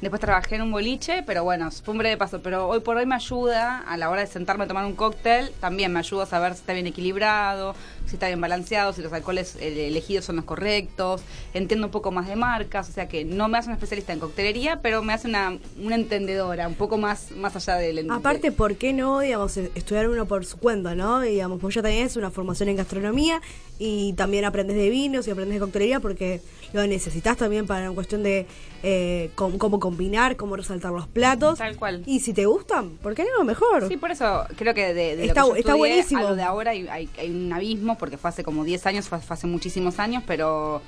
Después 0.00 0.20
trabajé 0.20 0.56
en 0.56 0.62
un 0.62 0.72
boliche, 0.72 1.22
pero 1.24 1.44
bueno, 1.44 1.70
fue 1.70 1.92
un 1.92 1.98
breve 1.98 2.16
paso. 2.16 2.42
Pero 2.42 2.68
hoy 2.68 2.80
por 2.80 2.96
hoy 2.96 3.06
me 3.06 3.14
ayuda 3.14 3.78
a 3.78 3.96
la 3.96 4.10
hora 4.10 4.20
de 4.20 4.26
sentarme 4.26 4.64
a 4.64 4.66
tomar 4.66 4.84
un 4.84 4.94
cóctel, 4.94 5.50
también 5.60 5.92
me 5.92 6.00
ayuda 6.00 6.24
a 6.24 6.26
saber 6.26 6.52
si 6.52 6.60
está 6.60 6.72
bien 6.72 6.86
equilibrado, 6.86 7.74
si 8.06 8.14
está 8.16 8.26
bien 8.26 8.40
balanceado, 8.40 8.92
si 8.92 9.02
los 9.02 9.12
alcoholes 9.12 9.56
elegidos 9.56 10.24
son 10.26 10.36
los 10.36 10.44
correctos. 10.44 11.22
Entiendo 11.54 11.86
un 11.86 11.90
poco 11.90 12.10
más 12.10 12.28
de 12.28 12.36
marcas, 12.36 12.88
o 12.88 12.92
sea 12.92 13.08
que 13.08 13.24
no 13.24 13.48
me 13.48 13.58
hace 13.58 13.68
una 13.68 13.74
especialista 13.76 14.12
en 14.12 14.20
coctelería, 14.20 14.80
pero 14.82 15.02
me 15.02 15.12
hace 15.12 15.28
una, 15.28 15.58
una 15.82 15.94
entendedora, 15.94 16.68
un 16.68 16.74
poco 16.74 16.98
más, 16.98 17.30
más 17.32 17.56
allá 17.56 17.76
del... 17.76 18.10
Aparte, 18.10 18.52
¿por 18.52 18.76
qué 18.76 18.92
no, 18.92 19.20
digamos, 19.20 19.56
estudiar 19.56 20.08
uno 20.08 20.26
por 20.26 20.44
su 20.44 20.58
cuenta, 20.58 20.94
no? 20.94 21.20
Digamos, 21.20 21.60
vos 21.60 21.74
ya 21.74 21.82
tenés 21.82 22.16
una 22.16 22.30
formación 22.30 22.68
en 22.68 22.76
gastronomía 22.76 23.40
y 23.78 24.12
también 24.12 24.44
aprendes 24.44 24.76
de 24.76 24.88
vinos 24.90 25.26
y 25.26 25.30
aprendes 25.30 25.54
de 25.54 25.60
coctelería 25.60 25.98
porque 26.00 26.40
lo 26.72 26.86
necesitas 26.86 27.36
también 27.36 27.66
para 27.66 27.86
una 27.86 27.94
cuestión 27.94 28.22
de 28.22 28.46
eh, 28.82 29.30
cómo 29.34 29.80
combinar, 29.80 30.36
cómo 30.36 30.56
resaltar 30.56 30.92
los 30.92 31.06
platos. 31.08 31.58
Tal 31.58 31.76
cual. 31.76 32.02
Y 32.06 32.20
si 32.20 32.32
te 32.34 32.46
gustan, 32.46 32.90
¿por 33.02 33.14
qué 33.14 33.24
no? 33.36 33.44
Mejor. 33.44 33.88
Sí, 33.88 33.96
por 33.96 34.10
eso 34.10 34.44
creo 34.56 34.74
que 34.74 34.92
de, 34.92 35.16
de 35.16 35.24
Está- 35.26 35.40
lo 35.42 35.48
que 35.48 35.52
yo 35.52 35.56
está 35.56 35.72
estudié 35.72 35.78
buenísimo. 35.78 36.20
a 36.20 36.30
lo 36.30 36.36
de 36.36 36.42
ahora 36.42 36.70
hay, 36.72 36.86
hay- 36.88 37.08
hay 37.18 37.30
un 37.30 37.52
abismo, 37.52 37.93
porque 37.96 38.16
fue 38.16 38.30
hace 38.30 38.44
como 38.44 38.64
10 38.64 38.86
años, 38.86 39.08
fue, 39.08 39.18
hace 39.28 39.46
muchísimos 39.46 39.98
años, 39.98 40.22
pero 40.26 40.82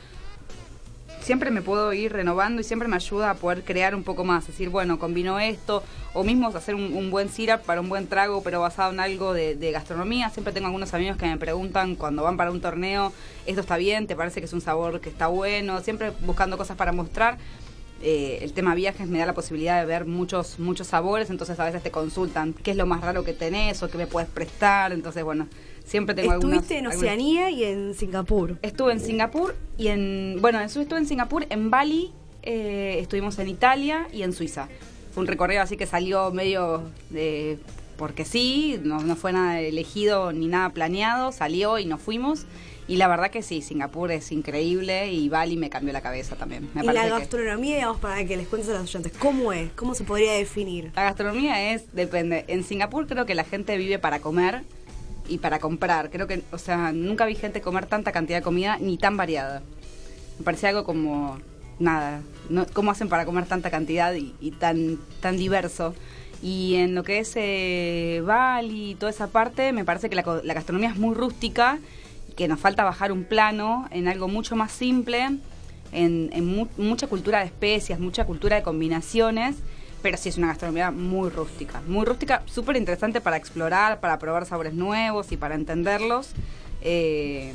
siempre 1.20 1.50
me 1.50 1.60
puedo 1.60 1.92
ir 1.92 2.12
renovando 2.12 2.60
y 2.60 2.64
siempre 2.64 2.86
me 2.86 2.94
ayuda 2.94 3.30
a 3.30 3.34
poder 3.34 3.64
crear 3.64 3.94
un 3.94 4.04
poco 4.04 4.24
más. 4.24 4.46
Decir, 4.46 4.68
bueno, 4.68 4.98
combino 4.98 5.40
esto, 5.40 5.82
o 6.14 6.22
mismo 6.22 6.48
hacer 6.48 6.74
un, 6.74 7.10
buen 7.10 7.28
syrup 7.28 7.62
para 7.62 7.80
un 7.80 7.88
buen 7.88 8.06
trago, 8.06 8.42
pero 8.42 8.60
basado 8.60 8.92
en 8.92 9.00
algo 9.00 9.32
de, 9.32 9.56
de 9.56 9.72
gastronomía. 9.72 10.30
Siempre 10.30 10.52
tengo 10.52 10.66
algunos 10.66 10.94
amigos 10.94 11.16
que 11.16 11.26
me 11.26 11.36
preguntan 11.36 11.96
cuando 11.96 12.22
van 12.22 12.36
para 12.36 12.52
un 12.52 12.60
torneo, 12.60 13.12
¿esto 13.44 13.60
está 13.60 13.76
bien? 13.76 14.06
¿Te 14.06 14.14
parece 14.14 14.40
que 14.40 14.46
es 14.46 14.52
un 14.52 14.60
sabor 14.60 15.00
que 15.00 15.08
está 15.08 15.26
bueno? 15.26 15.80
Siempre 15.80 16.12
buscando 16.20 16.56
cosas 16.56 16.76
para 16.76 16.92
mostrar. 16.92 17.38
Eh, 18.02 18.40
el 18.42 18.52
tema 18.52 18.74
viajes 18.74 19.08
me 19.08 19.18
da 19.18 19.26
la 19.26 19.32
posibilidad 19.32 19.80
de 19.80 19.86
ver 19.86 20.04
muchos 20.04 20.58
muchos 20.58 20.86
sabores, 20.86 21.30
entonces 21.30 21.58
a 21.58 21.64
veces 21.64 21.82
te 21.82 21.90
consultan 21.90 22.52
qué 22.52 22.72
es 22.72 22.76
lo 22.76 22.84
más 22.84 23.00
raro 23.00 23.24
que 23.24 23.32
tenés 23.32 23.82
o 23.82 23.88
qué 23.88 23.96
me 23.96 24.06
puedes 24.06 24.28
prestar, 24.28 24.92
entonces 24.92 25.24
bueno, 25.24 25.48
siempre 25.86 26.14
tengo 26.14 26.32
algunas- 26.32 26.56
Estuviste 26.58 26.78
en 26.78 26.86
algunas- 26.86 27.02
Oceanía 27.02 27.50
y 27.50 27.64
en 27.64 27.94
Singapur. 27.94 28.58
Estuve 28.62 28.92
en 28.92 29.00
Singapur 29.00 29.54
y 29.78 29.86
en. 29.88 30.38
Bueno, 30.42 30.58
en- 30.60 30.66
estuve 30.66 30.98
en 30.98 31.06
Singapur, 31.06 31.46
en 31.48 31.70
Bali, 31.70 32.12
eh, 32.42 32.98
estuvimos 33.00 33.38
en 33.38 33.48
Italia 33.48 34.08
y 34.12 34.22
en 34.22 34.32
Suiza. 34.32 34.68
Fue 35.14 35.22
un 35.22 35.26
recorrido 35.28 35.62
así 35.62 35.76
que 35.76 35.86
salió 35.86 36.30
medio 36.32 36.82
de. 37.10 37.58
Porque 37.96 38.26
sí, 38.26 38.78
no, 38.82 39.00
no 39.00 39.16
fue 39.16 39.32
nada 39.32 39.58
elegido 39.60 40.30
ni 40.32 40.48
nada 40.48 40.68
planeado, 40.68 41.32
salió 41.32 41.78
y 41.78 41.86
nos 41.86 42.02
fuimos. 42.02 42.44
Y 42.88 42.96
la 42.96 43.08
verdad 43.08 43.30
que 43.30 43.42
sí, 43.42 43.62
Singapur 43.62 44.12
es 44.12 44.30
increíble 44.30 45.10
y 45.10 45.28
Bali 45.28 45.56
me 45.56 45.70
cambió 45.70 45.92
la 45.94 46.02
cabeza 46.02 46.36
también. 46.36 46.68
Me 46.74 46.82
y 46.82 46.86
la 46.86 46.92
parece 46.92 47.06
que- 47.14 47.18
gastronomía, 47.20 47.74
digamos, 47.76 47.98
para 47.98 48.24
que 48.26 48.36
les 48.36 48.46
cuentes 48.46 48.68
a 48.70 48.74
los 48.74 48.82
oyentes, 48.82 49.12
¿cómo 49.18 49.52
es? 49.52 49.72
¿Cómo 49.72 49.94
se 49.94 50.04
podría 50.04 50.32
definir? 50.34 50.92
La 50.94 51.04
gastronomía 51.04 51.72
es, 51.72 51.92
depende. 51.94 52.44
En 52.48 52.62
Singapur 52.62 53.06
creo 53.06 53.24
que 53.26 53.34
la 53.34 53.44
gente 53.44 53.76
vive 53.78 53.98
para 53.98 54.20
comer 54.20 54.62
y 55.28 55.38
para 55.38 55.58
comprar. 55.58 56.10
Creo 56.10 56.26
que, 56.26 56.42
o 56.52 56.58
sea, 56.58 56.92
nunca 56.92 57.26
vi 57.26 57.34
gente 57.34 57.60
comer 57.60 57.86
tanta 57.86 58.12
cantidad 58.12 58.38
de 58.38 58.42
comida 58.42 58.78
ni 58.80 58.98
tan 58.98 59.16
variada. 59.16 59.62
Me 60.38 60.44
parecía 60.44 60.68
algo 60.70 60.84
como, 60.84 61.38
nada, 61.78 62.20
no, 62.50 62.66
¿cómo 62.72 62.90
hacen 62.90 63.08
para 63.08 63.24
comer 63.24 63.46
tanta 63.46 63.70
cantidad 63.70 64.14
y, 64.14 64.50
tan, 64.52 64.98
tan 65.20 65.36
diverso? 65.36 65.94
Y 66.42 66.74
en 66.74 66.94
lo 66.94 67.02
que 67.02 67.20
es 67.20 67.32
eh, 67.36 68.22
Bali 68.24 68.90
y 68.90 68.94
toda 68.94 69.10
esa 69.10 69.28
parte, 69.28 69.72
me 69.72 69.84
parece 69.84 70.10
que 70.10 70.16
la, 70.16 70.40
la 70.44 70.54
gastronomía 70.54 70.90
es 70.90 70.96
muy 70.96 71.14
rústica, 71.14 71.78
que 72.36 72.48
nos 72.48 72.60
falta 72.60 72.84
bajar 72.84 73.12
un 73.12 73.24
plano 73.24 73.88
en 73.90 74.08
algo 74.08 74.28
mucho 74.28 74.54
más 74.56 74.70
simple, 74.70 75.38
en, 75.92 76.30
en 76.32 76.46
mu- 76.46 76.68
mucha 76.76 77.06
cultura 77.06 77.38
de 77.38 77.46
especias, 77.46 77.98
mucha 77.98 78.26
cultura 78.26 78.56
de 78.56 78.62
combinaciones, 78.62 79.56
pero 80.02 80.16
sí 80.16 80.28
es 80.28 80.38
una 80.38 80.48
gastronomía 80.48 80.90
muy 80.90 81.30
rústica, 81.30 81.82
muy 81.86 82.04
rústica, 82.04 82.42
súper 82.46 82.76
interesante 82.76 83.20
para 83.20 83.36
explorar, 83.36 84.00
para 84.00 84.18
probar 84.18 84.46
sabores 84.46 84.74
nuevos 84.74 85.32
y 85.32 85.36
para 85.36 85.54
entenderlos. 85.54 86.30
Eh, 86.82 87.52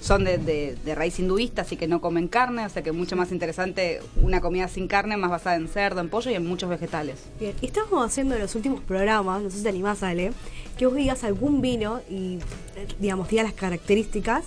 son 0.00 0.24
de, 0.24 0.76
raíz 0.94 1.18
hinduista, 1.18 1.62
así 1.62 1.76
que 1.76 1.88
no 1.88 2.00
comen 2.00 2.28
carne, 2.28 2.64
o 2.64 2.68
sea 2.68 2.82
que 2.82 2.92
mucho 2.92 3.16
más 3.16 3.32
interesante 3.32 4.00
una 4.22 4.40
comida 4.40 4.68
sin 4.68 4.86
carne, 4.86 5.16
más 5.16 5.30
basada 5.30 5.56
en 5.56 5.68
cerdo, 5.68 6.00
en 6.00 6.08
pollo 6.08 6.30
y 6.30 6.34
en 6.34 6.46
muchos 6.46 6.70
vegetales. 6.70 7.18
Bien, 7.40 7.54
estamos 7.62 8.06
haciendo 8.06 8.36
en 8.36 8.42
los 8.42 8.54
últimos 8.54 8.80
programas, 8.80 9.42
no 9.42 9.50
sé 9.50 9.58
si 9.58 9.62
te 9.64 9.68
animás, 9.68 10.02
Ale, 10.02 10.32
que 10.78 10.86
vos 10.86 10.94
digas 10.94 11.24
algún 11.24 11.60
vino 11.60 12.00
y, 12.08 12.38
digamos, 13.00 13.28
digas 13.28 13.46
las 13.46 13.54
características 13.54 14.44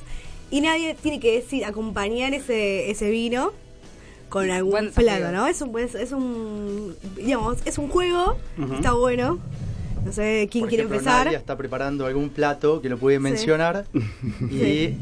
y 0.49 0.61
nadie 0.61 0.95
tiene 0.95 1.19
que 1.19 1.33
decir, 1.33 1.65
acompañar 1.65 2.33
ese 2.33 3.09
vino 3.09 3.51
con 4.31 4.49
algún 4.49 4.71
Buen 4.71 4.91
plato, 4.91 5.31
¿no? 5.31 5.45
Es 5.45 5.61
un, 5.61 5.77
es, 5.77 5.93
es 5.93 6.11
un, 6.13 6.95
digamos, 7.17 7.57
es 7.65 7.77
un 7.77 7.89
juego, 7.89 8.37
está 8.73 8.93
bueno. 8.93 9.37
No 10.05 10.11
sé 10.11 10.47
quién 10.49 10.63
Por 10.63 10.69
quiere 10.69 10.83
ejemplo, 10.85 10.97
empezar. 10.97 11.25
Nadia 11.25 11.37
está 11.37 11.55
preparando 11.57 12.05
algún 12.07 12.29
plato 12.29 12.81
que 12.81 12.89
lo 12.89 12.97
puede 12.97 13.19
mencionar 13.19 13.85
y 14.49 14.57
Sí. 14.57 14.97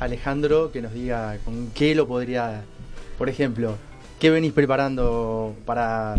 Alejandro 0.00 0.70
que 0.72 0.82
nos 0.82 0.92
diga 0.92 1.38
con 1.44 1.70
qué 1.74 1.94
lo 1.94 2.06
podría, 2.06 2.62
por 3.18 3.28
ejemplo, 3.28 3.76
qué 4.18 4.30
venís 4.30 4.52
preparando 4.52 5.54
para 5.64 6.16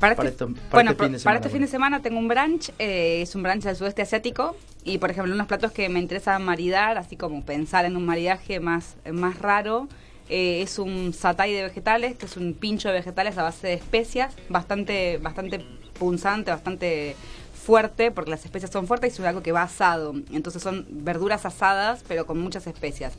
Para, 0.00 0.16
Para 0.16 0.28
este, 0.28 0.44
esto- 0.44 0.54
para 0.70 0.82
bueno, 0.82 0.90
este 0.90 1.04
fin 1.04 1.12
de 1.12 1.18
para 1.18 1.20
semana, 1.20 1.36
este 1.36 1.48
bueno. 1.48 1.52
fin 1.52 1.62
de 1.62 1.68
semana 1.68 2.02
tengo 2.02 2.18
un 2.18 2.28
brunch, 2.28 2.70
eh, 2.78 3.22
es 3.22 3.34
un 3.34 3.42
brunch 3.42 3.62
del 3.62 3.76
sudeste 3.76 4.02
asiático 4.02 4.56
y 4.84 4.98
por 4.98 5.10
ejemplo 5.10 5.32
unos 5.32 5.46
platos 5.46 5.72
que 5.72 5.88
me 5.88 6.00
interesa 6.00 6.38
maridar, 6.40 6.98
así 6.98 7.16
como 7.16 7.42
pensar 7.44 7.84
en 7.84 7.96
un 7.96 8.04
maridaje 8.04 8.58
más, 8.60 8.96
más 9.12 9.38
raro, 9.38 9.88
eh, 10.28 10.62
es 10.62 10.78
un 10.78 11.12
satay 11.12 11.52
de 11.52 11.62
vegetales, 11.64 12.16
que 12.16 12.26
es 12.26 12.36
un 12.36 12.54
pincho 12.54 12.88
de 12.88 12.94
vegetales 12.94 13.36
a 13.38 13.42
base 13.42 13.66
de 13.68 13.74
especias, 13.74 14.34
bastante, 14.48 15.18
bastante 15.18 15.64
punzante, 15.98 16.50
bastante 16.50 17.14
fuerte, 17.54 18.10
porque 18.10 18.30
las 18.30 18.44
especias 18.44 18.70
son 18.70 18.86
fuertes 18.86 19.18
y 19.18 19.22
es 19.22 19.26
algo 19.28 19.42
que 19.42 19.50
va 19.52 19.62
asado, 19.62 20.14
entonces 20.32 20.62
son 20.62 20.86
verduras 20.90 21.46
asadas 21.46 22.04
pero 22.06 22.26
con 22.26 22.38
muchas 22.38 22.66
especias. 22.66 23.14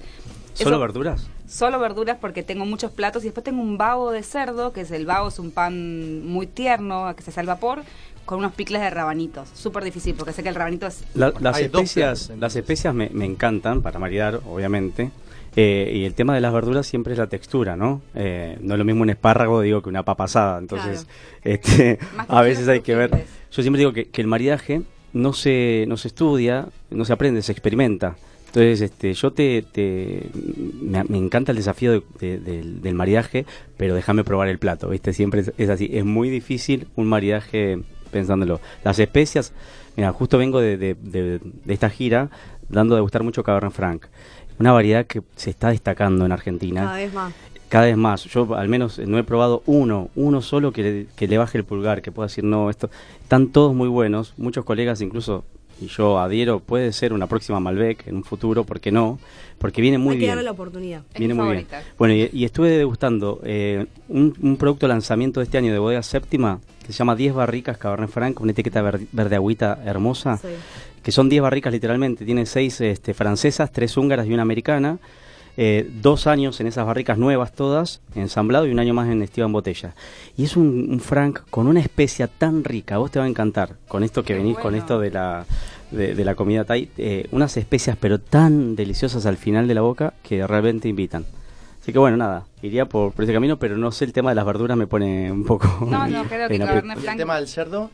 ¿Solo 0.54 0.70
Eso- 0.76 0.80
verduras? 0.80 1.28
Solo 1.48 1.80
verduras 1.80 2.18
porque 2.22 2.44
tengo 2.44 2.66
muchos 2.66 2.92
platos 2.92 3.24
y 3.24 3.28
después 3.28 3.44
tengo 3.44 3.62
un 3.62 3.78
babo 3.78 4.12
de 4.12 4.24
cerdo, 4.24 4.72
que 4.74 4.82
es 4.82 4.92
el 4.92 5.06
babo, 5.06 5.28
es 5.30 5.38
un 5.40 5.52
pan 5.52 6.26
muy 6.26 6.48
tierno 6.48 7.14
que 7.16 7.22
se 7.24 7.30
hace 7.32 7.40
al 7.40 7.46
vapor, 7.48 7.84
con 8.26 8.40
unos 8.40 8.54
picles 8.54 8.82
de 8.82 8.90
rabanitos. 8.90 9.50
Súper 9.54 9.84
difícil 9.84 10.16
porque 10.16 10.34
sé 10.34 10.42
que 10.42 10.50
el 10.50 10.56
rabanito 10.56 10.88
es... 10.88 11.04
La- 11.14 11.32
las 11.40 11.60
especias, 11.60 12.32
las 12.40 12.56
especias 12.56 12.94
me, 12.96 13.10
me 13.12 13.26
encantan 13.26 13.82
para 13.84 14.00
maridar, 14.00 14.42
obviamente. 14.48 15.12
Eh, 15.56 15.92
y 15.96 16.04
el 16.06 16.14
tema 16.16 16.36
de 16.36 16.42
las 16.42 16.52
verduras 16.54 16.86
siempre 16.86 17.14
es 17.14 17.20
la 17.20 17.28
textura, 17.28 17.76
¿no? 17.78 18.02
Eh, 18.14 18.58
no 18.62 18.74
es 18.74 18.78
lo 18.78 18.84
mismo 18.86 19.04
un 19.04 19.10
espárrago, 19.10 19.62
digo, 19.62 19.82
que 19.82 19.90
una 19.90 20.04
papa 20.04 20.26
asada. 20.26 20.58
Entonces, 20.60 21.08
este, 21.44 21.98
a 22.28 22.42
veces 22.42 22.68
hay 22.68 22.82
que 22.82 22.96
ver. 22.96 23.12
Yo 23.52 23.62
siempre 23.62 23.80
digo 23.80 23.94
que, 23.94 24.06
que 24.06 24.22
el 24.22 24.28
maridaje 24.28 24.82
no 25.14 25.32
se, 25.32 25.86
no 25.88 25.96
se 25.96 26.10
estudia, 26.10 26.68
no 26.90 27.06
se 27.06 27.14
aprende, 27.14 27.42
se 27.42 27.54
experimenta. 27.54 28.16
Entonces, 28.48 28.82
este, 28.82 29.14
yo 29.14 29.32
te, 29.32 29.64
te 29.72 30.24
me, 30.82 31.04
me 31.06 31.18
encanta 31.18 31.52
el 31.52 31.58
desafío 31.58 31.92
de- 31.94 32.02
de- 32.20 32.38
del, 32.40 32.82
del 32.82 32.96
maridaje, 32.96 33.46
pero 33.78 33.96
déjame 33.96 34.24
probar 34.24 34.48
el 34.50 34.60
plato, 34.60 34.90
¿viste? 34.90 35.14
Siempre 35.14 35.42
es, 35.42 35.54
es 35.58 35.70
así. 35.70 35.90
Es 35.94 36.04
muy 36.06 36.30
difícil 36.30 36.88
un 36.96 37.08
maridaje 37.08 37.80
pensándolo. 38.12 38.60
Las 38.84 39.00
especias, 39.00 39.54
mira, 39.98 40.12
justo 40.14 40.38
vengo 40.38 40.60
de, 40.62 40.78
de- 40.78 40.96
de- 40.96 41.40
de 41.40 41.74
esta 41.74 41.90
gira 41.90 42.30
dando 42.70 42.96
a 42.96 42.98
degustar 42.98 43.24
mucho 43.24 43.44
Cabernet 43.44 43.74
Franc. 43.74 44.06
Una 44.60 44.72
variedad 44.72 45.06
que 45.06 45.22
se 45.36 45.50
está 45.50 45.70
destacando 45.70 46.26
en 46.26 46.32
Argentina 46.32 46.82
Cada 46.82 46.96
vez 46.98 47.14
más. 47.14 47.34
cada 47.70 47.86
vez 47.86 47.98
más. 47.98 48.24
Yo 48.26 48.56
al 48.56 48.70
menos 48.70 49.00
no 49.00 49.18
he 49.18 49.24
probado 49.24 49.64
uno, 49.66 50.10
uno 50.16 50.42
solo 50.42 50.72
que 50.72 50.84
le, 50.84 51.08
que 51.16 51.28
le 51.28 51.38
baje 51.38 51.58
el 51.58 51.64
pulgar, 51.66 52.02
que 52.02 52.12
pueda 52.12 52.28
decir, 52.28 52.44
no, 52.44 52.70
esto, 52.70 52.90
están 53.22 53.48
todos 53.48 53.74
muy 53.76 53.90
buenos, 53.90 54.34
muchos 54.38 54.64
colegas 54.64 55.02
incluso, 55.02 55.44
y 55.82 55.88
yo 55.88 56.20
adhiero, 56.20 56.62
puede 56.62 56.94
ser 56.94 57.12
una 57.12 57.28
próxima 57.28 57.60
Malbec 57.60 58.08
en 58.08 58.16
un 58.16 58.24
futuro, 58.24 58.64
¿por 58.64 58.80
qué 58.80 58.94
no? 58.94 59.20
Porque 59.58 59.82
viene 59.82 59.98
muy 59.98 60.12
Hay 60.14 60.16
que 60.16 60.20
bien. 60.20 60.30
darle 60.32 60.44
la 60.44 60.52
oportunidad. 60.52 61.02
Es 61.14 61.20
Viene 61.20 61.34
mi 61.34 61.40
muy 61.42 61.52
bien. 61.54 61.66
favorita. 61.66 61.94
Bueno, 61.98 62.14
y, 62.14 62.30
y 62.32 62.46
estuve 62.46 62.70
degustando 62.70 63.42
eh, 63.44 63.86
un, 64.08 64.34
un 64.42 64.56
producto 64.58 64.88
lanzamiento 64.88 65.42
de 65.42 65.46
este 65.46 65.58
año 65.58 65.74
de 65.74 65.80
Bodega 65.80 66.02
Séptima, 66.04 66.60
que 66.86 66.94
se 66.94 67.00
llama 67.00 67.16
10 67.16 67.34
barricas 67.34 67.78
Cabernet 67.78 68.10
Franc, 68.10 68.36
con 68.36 68.44
una 68.44 68.52
etiqueta 68.54 68.82
ver- 68.82 69.02
verde 69.12 69.36
agüita 69.36 69.80
hermosa 69.86 70.38
Sí. 70.38 70.48
Que 71.06 71.12
son 71.12 71.30
10 71.30 71.44
barricas 71.44 71.72
literalmente, 71.72 72.26
tiene 72.26 72.48
6 72.48 72.82
este, 72.82 73.14
francesas, 73.14 73.72
3 73.72 73.96
húngaras 73.96 74.26
y 74.26 74.34
una 74.34 74.42
americana, 74.42 74.98
eh, 75.56 75.88
dos 76.02 76.26
años 76.26 76.60
en 76.60 76.66
esas 76.66 76.84
barricas 76.88 77.20
nuevas 77.20 77.54
todas, 77.54 78.02
ensamblado 78.16 78.66
y 78.66 78.72
un 78.72 78.80
año 78.80 78.96
más 78.96 79.08
en 79.08 79.22
estiva 79.22 79.46
en 79.46 79.54
botella. 79.54 79.94
Y 80.36 80.46
es 80.46 80.58
un, 80.58 80.88
un 80.90 81.00
Frank 81.00 81.42
con 81.52 81.68
una 81.68 81.80
especia 81.80 82.26
tan 82.26 82.64
rica, 82.64 82.96
a 82.96 82.98
vos 82.98 83.12
te 83.12 83.20
va 83.20 83.26
a 83.26 83.28
encantar, 83.28 83.76
con 83.88 84.04
esto 84.04 84.24
que 84.24 84.34
Qué 84.34 84.40
venís, 84.40 84.58
con 84.58 84.74
esto 84.74 85.00
de 85.00 85.12
la, 85.12 85.46
de, 85.92 86.16
de 86.16 86.26
la 86.26 86.34
comida 86.34 86.66
Thai, 86.66 86.90
eh, 86.98 87.28
unas 87.30 87.56
especias 87.56 87.98
pero 88.02 88.18
tan 88.18 88.76
deliciosas 88.76 89.28
al 89.28 89.38
final 89.38 89.68
de 89.68 89.76
la 89.76 89.82
boca 89.82 90.16
que 90.24 90.48
realmente 90.48 90.90
invitan. 90.90 91.24
Así 91.84 91.94
que 91.94 92.00
bueno, 92.00 92.18
nada, 92.18 92.46
iría 92.64 92.88
por, 92.88 93.12
por 93.12 93.26
ese 93.26 93.34
camino, 93.34 93.60
pero 93.60 93.78
no 93.78 93.92
sé, 93.92 94.06
el 94.06 94.12
tema 94.12 94.32
de 94.32 94.36
las 94.38 94.46
verduras 94.48 94.76
me 94.76 94.88
pone 94.88 95.32
un 95.32 95.46
poco... 95.46 95.86
No, 95.88 96.08
no, 96.08 96.24
creo 96.24 96.48
que 96.50 96.56
en 96.56 96.64
aprieto. 96.64 96.66
Cabernet 96.66 97.04
¿Y 97.04 97.08
el 97.08 97.18
tema 97.18 97.36
del 97.36 97.48
cerdo? 97.48 97.92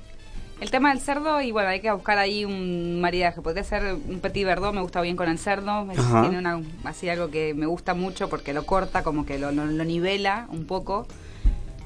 El 0.62 0.70
tema 0.70 0.90
del 0.90 1.00
cerdo, 1.00 1.42
y 1.42 1.52
bueno, 1.52 1.70
hay 1.70 1.80
que 1.82 1.92
buscar 1.92 2.20
ahí 2.20 2.46
un 2.46 3.02
maridaje. 3.02 3.42
Podría 3.42 3.64
ser 3.64 3.96
un 3.96 4.20
petit 4.20 4.46
verdot, 4.46 4.74
me 4.74 4.82
gusta 4.82 5.02
bien 5.02 5.16
con 5.18 5.28
el 5.28 5.40
cerdo. 5.40 5.88
es- 5.92 5.98
tiene 6.22 6.38
una, 6.38 6.62
así 6.84 7.10
algo 7.10 7.30
que 7.32 7.54
me 7.56 7.66
gusta 7.66 7.94
mucho 7.96 8.30
porque 8.30 8.54
lo 8.54 8.64
corta, 8.66 9.02
como 9.04 9.26
que 9.26 9.40
lo, 9.40 9.52
lo- 9.52 9.66
lo 9.66 9.84
nivela 9.84 10.48
un 10.52 10.66
poco. 10.66 11.08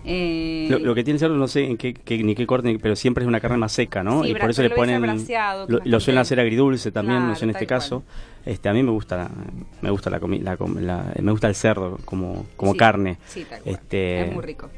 Eh, 0.07 0.67
Lo, 0.69 0.77
lo 0.77 0.93
que 0.93 1.03
tiene 1.03 1.15
el 1.15 1.19
cerdo 1.19 1.35
no 1.35 1.47
sé 1.47 1.63
en 1.63 1.77
qué, 1.77 1.93
qué- 1.95 2.21
ni 2.23 2.35
qué 2.35 2.45
corte, 2.45 2.77
pero 2.79 2.95
siempre 2.95 3.23
es 3.23 3.27
una 3.27 3.39
carne 3.39 3.57
más 3.57 3.71
seca, 3.71 4.03
¿no? 4.03 4.23
Sí, 4.23 4.29
y 4.31 4.35
por 4.35 4.49
eso 4.51 4.61
le 4.61 4.69
ponen 4.69 5.01
lo, 5.67 5.99
suelen 5.99 6.19
hacer 6.21 6.39
agridulce 6.39 6.91
también, 6.91 7.27
no 7.27 7.35
sé 7.35 7.45
en 7.45 7.51
este 7.51 7.65
caso. 7.65 8.03
Este 8.45 8.69
a 8.69 8.73
mí 8.73 8.83
me 8.83 8.91
gusta 8.91 9.17
la, 9.17 9.29
me 9.81 9.89
gusta 9.89 10.09
la, 10.11 10.19
comi- 10.19 10.41
la 10.41 10.57
com- 10.57 10.77
la- 10.79 11.11
me 11.19 11.31
gusta 11.31 11.47
el 11.47 11.55
cerdo 11.55 11.97
como 12.05 12.45
como 12.57 12.73
sí, 12.73 12.77
carne. 12.77 13.17
Sí, 13.25 13.45
tal 13.49 13.61
cual. 13.61 13.73
Este 13.73 14.21
Es 14.27 14.33
muy 14.33 14.43
rico. 14.43 14.69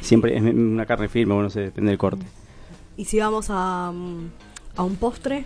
Siempre 0.00 0.36
es 0.36 0.42
una 0.42 0.84
carne 0.86 1.08
firme, 1.08 1.32
bueno, 1.34 1.44
no 1.48 1.50
sé, 1.50 1.60
depende 1.62 1.90
del 1.90 1.98
corte. 1.98 2.24
Y 2.96 3.04
si 3.06 3.18
vamos 3.18 3.46
a, 3.50 3.90
mm, 3.92 4.30
a 4.76 4.82
un 4.82 4.96
postre, 4.96 5.44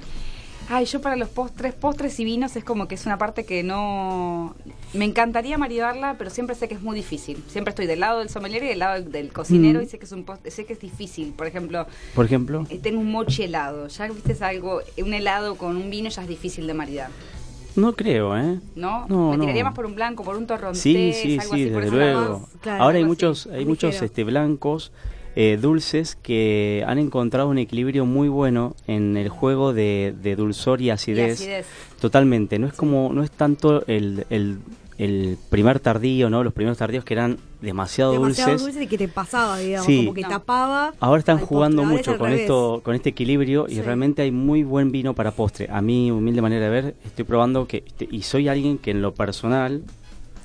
Ay, 0.68 0.84
yo 0.86 1.00
para 1.00 1.14
los 1.14 1.28
postres, 1.28 1.74
postres 1.74 2.18
y 2.18 2.24
vinos 2.24 2.56
es 2.56 2.64
como 2.64 2.88
que 2.88 2.96
es 2.96 3.06
una 3.06 3.18
parte 3.18 3.44
que 3.44 3.62
no... 3.62 4.56
Me 4.94 5.04
encantaría 5.04 5.56
maridarla, 5.58 6.16
pero 6.18 6.28
siempre 6.28 6.56
sé 6.56 6.66
que 6.66 6.74
es 6.74 6.82
muy 6.82 6.96
difícil. 6.96 7.40
Siempre 7.46 7.70
estoy 7.70 7.86
del 7.86 8.00
lado 8.00 8.18
del 8.18 8.30
sommelier 8.30 8.64
y 8.64 8.66
del 8.70 8.80
lado 8.80 9.00
del 9.00 9.32
cocinero 9.32 9.78
Mm. 9.78 9.82
y 9.84 9.86
sé 9.86 9.98
que 10.00 10.06
es 10.06 10.10
un 10.10 10.24
post- 10.24 10.44
sé 10.48 10.64
que 10.64 10.72
es 10.72 10.80
difícil. 10.80 11.32
Por 11.34 11.46
ejemplo, 11.46 11.86
Por 12.16 12.24
ejemplo, 12.24 12.66
eh, 12.68 12.80
tengo 12.82 12.98
un 12.98 13.12
mochi 13.12 13.44
helado. 13.44 13.86
Ya 13.86 14.08
viste 14.08 14.32
es 14.32 14.42
algo, 14.42 14.80
un 15.00 15.14
helado 15.14 15.54
con 15.54 15.76
un 15.76 15.88
vino 15.88 16.08
ya 16.10 16.22
es 16.22 16.28
difícil 16.28 16.66
de 16.66 16.74
maridar. 16.74 17.10
no 17.76 17.92
creo, 17.94 18.36
¿eh? 18.36 18.58
¿No? 18.74 19.06
No, 19.06 19.30
Me 19.30 19.36
no. 19.36 19.42
tiraría 19.44 19.62
más 19.62 19.74
por 19.74 19.86
un 19.86 19.94
blanco, 19.94 20.24
por 20.24 20.36
un 20.36 20.48
torrontés, 20.48 20.82
Sí, 20.82 21.12
sí, 21.12 21.38
algo 21.38 21.54
sí, 21.54 21.62
así, 21.62 21.70
por 21.72 21.84
desde 21.84 21.96
ese 21.96 22.06
lado. 22.06 22.20
luego. 22.20 22.40
más, 22.40 22.48
claro, 22.60 22.82
Ahora 22.82 22.98
hay 22.98 23.04
muchos, 23.04 23.46
así, 23.46 23.54
hay 23.56 23.66
muchos 23.66 24.02
este, 24.02 24.24
blancos 24.24 24.90
eh, 25.36 25.58
dulces 25.60 26.16
que 26.16 26.82
han 26.86 26.98
encontrado 26.98 27.48
un 27.50 27.58
equilibrio 27.58 28.06
muy 28.06 28.28
bueno 28.28 28.74
en 28.86 29.16
el 29.16 29.28
juego 29.28 29.72
de, 29.74 30.14
de 30.22 30.34
dulzor 30.34 30.80
y 30.80 30.86
Y 30.86 30.90
acidez. 30.90 31.34
acidez. 31.40 31.66
Totalmente, 32.00 32.58
no 32.58 32.66
es 32.66 32.72
como, 32.72 33.12
no 33.12 33.22
es 33.22 33.30
tanto 33.30 33.86
el, 33.86 34.26
el, 34.30 34.58
el 34.98 35.36
primer 35.50 35.78
tardío, 35.78 36.30
¿no? 36.30 36.42
Los 36.42 36.52
primeros 36.54 36.78
tardíos 36.78 37.04
que 37.04 37.12
eran 37.14 37.36
demasiado, 37.60 38.12
demasiado 38.12 38.52
dulces. 38.52 38.64
dulce 38.66 38.84
y 38.84 38.86
que 38.86 38.96
te 38.98 39.08
pasaba, 39.08 39.58
digamos, 39.58 39.86
Sí. 39.86 39.98
como 39.98 40.14
que 40.14 40.22
No. 40.22 40.28
tapaba. 40.28 40.94
Ahora 41.00 41.18
están 41.18 41.36
postre. 41.38 41.48
jugando 41.54 41.82
es 41.82 41.88
mucho 41.88 42.16
con 42.16 42.28
revés. 42.28 42.42
esto, 42.42 42.80
con 42.82 42.94
este 42.94 43.10
equilibrio 43.10 43.66
y 43.68 43.74
Sí. 43.74 43.82
realmente 43.82 44.22
hay 44.22 44.30
muy 44.30 44.62
buen 44.62 44.90
vino 44.90 45.14
para 45.14 45.32
postre. 45.32 45.68
A 45.70 45.82
mí, 45.82 46.10
humilde 46.10 46.40
manera 46.42 46.64
de 46.64 46.70
ver, 46.70 46.94
estoy 47.04 47.24
probando 47.26 47.66
que 47.66 47.82
este, 47.86 48.08
y 48.10 48.22
soy 48.22 48.48
alguien 48.48 48.78
que 48.78 48.90
en 48.92 49.02
lo 49.02 49.12
personal, 49.14 49.82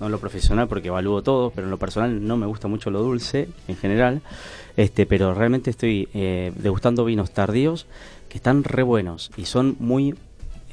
no 0.02 0.08
en 0.08 0.12
lo 0.12 0.20
profesional 0.20 0.68
porque 0.68 0.89
evalúo 0.89 1.22
todo, 1.22 1.52
pero 1.52 1.68
en 1.68 1.72
lo 1.72 1.78
personal 1.78 2.28
no 2.28 2.36
me 2.36 2.45
gusta 2.47 2.68
mucho 2.68 2.89
lo 2.91 3.02
dulce 3.02 3.47
en 3.68 3.78
general. 3.78 4.22
Este, 4.76 5.06
pero 5.06 5.34
realmente 5.34 5.70
estoy 5.70 6.10
eh, 6.14 6.52
degustando 6.58 7.06
vinos 7.06 7.32
tardíos 7.32 7.86
que 8.28 8.38
están 8.38 8.64
re 8.64 8.84
buenos 8.84 9.32
y 9.38 9.45
son 9.45 9.76
muy 9.80 10.16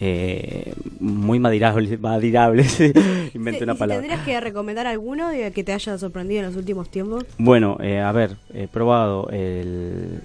eh, 0.01 0.73
muy 1.01 1.39
madirables, 1.41 2.01
madirables. 2.01 2.81
inventé 3.35 3.59
Sí, 3.59 3.65
una 3.65 3.73
¿y 3.73 3.77
si 3.77 3.79
palabra. 3.79 4.01
tendrías 4.01 4.25
que 4.25 4.41
recomendar 4.41 4.87
alguno 4.87 5.29
de 5.29 5.51
que 5.53 5.63
te 5.65 5.73
haya 5.73 5.99
sorprendido 5.99 6.41
en 6.41 6.47
los 6.47 6.57
últimos 6.57 6.89
tiempos? 6.91 7.25
Bueno, 7.37 7.77
eh, 7.81 8.01
a 8.01 8.13
ver, 8.13 8.37
he 8.55 8.67
probado 8.69 9.29
el 9.31 10.21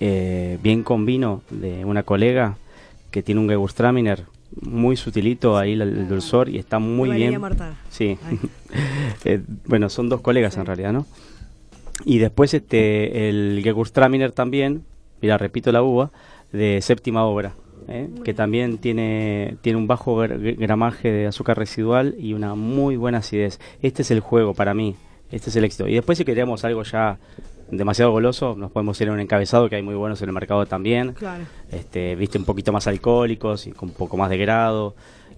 eh, 0.00 0.58
bien 0.62 0.82
con 0.82 1.06
vino 1.06 1.42
de 1.50 1.84
una 1.84 2.02
colega 2.02 2.56
que 3.10 3.22
tiene 3.22 3.40
un 3.40 3.48
Gewürztraminer 3.48 4.24
muy 4.62 4.96
sutilito 4.96 5.56
ahí 5.56 5.72
el, 5.72 5.82
el 5.82 6.08
dulzor 6.08 6.48
y 6.48 6.58
está 6.58 6.78
muy 6.78 7.10
bien. 7.10 7.40
Martar. 7.40 7.74
Sí. 7.90 8.18
Eh, 9.24 9.40
bueno, 9.66 9.88
son 9.88 10.08
dos 10.08 10.20
colegas 10.20 10.54
Sí. 10.54 10.60
en 10.60 10.66
realidad, 10.66 10.92
¿no? 10.92 11.06
Y 12.04 12.18
después 12.18 12.52
este 12.54 13.28
el 13.28 13.60
Gewürztraminer 13.62 14.32
también, 14.32 14.82
mira, 15.22 15.38
repito 15.38 15.70
la 15.72 15.82
uva, 15.82 16.10
de 16.52 16.80
séptima 16.82 17.24
obra, 17.24 17.54
¿eh? 17.88 18.08
que 18.24 18.34
también 18.34 18.78
tiene, 18.78 19.56
tiene 19.62 19.78
un 19.78 19.86
bajo 19.86 20.16
gr- 20.22 20.56
gramaje 20.58 21.10
de 21.12 21.26
azúcar 21.28 21.56
residual 21.56 22.16
y 22.18 22.34
una 22.34 22.54
muy 22.54 22.96
buena 22.96 23.18
acidez. 23.18 23.60
Este 23.80 24.02
es 24.02 24.10
el 24.10 24.20
juego 24.20 24.54
para 24.54 24.74
mí, 24.74 24.96
este 25.30 25.50
es 25.50 25.56
el 25.56 25.64
éxito. 25.64 25.86
Y 25.88 25.94
después 25.94 26.18
si 26.18 26.24
queríamos 26.24 26.64
algo 26.64 26.82
ya 26.82 27.18
demasiado 27.76 28.10
goloso, 28.12 28.54
nos 28.56 28.70
podemos 28.70 29.00
ir 29.00 29.08
a 29.08 29.12
un 29.12 29.20
encabezado 29.20 29.68
que 29.68 29.76
hay 29.76 29.82
muy 29.82 29.94
buenos 29.94 30.20
en 30.22 30.28
el 30.28 30.34
mercado 30.34 30.66
también 30.66 31.12
Claro. 31.12 31.44
este, 31.70 32.14
viste 32.16 32.38
un 32.38 32.44
poquito 32.44 32.72
más 32.72 32.86
alcohólicos 32.86 33.66
y 33.66 33.72
con 33.72 33.88
un 33.90 33.94
poco 33.94 34.16
más 34.16 34.30
de 34.30 34.36
grado. 34.38 34.94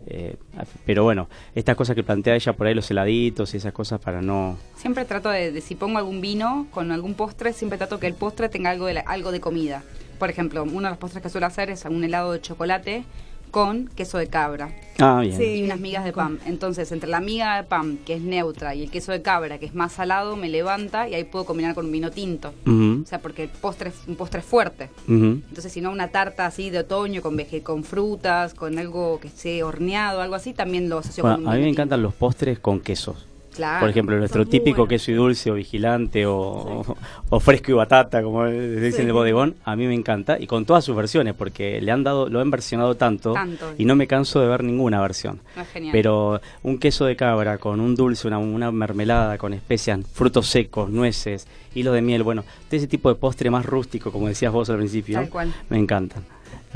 eh, 0.09 0.37
pero 0.85 1.03
bueno, 1.03 1.29
estas 1.55 1.75
cosas 1.77 1.97
que 1.97 2.05
plantea 2.05 2.37
ella 2.37 2.53
por 2.53 2.67
ahí, 2.69 2.75
los 2.75 2.89
heladitos 2.91 3.53
y 3.55 3.57
esas 3.57 3.73
cosas 3.73 4.01
para 4.01 4.23
no... 4.23 4.57
Siempre 4.77 5.05
trato 5.05 5.29
de, 5.31 5.51
de 5.51 5.61
si 5.61 5.75
pongo 5.75 5.99
algún 5.99 6.21
vino 6.21 6.69
con 6.71 6.93
algún 6.93 7.15
postre, 7.15 7.53
siempre 7.53 7.77
trato 7.77 7.99
que 7.99 8.07
el 8.07 8.15
postre 8.15 8.49
tenga 8.49 8.71
algo 8.71 8.87
de, 8.87 8.95
la- 8.95 9.01
algo 9.01 9.33
de 9.33 9.41
comida. 9.41 9.83
Por 10.21 10.31
ejemplo, 10.31 10.63
uno 10.63 10.83
de 10.83 10.91
los 10.91 10.99
postres 10.99 11.23
que 11.25 11.29
suelo 11.29 11.47
hacer 11.49 11.71
es 11.71 11.85
un 11.87 12.05
helado 12.05 12.33
de 12.33 12.41
chocolate 12.41 13.05
con 13.51 13.89
queso 13.89 14.19
de 14.19 14.27
cabra 14.27 14.71
Ah, 14.99 15.21
bien. 15.23 15.37
Sí. 15.37 15.45
y 15.45 15.63
unas 15.63 15.79
migas 15.79 16.05
de 16.05 16.13
pan. 16.13 16.39
Entonces, 16.47 16.91
entre 16.91 17.11
la 17.11 17.21
miga 17.21 17.57
de 17.57 17.65
pan, 17.65 17.99
que 18.07 18.15
es 18.15 18.23
neutra, 18.23 18.75
y 18.75 18.83
el 18.83 18.91
queso 18.91 19.13
de 19.13 19.21
cabra, 19.21 19.59
que 19.59 19.67
es 19.67 19.75
más 19.75 19.93
salado, 19.93 20.37
me 20.37 20.49
levanta 20.49 21.07
y 21.09 21.15
ahí 21.15 21.25
puedo 21.25 21.45
combinar 21.45 21.75
con 21.75 21.85
un 21.87 21.93
vino 21.93 22.11
tinto. 22.11 22.55
O 22.67 23.07
sea, 23.07 23.21
porque 23.21 23.43
el 23.45 23.49
postre 23.51 23.91
es 23.91 23.97
un 24.09 24.17
postre 24.17 24.41
fuerte. 24.43 24.89
Entonces, 25.07 25.71
si 25.73 25.81
no, 25.83 25.91
una 25.91 26.09
tarta 26.09 26.47
así 26.47 26.71
de 26.71 26.79
otoño 26.79 27.21
con 27.23 27.37
veje, 27.37 27.63
con 27.63 27.85
frutas, 27.85 28.55
con 28.55 28.79
algo 28.79 29.21
que 29.21 29.29
esté 29.29 29.63
horneado, 29.63 30.23
algo 30.23 30.35
así, 30.35 30.53
también 30.55 30.89
lo 30.89 30.99
asocio 30.99 31.23
Bueno, 31.23 31.37
con 31.39 31.47
un 31.47 31.53
a 31.53 31.57
mí 31.57 31.63
me 31.63 31.69
encantan 31.69 31.99
tinto. 31.99 32.09
los 32.09 32.15
postres 32.15 32.59
con 32.59 32.81
quesos. 32.81 33.27
Claro. 33.57 33.81
Por 33.81 33.91
ejemplo, 33.91 34.17
nuestro 34.19 34.47
típico 34.47 34.87
queso 34.87 35.11
y 35.11 35.15
dulce 35.15 35.51
o 35.51 35.55
vigilante 35.55 36.27
o, 36.27 36.85
o 37.31 37.41
fresco 37.41 37.71
y 37.73 37.75
batata, 37.75 38.23
como 38.23 38.47
se 38.47 38.77
dice 38.81 38.93
Sí. 38.97 39.03
en 39.03 39.09
el 39.09 39.13
bodegón, 39.13 39.55
a 39.65 39.75
mí 39.77 39.87
me 39.87 39.95
encanta. 39.95 40.39
Y 40.39 40.47
con 40.47 40.65
todas 40.65 40.85
sus 40.85 40.95
versiones, 40.97 41.35
porque 41.35 41.81
le 41.81 41.91
han 41.93 42.05
dado, 42.05 42.29
lo 42.29 42.41
han 42.41 42.51
versionado 42.51 42.95
tanto, 42.97 43.33
Tanto. 43.33 43.73
y 43.79 43.85
no 43.85 43.97
me 43.97 44.07
canso 44.07 44.41
de 44.41 44.49
ver 44.49 44.63
ninguna 44.65 45.01
versión. 45.01 45.41
Genial. 45.73 45.93
Pero 45.93 46.41
un 46.63 46.79
queso 46.79 47.05
de 47.07 47.17
cabra 47.17 47.59
con 47.59 47.81
un 47.81 47.95
dulce, 47.95 48.27
una, 48.29 48.39
una 48.39 48.71
mermelada 48.71 49.39
con 49.39 49.55
especias, 49.55 50.01
frutos 50.13 50.47
secos, 50.47 50.91
nueces, 50.91 51.47
hilo 51.75 51.93
de 51.93 52.03
miel, 52.03 52.23
bueno, 52.23 52.45
ese 52.71 52.87
tipo 52.87 53.09
de 53.09 53.15
postre 53.15 53.51
más 53.51 53.65
rústico, 53.67 54.13
como 54.13 54.29
decías 54.29 54.53
vos 54.53 54.69
al 54.71 54.77
principio, 54.79 55.19
Tal 55.19 55.29
cual. 55.31 55.53
me 55.71 55.79
encantan. 55.79 56.23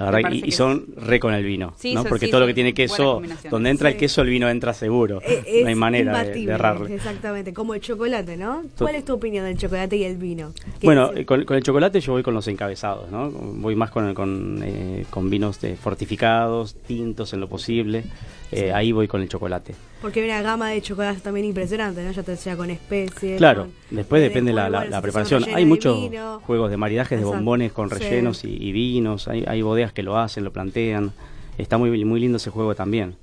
La 0.01 0.11
verdad, 0.11 0.31
y, 0.33 0.51
son 0.53 0.87
re 0.97 1.21
con 1.21 1.35
el 1.35 1.45
vino, 1.45 1.75
Sí, 1.77 1.95
¿no? 1.95 2.03
son- 2.03 2.09
Porque 2.09 2.27
sí, 2.27 2.31
todo 2.31 2.41
lo 2.41 2.47
que 2.47 2.55
tiene 2.55 2.73
queso, 2.75 3.21
donde 3.51 3.71
entra 3.71 3.91
el 3.91 3.97
queso, 3.97 4.23
el 4.23 4.29
vino 4.31 4.49
entra 4.49 4.73
seguro. 4.73 5.21
Eh, 5.23 5.43
Es 5.47 5.63
no 5.63 5.69
hay 5.69 5.75
manera 5.75 6.25
de, 6.25 6.33
de 6.33 6.53
errarle. 6.53 6.95
Exactamente, 6.95 7.53
como 7.53 7.75
el 7.75 7.81
chocolate, 7.81 8.37
¿no? 8.37 8.63
¿Cuál 8.79 8.95
es 8.95 9.05
tu 9.05 9.13
opinión 9.15 9.45
del 9.45 9.57
chocolate 9.59 9.97
y 9.97 10.05
el 10.05 10.17
vino? 10.17 10.53
¿Qué 10.81 10.87
Bueno, 10.87 11.13
eh, 11.15 11.25
con, 11.27 11.45
con 11.45 11.57
el 11.57 11.63
chocolate 11.63 12.01
yo 12.01 12.13
voy 12.13 12.23
con 12.23 12.35
los 12.35 12.47
encabezados, 12.49 13.11
¿no? 13.11 13.31
Voy 13.31 13.77
más 13.77 13.91
con, 13.91 14.15
con, 14.15 14.61
eh, 14.65 15.05
con 15.11 15.29
vinos 15.31 15.61
de 15.61 15.77
fortificados, 15.77 16.75
tintos 16.87 17.33
en 17.33 17.41
lo 17.41 17.49
posible. 17.49 18.05
Eh, 18.53 18.73
Ahí 18.73 18.93
voy 18.93 19.07
con 19.07 19.21
el 19.23 19.29
chocolate. 19.29 19.75
Porque 20.03 20.21
hay 20.21 20.31
una 20.31 20.41
gama 20.41 20.71
de 20.71 20.81
chocolates 20.81 21.23
también 21.23 21.45
impresionante, 21.47 22.03
¿no? 22.03 22.11
Ya 22.11 22.23
te 22.23 22.35
sea 22.37 22.57
con 22.57 22.71
especies. 22.71 23.37
Claro, 23.37 23.65
con- 23.65 23.97
después 23.97 24.23
depende 24.23 24.53
la, 24.53 24.71
la- 24.71 25.03
preparación. 25.03 25.45
Hay 25.55 25.67
muchos 25.67 26.01
vino. 26.11 26.41
juegos 26.47 26.71
de 26.71 26.77
maridajes 26.79 27.19
de 27.19 27.25
bombones 27.25 27.73
con 27.73 27.89
Sí. 27.91 27.97
rellenos 27.97 28.45
y, 28.45 28.49
y 28.57 28.73
vinos. 28.73 29.29
Hay, 29.29 29.45
hay 29.47 29.61
bodegas 29.63 29.93
que 29.93 30.03
lo 30.03 30.17
hacen, 30.19 30.45
lo 30.45 30.53
plantean. 30.53 31.13
Está 31.59 31.77
muy, 31.77 32.05
muy 32.05 32.21
lindo 32.21 32.37
ese 32.39 32.49
juego 32.51 32.75
también. 32.75 33.17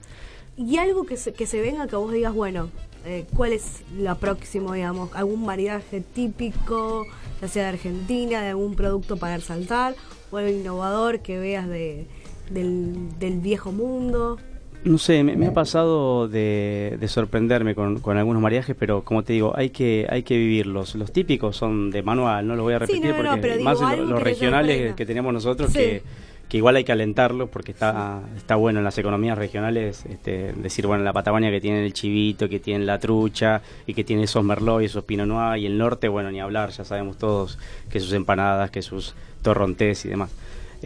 Y 0.56 0.78
algo 0.78 1.04
que 1.06 1.18
se, 1.18 1.34
que 1.34 1.48
se 1.48 1.62
venga 1.62 1.88
que 1.88 1.96
vos 1.96 2.12
digas, 2.12 2.34
bueno, 2.34 2.70
eh, 3.06 3.26
¿cuál 3.36 3.54
es 3.54 3.82
la 3.98 4.16
próxima, 4.16 4.76
digamos? 4.76 5.10
¿Algún 5.16 5.46
maridaje 5.46 6.02
típico, 6.02 7.06
ya 7.42 7.48
sea 7.48 7.64
de 7.64 7.70
Argentina, 7.70 8.42
de 8.42 8.50
algún 8.50 8.76
producto 8.76 9.18
para 9.18 9.38
resaltar? 9.38 9.96
¿O 10.30 10.38
algo 10.38 10.52
innovador 10.52 11.20
que 11.22 11.40
veas 11.40 11.68
de, 11.68 12.06
del, 12.52 13.18
del 13.20 13.40
viejo 13.40 13.72
mundo? 13.72 14.38
No 14.84 14.98
sé, 14.98 15.24
me, 15.24 15.36
me 15.36 15.48
ha 15.48 15.54
pasado 15.54 16.28
de, 16.30 16.96
de 17.00 17.08
sorprenderme 17.08 17.76
con, 17.76 18.00
con 18.00 18.16
algunos 18.18 18.42
maridajes, 18.42 18.76
pero 18.80 19.04
como 19.04 19.24
te 19.24 19.34
digo, 19.34 19.52
hay 19.56 19.70
que 19.72 20.08
hay 20.10 20.24
que 20.24 20.38
vivirlos. 20.38 20.96
Los 20.96 21.12
típicos 21.12 21.58
son 21.58 21.92
de 21.92 22.04
manual, 22.04 22.48
no 22.48 22.56
los 22.56 22.64
voy 22.64 22.74
a 22.76 22.80
Sí, 22.80 22.94
repetir 22.94 23.16
no, 23.16 23.24
no, 23.24 23.42
porque 23.42 23.60
más 23.64 23.82
los 23.82 24.20
te 24.20 24.24
regionales 24.24 24.96
que 24.96 25.06
tenemos 25.06 25.34
nosotros 25.34 25.72
Sí. 25.72 25.80
que, 25.80 26.04
que 26.48 26.58
igual 26.58 26.78
hay 26.78 26.86
que 26.86 26.94
alentarlos 26.94 27.50
porque 27.50 27.72
está 27.72 28.22
está 28.38 28.56
bueno 28.56 28.80
en 28.80 28.86
las 28.86 28.98
economías 28.98 29.38
regionales 29.38 30.06
este, 30.06 30.54
decir, 30.54 30.88
bueno, 30.88 31.02
en 31.02 31.06
la 31.06 31.12
Patagonia 31.12 31.52
que 31.52 31.60
tienen 31.60 31.84
el 31.84 31.92
chivito, 31.92 32.48
que 32.48 32.60
tienen 32.62 32.86
la 32.88 32.98
trucha 33.00 33.62
y 33.86 33.94
que 33.94 34.06
tienen 34.06 34.24
esos 34.24 34.42
merlot 34.46 34.82
y 34.84 34.86
esos 34.86 35.04
pinot 35.04 35.28
noir 35.28 35.62
y 35.62 35.66
el 35.66 35.78
norte, 35.78 36.08
bueno, 36.08 36.32
ni 36.32 36.40
hablar, 36.40 36.70
ya 36.70 36.86
sabemos 36.86 37.18
todos 37.18 37.60
que 37.90 38.00
sus 38.00 38.14
empanadas, 38.14 38.72
que 38.72 38.82
sus 38.82 39.16
torrontés 39.42 40.06
y 40.06 40.10
demás. 40.10 40.32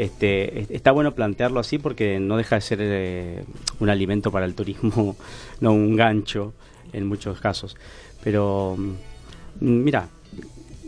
Este, 0.02 0.62
es- 0.62 0.72
está 0.72 0.91
bueno 0.91 1.14
plantearlo 1.14 1.60
así 1.60 1.78
porque 1.78 2.20
no 2.20 2.36
deja 2.38 2.56
de 2.56 2.62
ser 2.62 2.80
eh, 2.82 3.43
un 3.80 3.89
alimento 3.89 4.32
para 4.32 4.45
el 4.45 4.56
turismo, 4.56 5.16
no 5.62 5.74
un 5.74 5.95
gancho 5.95 6.54
en 6.91 7.06
muchos 7.08 7.39
casos. 7.39 7.78
Pero 8.24 8.76
mm, 8.80 9.68
mira, 9.84 10.08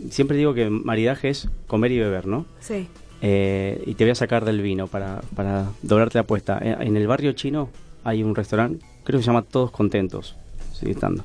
siempre 0.09 0.35
digo 0.37 0.53
que 0.55 0.69
maridaje 0.69 1.29
es 1.29 1.47
comer 1.67 1.91
y 1.91 1.99
beber, 1.99 2.25
¿no? 2.25 2.45
Sí. 2.59 2.87
Eh, 3.21 3.83
y 3.85 3.93
te 3.93 4.03
voy 4.03 4.11
a 4.11 4.15
sacar 4.15 4.45
del 4.45 4.61
vino 4.61 4.87
para, 4.87 5.21
para 5.35 5.69
doblarte 5.83 6.17
la 6.17 6.21
apuesta. 6.23 6.59
Eh, 6.61 6.75
En 6.79 6.97
el 6.97 7.05
barrio 7.07 7.33
chino 7.33 7.69
hay 8.03 8.23
un 8.23 8.33
restaurante, 8.35 8.83
creo 9.03 9.19
que 9.19 9.23
se 9.23 9.27
llama 9.27 9.43
Todos 9.43 9.69
Contentos, 9.71 10.35
sigue 10.73 10.91
estando. 10.93 11.23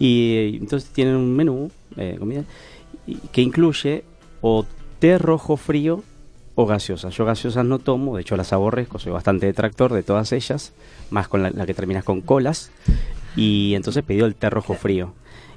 Y 0.00 0.56
entonces 0.60 0.90
tienen 0.90 1.14
un 1.16 1.34
menú, 1.36 1.70
eh, 1.96 2.16
comida, 2.18 2.42
que 3.32 3.42
incluye 3.42 4.02
o 4.42 4.66
té 4.98 5.16
rojo 5.18 5.56
frío 5.56 6.02
o 6.60 6.66
gaseosas. 6.66 7.14
Yo 7.16 7.24
gaseosas 7.24 7.64
no 7.64 7.78
tomo, 7.78 8.16
de 8.16 8.22
hecho 8.22 8.36
las 8.36 8.52
aborrezco, 8.52 8.98
soy 8.98 9.12
bastante 9.12 9.46
detractor 9.46 9.92
de 9.92 10.02
todas 10.02 10.32
ellas, 10.32 10.72
más 11.08 11.28
con 11.28 11.40
la, 11.44 11.52
que 11.66 11.72
terminas 11.72 12.02
con 12.02 12.20
colas. 12.20 12.72
Y 13.36 13.74
entonces 13.76 14.02
pidió 14.02 14.26
el 14.26 14.34
té 14.34 14.50
rojo 14.50 14.74
frío. 14.74 15.12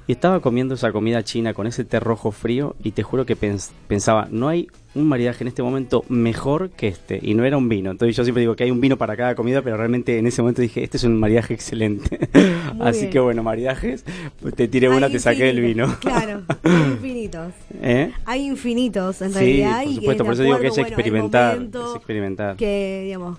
Y 0.06 0.12
estaba 0.12 0.38
comiendo 0.38 0.74
esa 0.74 0.92
comida 0.92 1.24
china 1.24 1.54
con 1.54 1.66
ese 1.66 1.84
té 1.84 1.98
rojo 1.98 2.30
frío 2.30 2.76
y 2.84 2.92
te 2.92 3.02
juro 3.02 3.26
que 3.26 3.36
pens- 3.36 3.72
pensaba, 3.88 4.28
no 4.30 4.46
hay 4.46 4.68
un 4.94 5.06
maridaje 5.08 5.42
en 5.44 5.48
este 5.48 5.62
momento 5.62 6.04
mejor 6.08 6.70
que 6.70 6.88
este. 6.88 7.18
Y 7.22 7.34
no 7.34 7.44
era 7.44 7.56
un 7.56 7.68
vino. 7.68 7.90
Entonces 7.90 8.14
yo 8.16 8.24
siempre 8.24 8.40
digo 8.42 8.54
que 8.56 8.64
hay 8.64 8.70
un 8.70 8.80
vino 8.80 8.98
para 8.98 9.16
cada 9.16 9.34
comida, 9.34 9.62
pero 9.62 9.76
realmente 9.76 10.18
en 10.18 10.26
ese 10.26 10.42
momento 10.42 10.60
dije, 10.62 10.84
este 10.84 10.96
es 10.98 11.04
un 11.04 11.18
maridaje 11.18 11.54
excelente. 11.54 12.28
Así 12.80 13.00
bien. 13.00 13.10
que 13.12 13.20
bueno, 13.20 13.42
maridajes, 13.42 14.04
te 14.54 14.68
tiré 14.68 14.88
una, 14.88 15.08
te 15.08 15.18
saqué 15.18 15.50
el 15.50 15.60
vino. 15.60 15.96
Claro, 16.00 16.42
hay 16.62 16.72
infinitos. 16.92 17.52
¿Eh? 17.80 18.12
Hay 18.26 18.46
infinitos, 18.46 19.22
en 19.22 19.32
Sí, 19.32 19.38
realidad. 19.38 19.82
por 19.82 19.90
y 19.92 19.94
supuesto, 19.96 20.24
por 20.24 20.34
eso 20.34 20.42
digo 20.42 20.58
que 20.58 20.66
es 20.66 20.72
bueno, 20.74 20.88
experimentar. 20.88 21.56
Es 21.62 21.96
experimentar. 21.96 22.56
Que, 22.56 23.02
digamos, 23.04 23.38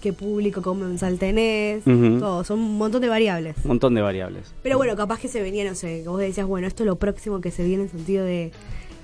qué 0.00 0.12
público 0.12 0.62
comensal 0.62 1.18
tenés, 1.18 1.86
Ujú. 1.86 2.18
todo, 2.18 2.44
son 2.44 2.58
un 2.60 2.78
montón 2.78 3.00
de 3.02 3.08
variables. 3.08 3.56
Un 3.64 3.68
montón 3.68 3.94
de 3.94 4.00
variables. 4.02 4.52
Pero 4.62 4.76
bueno, 4.76 4.94
capaz 4.96 5.18
que 5.20 5.28
se 5.28 5.40
venía, 5.42 5.64
no 5.64 5.74
sé, 5.74 6.02
vos 6.06 6.20
decías, 6.20 6.46
bueno, 6.46 6.66
esto 6.66 6.82
es 6.82 6.86
lo 6.86 6.96
próximo 6.96 7.40
que 7.40 7.50
se 7.50 7.64
viene 7.64 7.84
en 7.84 7.88
sentido 7.88 8.24
de, 8.24 8.50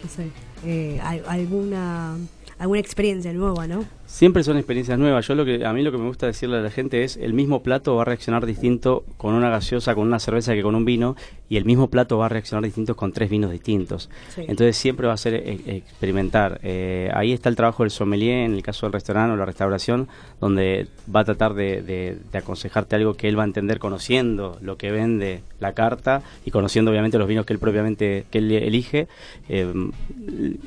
no 0.03 0.11
sé, 0.11 0.25
eh, 0.65 1.01
al- 1.03 1.25
alguna 1.29 2.17
alguna 2.59 2.81
experiencia 2.81 3.33
nueva, 3.33 3.67
¿no? 3.67 3.85
Siempre 4.11 4.43
son 4.43 4.57
experiencias 4.57 4.99
nuevas. 4.99 5.27
Yo 5.29 5.35
lo 5.35 5.45
que 5.45 5.67
a 5.67 5.73
mí 5.75 5.83
lo 5.83 5.93
que 5.93 5.99
me 5.99 6.07
gusta 6.09 6.27
decirle 6.27 6.57
a 6.57 6.61
la 6.63 6.71
gente 6.71 7.05
es 7.05 7.19
el 7.19 7.35
mismo 7.35 7.63
plato 7.63 7.95
va 7.95 8.03
a 8.03 8.05
reaccionar 8.07 8.47
distinto 8.47 9.05
con 9.19 9.35
una 9.35 9.51
gaseosa, 9.51 9.95
con 9.95 10.07
una 10.07 10.19
cerveza 10.19 10.55
que 10.55 10.63
con 10.63 10.75
un 10.75 10.87
vino 10.87 11.15
y 11.51 11.57
el 11.59 11.67
mismo 11.67 11.89
plato 11.89 12.17
va 12.19 12.27
a 12.27 12.29
reaccionar 12.31 12.65
distinto 12.65 12.97
con 12.97 13.13
tres 13.13 13.29
vinos 13.29 13.51
distintos. 13.51 14.09
Sí. 14.35 14.41
Entonces 14.49 14.77
siempre 14.79 15.07
va 15.07 15.13
a 15.13 15.17
ser 15.19 15.35
eh, 15.35 15.83
experimentar. 15.87 16.59
Eh, 16.63 17.11
ahí 17.15 17.33
está 17.33 17.51
el 17.51 17.57
trabajo 17.57 17.83
del 17.83 17.91
sommelier 17.91 18.47
en 18.47 18.55
el 18.55 18.63
caso 18.63 18.87
del 18.87 18.95
restaurante 18.95 19.35
o 19.35 19.37
la 19.37 19.45
restauración, 19.45 20.09
donde 20.41 20.89
va 21.15 21.21
a 21.21 21.25
tratar 21.25 21.53
de, 21.55 21.83
de- 21.83 22.17
de 22.33 22.39
aconsejarte 22.39 22.97
algo 22.97 23.13
que 23.15 23.29
él 23.29 23.39
va 23.39 23.43
a 23.43 23.47
entender 23.47 23.79
conociendo 23.79 24.59
lo 24.63 24.77
que 24.79 24.91
vende 24.91 25.43
la 25.61 25.75
carta 25.75 26.23
y 26.47 26.51
conociendo 26.51 26.91
obviamente 26.91 27.19
los 27.19 27.29
vinos 27.29 27.45
que 27.45 27.53
él 27.53 27.59
propiamente 27.59 28.25
que 28.31 28.39
él 28.39 28.51
elige, 28.53 29.07
eh, 29.51 29.71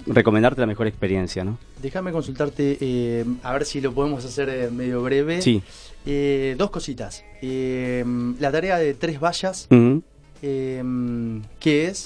recomendarte 0.07 0.61
la 0.61 0.67
mejor 0.67 0.87
experiencia, 0.87 1.43
¿no? 1.43 1.57
Déjame 1.81 2.11
consultarte, 2.11 2.77
eh, 2.79 3.25
a 3.43 3.53
ver 3.53 3.65
si 3.65 3.81
lo 3.81 3.93
podemos 3.93 4.23
hacer 4.25 4.49
eh, 4.49 4.69
medio 4.71 5.01
breve. 5.01 5.41
Sí. 5.41 5.61
Eh, 6.05 6.55
dos 6.57 6.69
cositas. 6.71 7.23
Eh, 7.41 8.03
la 8.39 8.51
tarea 8.51 8.77
de 8.77 8.93
tres 8.93 9.19
vallas, 9.19 9.67
eh, 10.41 10.83
¿qué 11.59 11.87
es? 11.87 12.05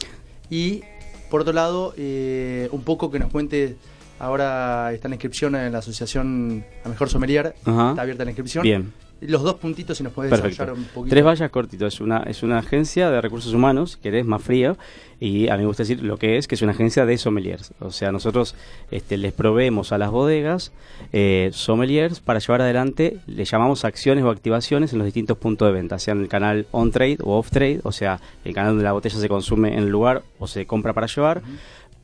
Y 0.49 0.81
por 1.29 1.41
otro 1.41 1.53
lado, 1.53 1.93
eh, 1.97 2.67
un 2.71 2.83
poco 2.83 3.09
que 3.11 3.19
nos 3.19 3.31
cuente, 3.31 3.75
ahora 4.19 4.91
está 4.93 5.07
la 5.07 5.15
inscripción 5.15 5.55
en 5.55 5.71
la 5.71 5.79
asociación 5.79 6.65
A 6.83 6.89
Mejor 6.89 7.09
Sommelier, 7.09 7.55
Ajá. 7.65 7.89
está 7.91 8.01
abierta 8.01 8.23
la 8.25 8.31
inscripción. 8.31 8.63
Bien. 8.63 8.91
Los 9.21 9.43
dos 9.43 9.55
puntitos, 9.55 9.97
si 9.97 10.03
nos 10.03 10.13
puedes 10.13 10.29
Perfecto. 10.29 10.49
desarrollar 10.49 10.79
un 10.79 10.85
poquito. 10.85 11.13
Tres 11.13 11.25
vallas 11.25 11.49
cortito, 11.49 11.87
es 11.87 12.01
una, 12.01 12.23
es 12.23 12.43
una 12.43 12.59
agencia 12.59 13.09
de 13.09 13.21
recursos 13.21 13.53
humanos, 13.53 13.93
si 13.93 13.99
querés, 13.99 14.25
más 14.25 14.41
fría, 14.41 14.75
y 15.19 15.47
a 15.47 15.55
mí 15.55 15.61
me 15.61 15.67
gusta 15.67 15.83
decir 15.83 16.03
lo 16.03 16.17
que 16.17 16.37
es, 16.37 16.47
que 16.47 16.55
es 16.55 16.61
una 16.61 16.73
agencia 16.73 17.05
de 17.05 17.17
sommeliers. 17.17 17.73
O 17.79 17.91
sea, 17.91 18.11
nosotros 18.11 18.55
este, 18.91 19.17
les 19.17 19.31
proveemos 19.31 19.93
a 19.93 19.97
las 19.97 20.11
bodegas 20.11 20.73
eh, 21.13 21.49
sommeliers 21.53 22.19
para 22.19 22.39
llevar 22.39 22.61
adelante, 22.61 23.17
le 23.25 23.45
llamamos 23.45 23.85
acciones 23.85 24.23
o 24.25 24.29
activaciones 24.29 24.91
en 24.91 24.99
los 24.99 25.05
distintos 25.05 25.37
puntos 25.37 25.67
de 25.69 25.73
venta, 25.73 25.97
sea 25.97 26.13
en 26.13 26.21
el 26.21 26.27
canal 26.27 26.67
on-trade 26.71 27.17
o 27.23 27.37
off-trade, 27.39 27.79
o 27.83 27.93
sea, 27.93 28.19
el 28.43 28.53
canal 28.53 28.71
donde 28.71 28.83
la 28.83 28.91
botella 28.91 29.17
se 29.17 29.29
consume 29.29 29.73
en 29.73 29.79
el 29.79 29.89
lugar 29.89 30.23
o 30.39 30.47
se 30.47 30.65
compra 30.65 30.93
para 30.93 31.07
llevar. 31.07 31.41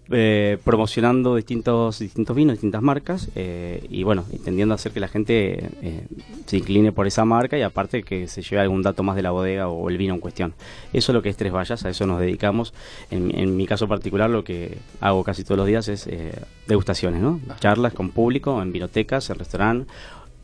Eh, 0.10 0.58
promocionando 0.64 1.36
distintos 1.36 2.00
distintos 2.00 2.36
vinos, 2.36 2.56
distintas 2.56 2.82
marcas 2.82 3.30
eh, 3.36 3.86
y 3.90 4.04
bueno, 4.04 4.26
intendiendo 4.32 4.74
hacer 4.74 4.92
que 4.92 5.00
la 5.00 5.08
gente 5.08 5.70
eh, 5.82 6.06
se 6.46 6.58
incline 6.58 6.92
por 6.92 7.08
esa 7.08 7.24
marca 7.24 7.58
y 7.58 7.62
aparte 7.62 8.04
que 8.04 8.28
se 8.28 8.42
lleve 8.42 8.62
algún 8.62 8.82
dato 8.82 9.04
más 9.04 9.16
de 9.16 9.22
la 9.22 9.32
bodega 9.32 9.70
o 9.70 9.90
el 9.90 9.98
vino 9.98 10.14
en 10.14 10.20
cuestión. 10.20 10.54
Eso 10.92 11.12
es 11.12 11.14
lo 11.14 11.22
que 11.22 11.30
es 11.30 11.38
Tres 11.38 11.54
Vallas, 11.54 11.86
a 11.86 11.90
eso 11.90 12.06
nos 12.08 12.20
dedicamos. 12.20 12.74
En, 13.10 13.38
en 13.38 13.56
mi 13.56 13.66
caso 13.68 13.88
particular 13.88 14.30
lo 14.30 14.44
que 14.44 14.78
hago 15.00 15.24
casi 15.24 15.44
todos 15.44 15.58
los 15.58 15.68
días 15.68 15.88
es 15.88 16.08
eh, 16.08 16.34
degustaciones, 16.68 17.22
¿no? 17.22 17.40
Charlas 17.60 17.94
con 17.94 18.10
público, 18.10 18.62
en 18.62 18.72
vinotecas, 18.72 19.30
en 19.30 19.40
restaurantes 19.40 19.88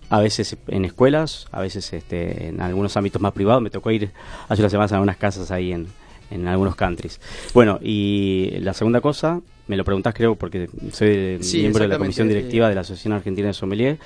a 0.10 0.22
veces 0.22 0.56
en 0.68 0.86
escuelas, 0.86 1.48
a 1.52 1.60
veces 1.60 1.92
este, 1.92 2.48
en 2.48 2.62
algunos 2.62 2.96
ámbitos 2.96 3.22
más 3.22 3.34
privados. 3.34 3.62
Me 3.62 3.70
tocó 3.70 3.92
ir 3.92 4.12
hace 4.48 4.62
unas 4.62 4.72
semanas 4.72 4.94
a 4.94 5.02
unas 5.02 5.18
casas 5.18 5.52
ahí 5.52 5.74
en, 5.74 5.88
en 6.32 6.48
algunos 6.48 6.76
countries. 6.76 7.20
Bueno, 7.54 7.80
y 7.82 8.52
la 8.60 8.74
segunda 8.74 9.02
cosa, 9.02 9.42
me 9.68 9.78
lo 9.78 9.84
preguntás 9.84 10.14
creo 10.14 10.36
porque 10.36 10.70
soy 10.92 11.38
Sí, 11.42 11.60
miembro 11.60 11.84
de 11.84 11.90
la 11.90 11.98
comisión 11.98 12.28
directiva 12.28 12.70
de 12.70 12.76
la 12.76 12.82
Asociación 12.82 13.14
Argentina 13.14 13.48
de 13.48 13.54
Sommelier 13.54 13.98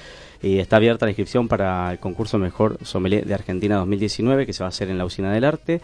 y 0.41 0.57
está 0.57 0.77
abierta 0.77 1.05
la 1.05 1.11
inscripción 1.11 1.47
para 1.47 1.91
el 1.91 1.99
concurso 1.99 2.37
Mejor 2.37 2.77
Sommelier 2.83 3.25
de 3.25 3.33
Argentina 3.33 3.75
2019 3.77 4.45
que 4.45 4.53
se 4.53 4.63
va 4.63 4.67
a 4.67 4.69
hacer 4.69 4.89
en 4.89 4.97
la 4.97 5.05
Usina 5.05 5.31
del 5.31 5.43
Arte. 5.43 5.81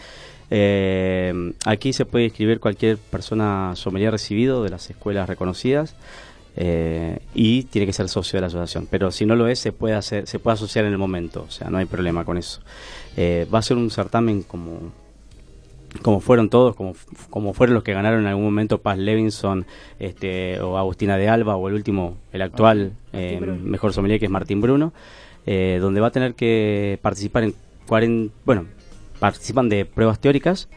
Eh, 0.50 1.54
aquí 1.66 1.94
se 1.94 2.06
puede 2.06 2.26
inscribir 2.26 2.60
cualquier 2.60 2.98
persona 2.98 3.74
sommelier 3.76 4.12
recibido 4.12 4.64
de 4.64 4.70
las 4.70 4.90
escuelas 4.90 5.28
reconocidas 5.28 5.96
eh, 6.56 7.20
y 7.36 7.64
tiene 7.64 7.86
que 7.86 7.94
ser 7.94 8.10
socio 8.10 8.38
de 8.38 8.42
la 8.42 8.48
asociación. 8.48 8.88
Pero 8.90 9.12
si 9.12 9.26
no 9.26 9.36
lo 9.36 9.48
es, 9.48 9.60
se 9.60 9.72
puede 9.72 9.94
hacer, 9.94 10.26
se 10.28 10.40
puede 10.40 10.56
asociar 10.56 10.86
en 10.86 10.92
el 10.92 10.98
momento, 10.98 11.46
o 11.48 11.52
sea, 11.52 11.70
no 11.70 11.78
hay 11.78 11.86
problema 11.86 12.26
con 12.26 12.38
eso. 12.38 12.62
Eh, 13.16 13.46
va 13.54 13.60
a 13.60 13.62
ser 13.62 13.78
un 13.78 13.92
certamen 13.92 14.42
como 14.42 14.92
como 16.02 16.20
fueron 16.20 16.50
todos, 16.50 16.76
como, 16.76 16.96
como 17.30 17.54
fueron 17.54 17.74
los 17.74 17.84
que 17.84 17.94
ganaron 17.94 18.22
en 18.22 18.28
algún 18.28 18.46
momento 18.46 18.82
Paz 18.82 18.98
Levinson, 18.98 19.66
este, 20.00 20.60
o 20.62 20.78
Agustina 20.78 21.18
de 21.18 21.30
Alba, 21.30 21.56
o 21.56 21.68
el 21.68 21.76
último, 21.76 22.18
el 22.32 22.42
actual 22.42 22.94
eh, 23.14 23.40
mejor 23.40 23.94
sommelier 23.94 24.20
que 24.20 24.26
es 24.26 24.32
Martín 24.32 24.62
Bruno, 24.62 24.94
eh, 25.46 25.80
donde 25.82 26.02
va 26.02 26.08
a 26.08 26.12
tener 26.12 26.36
que 26.36 27.00
participar 27.02 27.44
en 27.44 27.56
40, 27.88 28.34
bueno, 28.46 28.66
participan 29.20 29.70
de 29.70 29.86
pruebas 29.86 30.20
teóricas, 30.20 30.70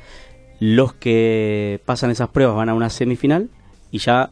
los 0.60 0.92
que 0.92 1.80
pasan 1.84 2.10
esas 2.10 2.28
pruebas 2.28 2.56
van 2.56 2.68
a 2.68 2.74
una 2.74 2.90
semifinal 2.90 3.48
y 3.90 3.98
ya 3.98 4.30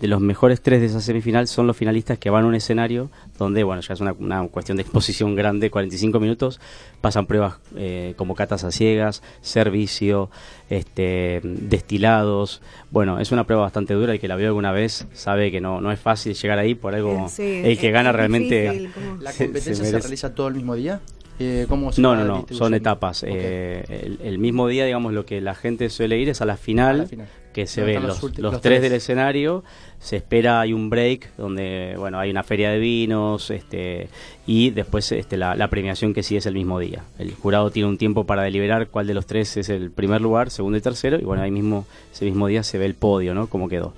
de 0.00 0.08
los 0.08 0.20
mejores 0.20 0.60
tres 0.60 0.80
de 0.80 0.86
esa 0.86 1.00
semifinal 1.00 1.48
son 1.48 1.66
los 1.66 1.76
finalistas 1.76 2.18
que 2.18 2.30
van 2.30 2.44
a 2.44 2.46
un 2.46 2.54
escenario 2.54 3.10
donde, 3.36 3.64
bueno, 3.64 3.82
ya 3.82 3.94
es 3.94 4.00
una, 4.00 4.12
una 4.12 4.46
cuestión 4.48 4.76
de 4.76 4.82
exposición 4.82 5.34
grande, 5.34 5.70
45 5.70 6.20
minutos, 6.20 6.60
pasan 7.00 7.26
pruebas 7.26 7.56
eh, 7.76 8.14
como 8.16 8.34
catas 8.34 8.64
a 8.64 8.70
ciegas, 8.70 9.22
servicio, 9.40 10.30
este, 10.70 11.40
destilados. 11.42 12.62
Bueno, 12.90 13.18
es 13.18 13.32
una 13.32 13.44
prueba 13.44 13.62
bastante 13.62 13.94
dura 13.94 14.14
y 14.14 14.18
que 14.18 14.28
la 14.28 14.36
vio 14.36 14.48
alguna 14.48 14.72
vez 14.72 15.06
sabe 15.12 15.50
que 15.50 15.60
no, 15.60 15.80
no 15.80 15.92
es 15.92 16.00
fácil 16.00 16.34
llegar 16.34 16.58
ahí, 16.58 16.74
por 16.74 16.94
algo 16.94 17.28
Sí, 17.28 17.62
el 17.64 17.78
que 17.78 17.90
gana 17.90 18.12
realmente... 18.12 18.90
¿La 19.20 19.32
competencia 19.32 19.74
se 19.74 19.90
se, 19.90 19.98
realiza 19.98 20.34
todo 20.34 20.48
el 20.48 20.54
mismo 20.54 20.74
día? 20.74 21.00
Eh, 21.38 21.66
¿cómo 21.68 21.92
se 21.92 22.00
No, 22.00 22.16
no, 22.16 22.24
no, 22.24 22.46
son 22.50 22.74
etapas. 22.74 23.24
Eh, 23.26 23.84
el, 23.88 24.18
el 24.22 24.38
mismo 24.38 24.66
día, 24.66 24.84
digamos, 24.84 25.12
lo 25.12 25.24
que 25.24 25.40
la 25.40 25.54
gente 25.54 25.88
suele 25.90 26.18
ir 26.18 26.28
es 26.28 26.40
a 26.40 26.46
la 26.46 26.56
final, 26.56 26.96
A 26.96 27.02
la 27.02 27.06
final. 27.06 27.28
que 27.52 27.66
se 27.66 27.82
ven 27.82 28.06
los, 28.06 28.20
tres. 28.60 28.82
del 28.82 28.92
escenario, 28.92 29.62
se 30.00 30.16
espera, 30.16 30.60
hay 30.60 30.72
un 30.72 30.90
break 30.90 31.36
donde, 31.36 31.94
bueno, 31.96 32.18
hay 32.18 32.30
una 32.30 32.42
feria 32.42 32.70
de 32.70 32.78
vinos, 32.78 33.50
este, 33.50 34.08
y 34.46 34.70
después 34.70 35.12
este, 35.12 35.36
la, 35.36 35.54
la 35.54 35.68
premiación 35.68 36.12
que 36.12 36.22
sí 36.24 36.36
es 36.36 36.46
el 36.46 36.54
mismo 36.54 36.80
día. 36.80 37.04
El 37.18 37.32
jurado 37.34 37.70
tiene 37.70 37.88
un 37.88 37.98
tiempo 37.98 38.24
para 38.24 38.42
deliberar 38.42 38.88
cuál 38.88 39.06
de 39.06 39.14
los 39.14 39.26
tres 39.26 39.56
es 39.56 39.68
el 39.68 39.90
primer 39.92 40.20
lugar, 40.20 40.50
segundo 40.50 40.76
y 40.76 40.80
tercero, 40.80 41.18
y 41.20 41.24
bueno, 41.24 41.42
ahí 41.42 41.50
mismo, 41.52 41.86
ese 42.12 42.24
mismo 42.24 42.48
día 42.48 42.62
se 42.64 42.78
ve 42.78 42.86
el 42.86 42.94
podio, 42.94 43.32
¿no? 43.34 43.46
Cómo 43.46 43.68
quedó. 43.68 43.94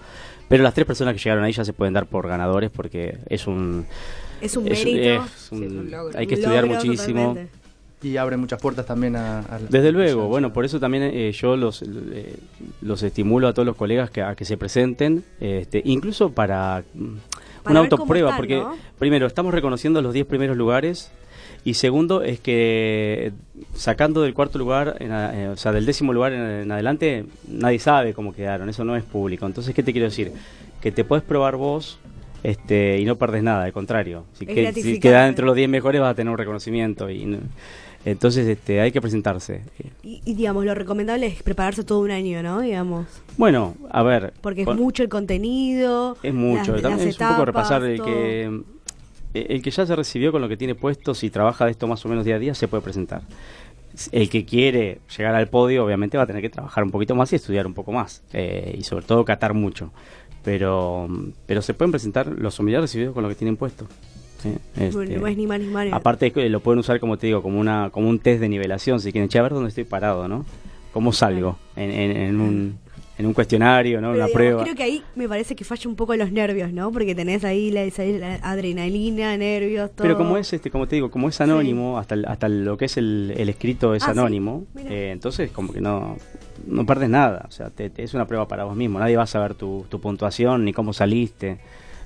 Pero 0.48 0.62
las 0.62 0.74
tres 0.74 0.86
personas 0.86 1.14
que 1.14 1.20
llegaron 1.20 1.44
ahí 1.44 1.52
ya 1.52 1.64
se 1.64 1.72
pueden 1.72 1.94
dar 1.94 2.06
por 2.06 2.26
ganadores 2.28 2.70
porque 2.70 3.16
es 3.28 3.46
un... 3.46 3.86
Es 4.40 4.56
un 4.56 4.66
es- 4.68 4.84
mérito. 4.84 5.24
es 5.24 5.52
un- 5.52 5.58
Sí, 5.58 5.64
es 5.66 5.72
un 5.72 5.90
logro. 5.90 6.18
hay 6.18 6.26
que 6.26 6.34
un 6.34 6.40
estudiar 6.40 6.64
logro 6.64 6.76
muchísimo. 6.84 7.20
totalmente. 7.28 7.60
Y 8.02 8.16
abre 8.16 8.38
muchas 8.38 8.58
puertas 8.62 8.86
también 8.86 9.14
a... 9.14 9.40
a 9.40 9.58
la- 9.58 9.66
Desde 9.68 9.92
luego, 9.92 10.26
bueno, 10.26 10.54
por 10.54 10.64
eso 10.64 10.80
también 10.80 11.02
eh, 11.04 11.32
yo 11.32 11.54
los, 11.56 11.82
eh, 11.82 12.34
los 12.80 13.02
estimulo 13.02 13.46
a 13.48 13.52
todos 13.52 13.66
los 13.66 13.76
colegas 13.76 14.10
que, 14.10 14.22
a 14.22 14.34
que 14.34 14.46
se 14.46 14.56
presenten, 14.56 15.22
este, 15.38 15.82
incluso 15.84 16.30
para 16.32 16.82
mm, 16.94 17.06
Para 17.62 17.70
una 17.72 17.80
autoprueba, 17.80 18.30
están, 18.30 18.38
porque 18.38 18.56
¿no? 18.56 18.74
primero 18.98 19.26
estamos 19.26 19.52
reconociendo 19.52 20.00
los 20.00 20.14
10 20.14 20.24
primeros 20.26 20.56
lugares 20.56 21.10
y 21.62 21.74
segundo 21.74 22.22
es 22.22 22.40
que 22.40 23.32
sacando 23.74 24.22
del 24.22 24.32
cuarto 24.32 24.56
lugar, 24.58 24.96
en 25.00 25.12
a- 25.12 25.38
eh, 25.38 25.48
o 25.48 25.56
sea, 25.58 25.70
del 25.72 25.84
décimo 25.84 26.14
lugar 26.14 26.32
en, 26.32 26.40
en 26.40 26.72
adelante, 26.72 27.26
nadie 27.48 27.78
sabe 27.80 28.14
cómo 28.14 28.32
quedaron, 28.32 28.70
eso 28.70 28.82
no 28.82 28.96
es 28.96 29.04
público. 29.04 29.44
Entonces, 29.44 29.74
¿qué 29.74 29.82
te 29.82 29.92
quiero 29.92 30.06
decir? 30.08 30.32
Que 30.80 30.90
te 30.90 31.04
puedes 31.04 31.22
probar 31.22 31.56
vos 31.56 31.98
este, 32.42 32.98
y 32.98 33.04
no 33.04 33.16
perdes 33.16 33.42
nada, 33.42 33.64
al 33.64 33.72
contrario. 33.72 34.24
Si, 34.32 34.46
que- 34.46 34.72
si 34.72 35.00
quedas 35.00 35.28
entre 35.28 35.44
los 35.44 35.54
10 35.56 35.68
mejores 35.68 36.00
vas 36.00 36.10
a 36.12 36.14
tener 36.14 36.30
un 36.30 36.38
reconocimiento 36.38 37.10
y 37.10 37.24
no- 37.26 37.38
entonces 38.04 38.46
este, 38.48 38.80
hay 38.80 38.92
que 38.92 39.00
presentarse. 39.02 39.60
Y, 40.02 40.22
y, 40.24 40.34
digamos, 40.34 40.64
lo 40.64 40.74
recomendable 40.74 41.26
es 41.26 41.42
prepararse 41.42 41.84
todo 41.84 42.00
un 42.00 42.10
año, 42.10 42.42
¿no? 42.42 42.60
Digamos. 42.62 43.06
Bueno, 43.36 43.74
a 43.90 44.02
ver. 44.02 44.32
Porque 44.40 44.64
con- 44.64 44.76
es 44.76 44.80
mucho 44.82 45.02
el 45.02 45.10
contenido. 45.10 46.16
Es 46.22 46.32
mucho. 46.32 46.72
las- 46.72 46.82
También 46.82 47.06
las 47.06 47.14
es 47.16 47.20
un 47.20 47.28
poco 47.28 47.44
repasar 47.44 47.84
el 47.84 47.96
todo. 47.98 48.06
que. 48.06 48.60
El 49.32 49.62
que 49.62 49.70
ya 49.70 49.86
se 49.86 49.94
recibió 49.94 50.32
con 50.32 50.40
lo 50.42 50.48
que 50.48 50.56
tiene 50.56 50.74
puesto, 50.74 51.14
si 51.14 51.30
trabaja 51.30 51.64
de 51.66 51.70
esto 51.70 51.86
más 51.86 52.04
o 52.04 52.08
menos 52.08 52.24
día 52.24 52.34
a 52.36 52.38
día, 52.40 52.54
se 52.54 52.66
puede 52.68 52.82
presentar. 52.82 53.22
El 54.12 54.28
que 54.30 54.44
quiere 54.44 54.98
llegar 55.16 55.34
al 55.34 55.48
podio, 55.48 55.84
obviamente 55.84 56.16
va 56.16 56.22
a 56.24 56.26
tener 56.26 56.42
que 56.42 56.48
trabajar 56.50 56.82
un 56.82 56.90
poquito 56.90 57.14
más 57.14 57.32
y 57.32 57.36
estudiar 57.36 57.66
un 57.66 57.74
poco 57.74 57.92
más. 57.92 58.22
eh, 58.32 58.74
y 58.78 58.82
sobre 58.82 59.04
todo 59.04 59.24
catar 59.24 59.52
mucho. 59.54 59.92
Pero, 60.44 61.08
pero 61.46 61.62
se 61.62 61.74
pueden 61.74 61.90
presentar 61.90 62.26
los 62.26 62.54
sommeliers 62.54 62.82
recibidos 62.82 63.12
con 63.14 63.22
lo 63.22 63.28
que 63.28 63.34
tienen 63.34 63.56
puesto. 63.56 63.86
¿sí? 64.42 64.50
Bueno, 64.76 65.02
Este, 65.02 65.16
no 65.18 65.26
es 65.26 65.36
ni 65.36 65.46
más 65.46 65.60
ni 65.60 65.66
menos. 65.66 65.92
Aparte 65.92 66.32
lo 66.48 66.60
pueden 66.60 66.78
usar, 66.78 66.98
como 67.00 67.18
te 67.18 67.26
digo, 67.26 67.42
como 67.42 67.60
una 67.60 67.90
como 67.90 68.08
un 68.08 68.18
test 68.18 68.40
de 68.40 68.48
nivelación. 68.48 69.00
Si 69.00 69.12
quieren, 69.12 69.28
che, 69.28 69.38
a 69.38 69.42
ver 69.42 69.52
dónde 69.52 69.68
estoy 69.68 69.84
parado, 69.84 70.28
¿no? 70.28 70.46
¿Cómo 70.92 71.12
salgo 71.12 71.58
en, 71.76 71.90
en- 71.90 72.16
en 72.16 72.40
un, 72.40 72.78
en 73.20 73.26
un 73.26 73.34
cuestionario, 73.34 74.00
¿no? 74.00 74.08
Pero, 74.12 74.16
Una 74.16 74.26
digamos, 74.26 74.32
prueba. 74.32 74.62
Creo 74.64 74.74
que 74.74 74.82
ahí 74.82 75.02
me 75.14 75.28
parece 75.28 75.54
que 75.54 75.64
falla 75.64 75.88
un 75.88 75.94
poco 75.96 76.16
los 76.16 76.32
nervios, 76.32 76.72
¿no? 76.72 76.90
Porque 76.90 77.14
tenés 77.14 77.44
ahí 77.44 77.70
la, 77.70 77.82
adrenalina, 78.42 79.36
nervios, 79.36 79.90
todo. 79.90 80.02
Pero 80.02 80.16
como 80.16 80.36
es, 80.36 80.52
este, 80.52 80.70
como 80.70 80.86
te 80.88 80.96
digo, 80.96 81.10
como 81.10 81.28
es 81.28 81.40
anónimo, 81.40 81.98
hasta, 81.98 82.14
el- 82.14 82.24
hasta 82.26 82.48
lo 82.48 82.76
que 82.76 82.86
es 82.86 82.96
el, 82.96 83.32
el 83.36 83.48
escrito 83.48 83.94
es 83.94 84.02
Ah, 84.02 84.06
sí, 84.06 84.10
anónimo, 84.12 84.64
eh, 84.76 85.10
entonces 85.12 85.50
como 85.50 85.72
que 85.72 85.80
no, 85.80 86.16
no 86.66 86.86
perdes 86.86 87.08
nada. 87.10 87.44
O 87.48 87.50
sea, 87.50 87.70
te- 87.70 87.90
te- 87.90 88.02
es 88.02 88.14
una 88.14 88.26
prueba 88.26 88.48
para 88.48 88.64
vos 88.64 88.76
mismo. 88.76 88.98
Nadie 88.98 89.16
va 89.16 89.24
a 89.24 89.26
saber 89.28 89.54
tu, 89.54 89.86
tu 89.88 90.00
puntuación 90.00 90.64
ni 90.64 90.72
cómo 90.72 90.92
saliste. 90.92 91.58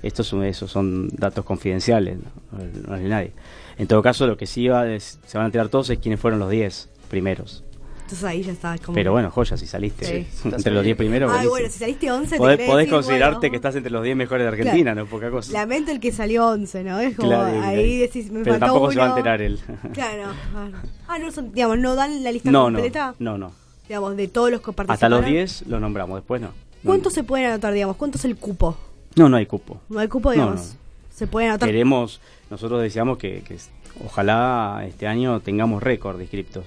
Estos 0.02 0.26
son, 0.26 0.44
esos 0.44 0.70
son 0.70 1.08
datos 1.10 1.44
confidenciales, 1.46 2.18
no, 2.18 2.58
no 2.88 2.96
es 2.96 3.02
de 3.02 3.08
nadie. 3.08 3.32
En 3.78 3.86
todo 3.86 4.02
caso, 4.02 4.26
lo 4.26 4.36
que 4.36 4.46
sí 4.46 4.68
va 4.68 4.86
es- 4.92 5.18
se 5.26 5.38
van 5.38 5.44
a 5.44 5.46
enterar 5.46 5.68
todos 5.68 5.88
es 5.90 5.98
quiénes 5.98 6.20
fueron 6.20 6.40
los 6.40 6.50
10 6.50 6.90
primeros. 7.08 7.64
Entonces 8.04 8.24
ahí 8.24 8.42
ya 8.42 8.52
está. 8.52 8.76
Como 8.78 8.94
Pero 8.94 9.12
bueno, 9.12 9.30
joya, 9.30 9.56
si 9.56 9.66
saliste 9.66 10.04
Sí. 10.04 10.26
entre 10.48 10.72
los 10.72 10.84
10 10.84 10.96
primeros. 10.96 11.32
Ay, 11.32 11.46
bueno, 11.48 11.68
si 11.70 11.78
saliste 11.78 12.10
11, 12.10 12.30
te 12.30 12.36
podés, 12.36 12.56
querés 12.58 12.70
podés 12.70 12.84
decir, 12.86 12.94
considerarte 12.94 13.36
bueno, 13.38 13.50
que 13.50 13.56
estás 13.56 13.76
entre 13.76 13.90
los 13.90 14.04
10 14.04 14.16
mejores 14.16 14.44
de 14.44 14.48
Argentina, 14.48 14.94
no 14.94 15.06
poca 15.06 15.30
cosa. 15.30 15.52
Lamento 15.52 15.90
el 15.90 16.00
que 16.00 16.12
salió 16.12 16.46
11, 16.48 16.84
¿no? 16.84 17.00
Es 17.00 17.16
como 17.16 17.30
Claro, 17.30 17.62
ahí 17.62 17.96
decís, 17.98 18.30
me 18.30 18.40
pero 18.44 18.52
faltó 18.58 18.66
tampoco 18.66 18.92
se 18.92 18.98
va 18.98 19.04
a 19.04 19.08
uno. 19.08 19.16
enterar 19.16 19.40
él. 19.42 19.58
Claro. 19.94 20.22
claro. 20.52 20.72
Ah, 21.08 21.18
no, 21.18 21.32
son, 21.32 21.52
digamos, 21.52 21.78
no 21.78 21.94
dan 21.94 22.22
la 22.22 22.30
lista 22.30 22.50
no, 22.50 22.70
no, 22.70 22.76
completa. 22.76 23.14
no, 23.18 23.38
no. 23.38 23.52
Digamos, 23.88 24.16
de 24.16 24.28
todos 24.28 24.50
los 24.50 24.60
que 24.60 24.72
participaron. 24.72 24.92
Hasta 24.92 25.08
los 25.08 25.24
10 25.32 25.64
los 25.68 25.80
nombramos, 25.80 26.16
después 26.18 26.40
no. 26.42 26.48
No, 26.48 26.52
¿Cuántos 26.82 27.14
se 27.14 27.24
pueden 27.24 27.46
anotar, 27.46 27.72
digamos? 27.72 27.96
¿Cuánto 27.96 28.18
es 28.18 28.24
el 28.26 28.36
cupo? 28.36 28.76
No, 29.16 29.28
no 29.30 29.38
hay 29.38 29.46
cupo. 29.46 29.80
No 29.88 29.98
hay 30.00 30.08
cupo, 30.08 30.28
No, 30.28 30.32
digamos. 30.34 30.60
no. 30.74 30.78
Se 31.14 31.26
pueden 31.26 31.48
anotar. 31.50 31.68
Queremos, 31.68 32.20
nosotros 32.50 32.82
deseamos 32.82 33.16
que, 33.16 33.42
que 33.42 33.56
ojalá 34.04 34.84
este 34.86 35.06
año 35.06 35.40
tengamos 35.40 35.82
récord 35.82 36.16
de 36.18 36.24
inscriptos. 36.24 36.66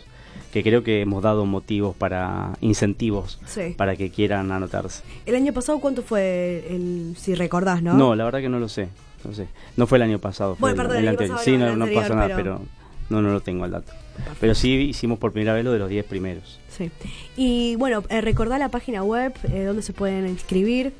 Que 0.52 0.64
creo 0.64 0.84
que 0.84 1.02
hemos 1.02 1.22
dado 1.24 1.45
motivos 1.45 1.95
para, 1.95 2.54
incentivos 2.62 3.39
Sí. 3.45 3.74
para 3.78 3.95
que 3.95 4.10
quieran 4.10 4.52
anotarse. 4.52 5.04
El 5.26 5.36
año 5.36 5.54
pasado, 5.54 5.80
¿cuánto 5.80 6.02
fue 6.04 6.66
el, 6.70 7.16
si 7.18 7.36
recordás, 7.36 7.82
no? 7.84 7.93
No, 7.95 8.16
la 8.16 8.24
verdad 8.26 8.39
que 8.39 8.50
no 8.50 8.60
lo 8.60 8.68
sé. 8.70 8.89
No 9.24 9.34
sé. 9.34 9.48
No 9.76 9.88
fue 9.88 9.98
el 9.98 10.04
año 10.04 10.20
pasado. 10.20 10.56
Fue 10.56 10.70
Bueno, 10.74 10.82
el- 10.84 10.88
perdón, 10.88 10.98
el 10.98 11.04
el 11.04 11.08
año 11.10 11.16
anterior. 11.16 11.38
pasado 11.38 11.52
Sí, 11.54 11.58
no, 11.58 11.76
no, 11.76 11.86
pasa 11.93 12.16
nada, 12.16 12.28
pero- 12.28 12.38
pero 12.38 12.62
no, 13.10 13.22
no 13.22 13.32
lo 13.34 13.41
tengo 13.41 13.66
al 13.66 13.72
dato. 13.72 13.91
Pero 14.39 14.56
sí 14.56 14.72
hicimos 14.74 15.20
por 15.20 15.32
primera 15.32 15.54
vez 15.54 15.64
lo 15.66 15.72
de 15.74 15.80
los 15.80 15.89
10 15.89 16.06
primeros. 16.06 16.60
Sí. 16.70 16.89
Y 17.36 17.76
bueno, 17.76 18.04
eh, 18.10 18.22
recordá 18.22 18.58
la 18.58 18.70
página 18.70 19.04
web, 19.04 19.34
eh, 19.52 19.64
donde 19.64 19.82
se 19.84 19.93
pueden 19.93 20.28
inscribir. 20.28 20.93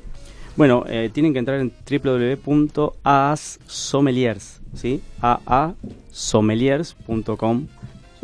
Bueno, 0.56 0.84
eh, 0.88 1.10
tienen 1.12 1.32
que 1.32 1.38
entrar 1.38 1.60
en 1.60 1.72
www.aassommeliers, 1.88 4.60
¿sí? 4.74 5.00
aasommeliers.com 5.20 7.66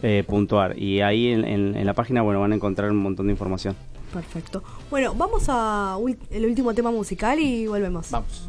eh, 0.05 0.23
punto 0.27 0.61
ar. 0.61 0.79
y 0.79 1.01
ahí 1.01 1.29
en, 1.29 1.45
en- 1.45 1.75
en 1.77 1.87
la 1.87 1.95
página 1.95 2.23
bueno 2.23 2.41
van 2.41 2.53
a 2.53 2.55
encontrar 2.57 2.91
un 2.91 2.99
montón 2.99 3.27
de 3.27 3.33
información. 3.33 3.75
Perfecto. 4.13 4.63
Bueno, 4.91 5.15
vamos 5.15 5.47
a 5.49 5.97
el 6.31 6.45
último 6.47 6.73
tema 6.75 6.91
musical 6.93 7.39
y 7.41 7.67
volvemos. 7.67 8.11
Vamos. 8.11 8.49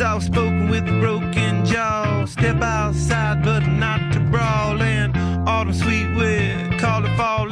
soft 0.00 0.24
spoken 0.24 0.70
with 0.70 0.88
a 0.88 0.98
broken 0.98 1.62
jaw. 1.66 2.24
Step 2.24 2.62
outside, 2.62 3.44
but 3.44 3.66
not 3.66 4.00
to 4.14 4.20
brawl. 4.30 4.80
And 4.80 5.14
autumn 5.46 5.74
sweet 5.74 6.08
wind 6.16 6.80
call 6.80 7.04
it 7.04 7.14
fall. 7.18 7.49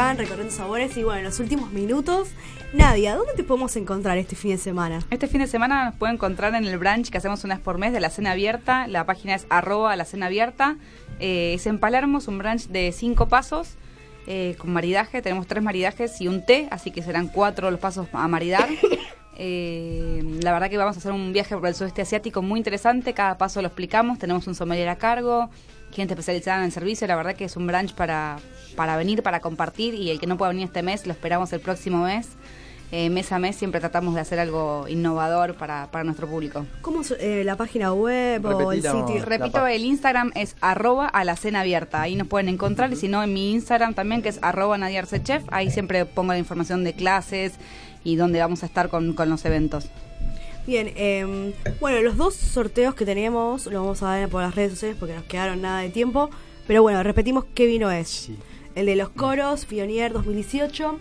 Acá 0.00 0.12
en 0.12 0.18
Recorriendo 0.18 0.54
Sabores 0.54 0.96
y 0.96 1.02
bueno, 1.02 1.18
en 1.18 1.24
los 1.24 1.40
últimos 1.40 1.72
minutos, 1.72 2.28
Nadia, 2.72 3.16
¿dónde 3.16 3.34
te 3.34 3.44
podemos 3.44 3.76
encontrar 3.76 4.16
este 4.16 4.34
fin 4.34 4.52
de 4.52 4.56
semana? 4.56 5.00
Este 5.10 5.26
fin 5.26 5.40
de 5.40 5.46
semana 5.46 5.84
nos 5.84 5.94
pueden 5.94 6.14
encontrar 6.14 6.54
en 6.54 6.64
el 6.64 6.78
brunch 6.78 7.10
que 7.10 7.18
hacemos 7.18 7.44
una 7.44 7.56
vez 7.56 7.62
por 7.62 7.76
mes 7.76 7.92
de 7.92 8.00
la 8.00 8.08
cena 8.08 8.30
abierta. 8.30 8.86
La 8.86 9.04
página 9.04 9.34
es 9.34 9.46
arroba 9.50 9.94
la 9.96 10.06
cena 10.06 10.26
abierta. 10.26 10.78
Eh, 11.18 11.52
es 11.54 11.66
en 11.66 11.78
Palermo, 11.78 12.18
es 12.18 12.28
un 12.28 12.38
brunch 12.38 12.68
de 12.68 12.92
cinco 12.92 13.28
pasos 13.28 13.74
eh, 14.26 14.56
con 14.58 14.72
maridaje. 14.72 15.20
Tenemos 15.20 15.46
tres 15.46 15.62
maridajes 15.62 16.18
y 16.22 16.28
un 16.28 16.46
té, 16.46 16.68
así 16.70 16.92
que 16.92 17.02
serán 17.02 17.28
cuatro 17.28 17.70
los 17.70 17.80
pasos 17.80 18.08
a 18.12 18.26
maridar. 18.28 18.68
Eh, 19.42 20.22
la 20.42 20.52
verdad 20.52 20.68
que 20.68 20.76
vamos 20.76 20.96
a 20.96 20.98
hacer 20.98 21.12
un 21.12 21.32
viaje 21.32 21.56
por 21.56 21.66
el 21.66 21.74
sudeste 21.74 22.02
asiático 22.02 22.42
muy 22.42 22.60
interesante. 22.60 23.14
Cada 23.14 23.38
paso 23.38 23.62
lo 23.62 23.68
explicamos. 23.68 24.18
Tenemos 24.18 24.46
un 24.46 24.54
sommelier 24.54 24.90
a 24.90 24.96
cargo, 24.96 25.48
gente 25.92 26.12
especializada 26.12 26.58
en 26.58 26.64
el 26.64 26.72
servicio. 26.72 27.06
La 27.06 27.16
verdad 27.16 27.34
que 27.34 27.46
es 27.46 27.56
un 27.56 27.66
brunch 27.66 27.94
para, 27.94 28.36
para 28.76 28.96
venir, 28.96 29.22
para 29.22 29.40
compartir. 29.40 29.94
Y 29.94 30.10
el 30.10 30.20
que 30.20 30.26
no 30.26 30.36
pueda 30.36 30.50
venir 30.50 30.66
este 30.66 30.82
mes, 30.82 31.06
lo 31.06 31.12
esperamos 31.12 31.52
el 31.52 31.60
próximo 31.60 32.04
mes. 32.04 32.28
Eh, 32.92 33.08
mes 33.08 33.30
a 33.30 33.38
mes 33.38 33.54
siempre 33.54 33.78
tratamos 33.78 34.16
de 34.16 34.20
hacer 34.20 34.40
algo 34.40 34.88
innovador 34.88 35.54
para, 35.54 35.88
para 35.92 36.02
nuestro 36.02 36.26
público. 36.26 36.66
¿Cómo 36.82 37.02
es 37.02 37.12
eh, 37.12 37.44
la 37.44 37.54
página 37.56 37.92
web 37.92 38.44
o 38.44 38.72
el 38.72 38.82
sitio? 38.82 39.24
Repito, 39.24 39.64
el 39.64 39.84
Instagram 39.84 40.32
es 40.34 40.56
arroba 40.60 41.06
a 41.06 41.22
la 41.22 41.36
cena 41.36 41.60
abierta. 41.60 42.02
Ahí 42.02 42.16
nos 42.16 42.26
pueden 42.26 42.48
encontrar. 42.48 42.92
Y 42.92 42.96
si 42.96 43.06
no, 43.06 43.22
en 43.22 43.32
mi 43.32 43.52
Instagram 43.52 43.94
también, 43.94 44.22
que 44.22 44.28
es 44.28 44.40
arroba 44.42 44.76
nadiarcechef. 44.76 45.44
Ahí 45.52 45.70
siempre 45.70 46.04
pongo 46.04 46.32
la 46.32 46.38
información 46.38 46.82
de 46.82 46.94
clases 46.94 47.52
y 48.02 48.16
dónde 48.16 48.40
vamos 48.40 48.64
a 48.64 48.66
estar 48.66 48.88
con, 48.88 49.12
con 49.12 49.30
los 49.30 49.44
eventos. 49.44 49.88
Bien, 50.66 50.92
eh, 50.96 51.54
bueno, 51.78 52.00
los 52.02 52.16
dos 52.16 52.34
sorteos 52.34 52.96
que 52.96 53.04
tenemos 53.04 53.66
lo 53.66 53.82
vamos 53.82 54.02
a 54.02 54.16
ver 54.16 54.28
por 54.28 54.42
las 54.42 54.54
redes 54.54 54.72
sociales 54.72 54.96
porque 54.98 55.14
nos 55.14 55.24
quedaron 55.24 55.62
nada 55.62 55.80
de 55.80 55.90
tiempo. 55.90 56.28
Pero 56.66 56.82
bueno, 56.82 57.04
repetimos 57.04 57.44
qué 57.54 57.66
vino 57.66 57.88
es. 57.90 58.08
Sí. 58.08 58.36
El 58.74 58.86
de 58.86 58.96
los 58.96 59.08
coros, 59.10 59.64
Pionier 59.66 60.12
2018. 60.12 60.98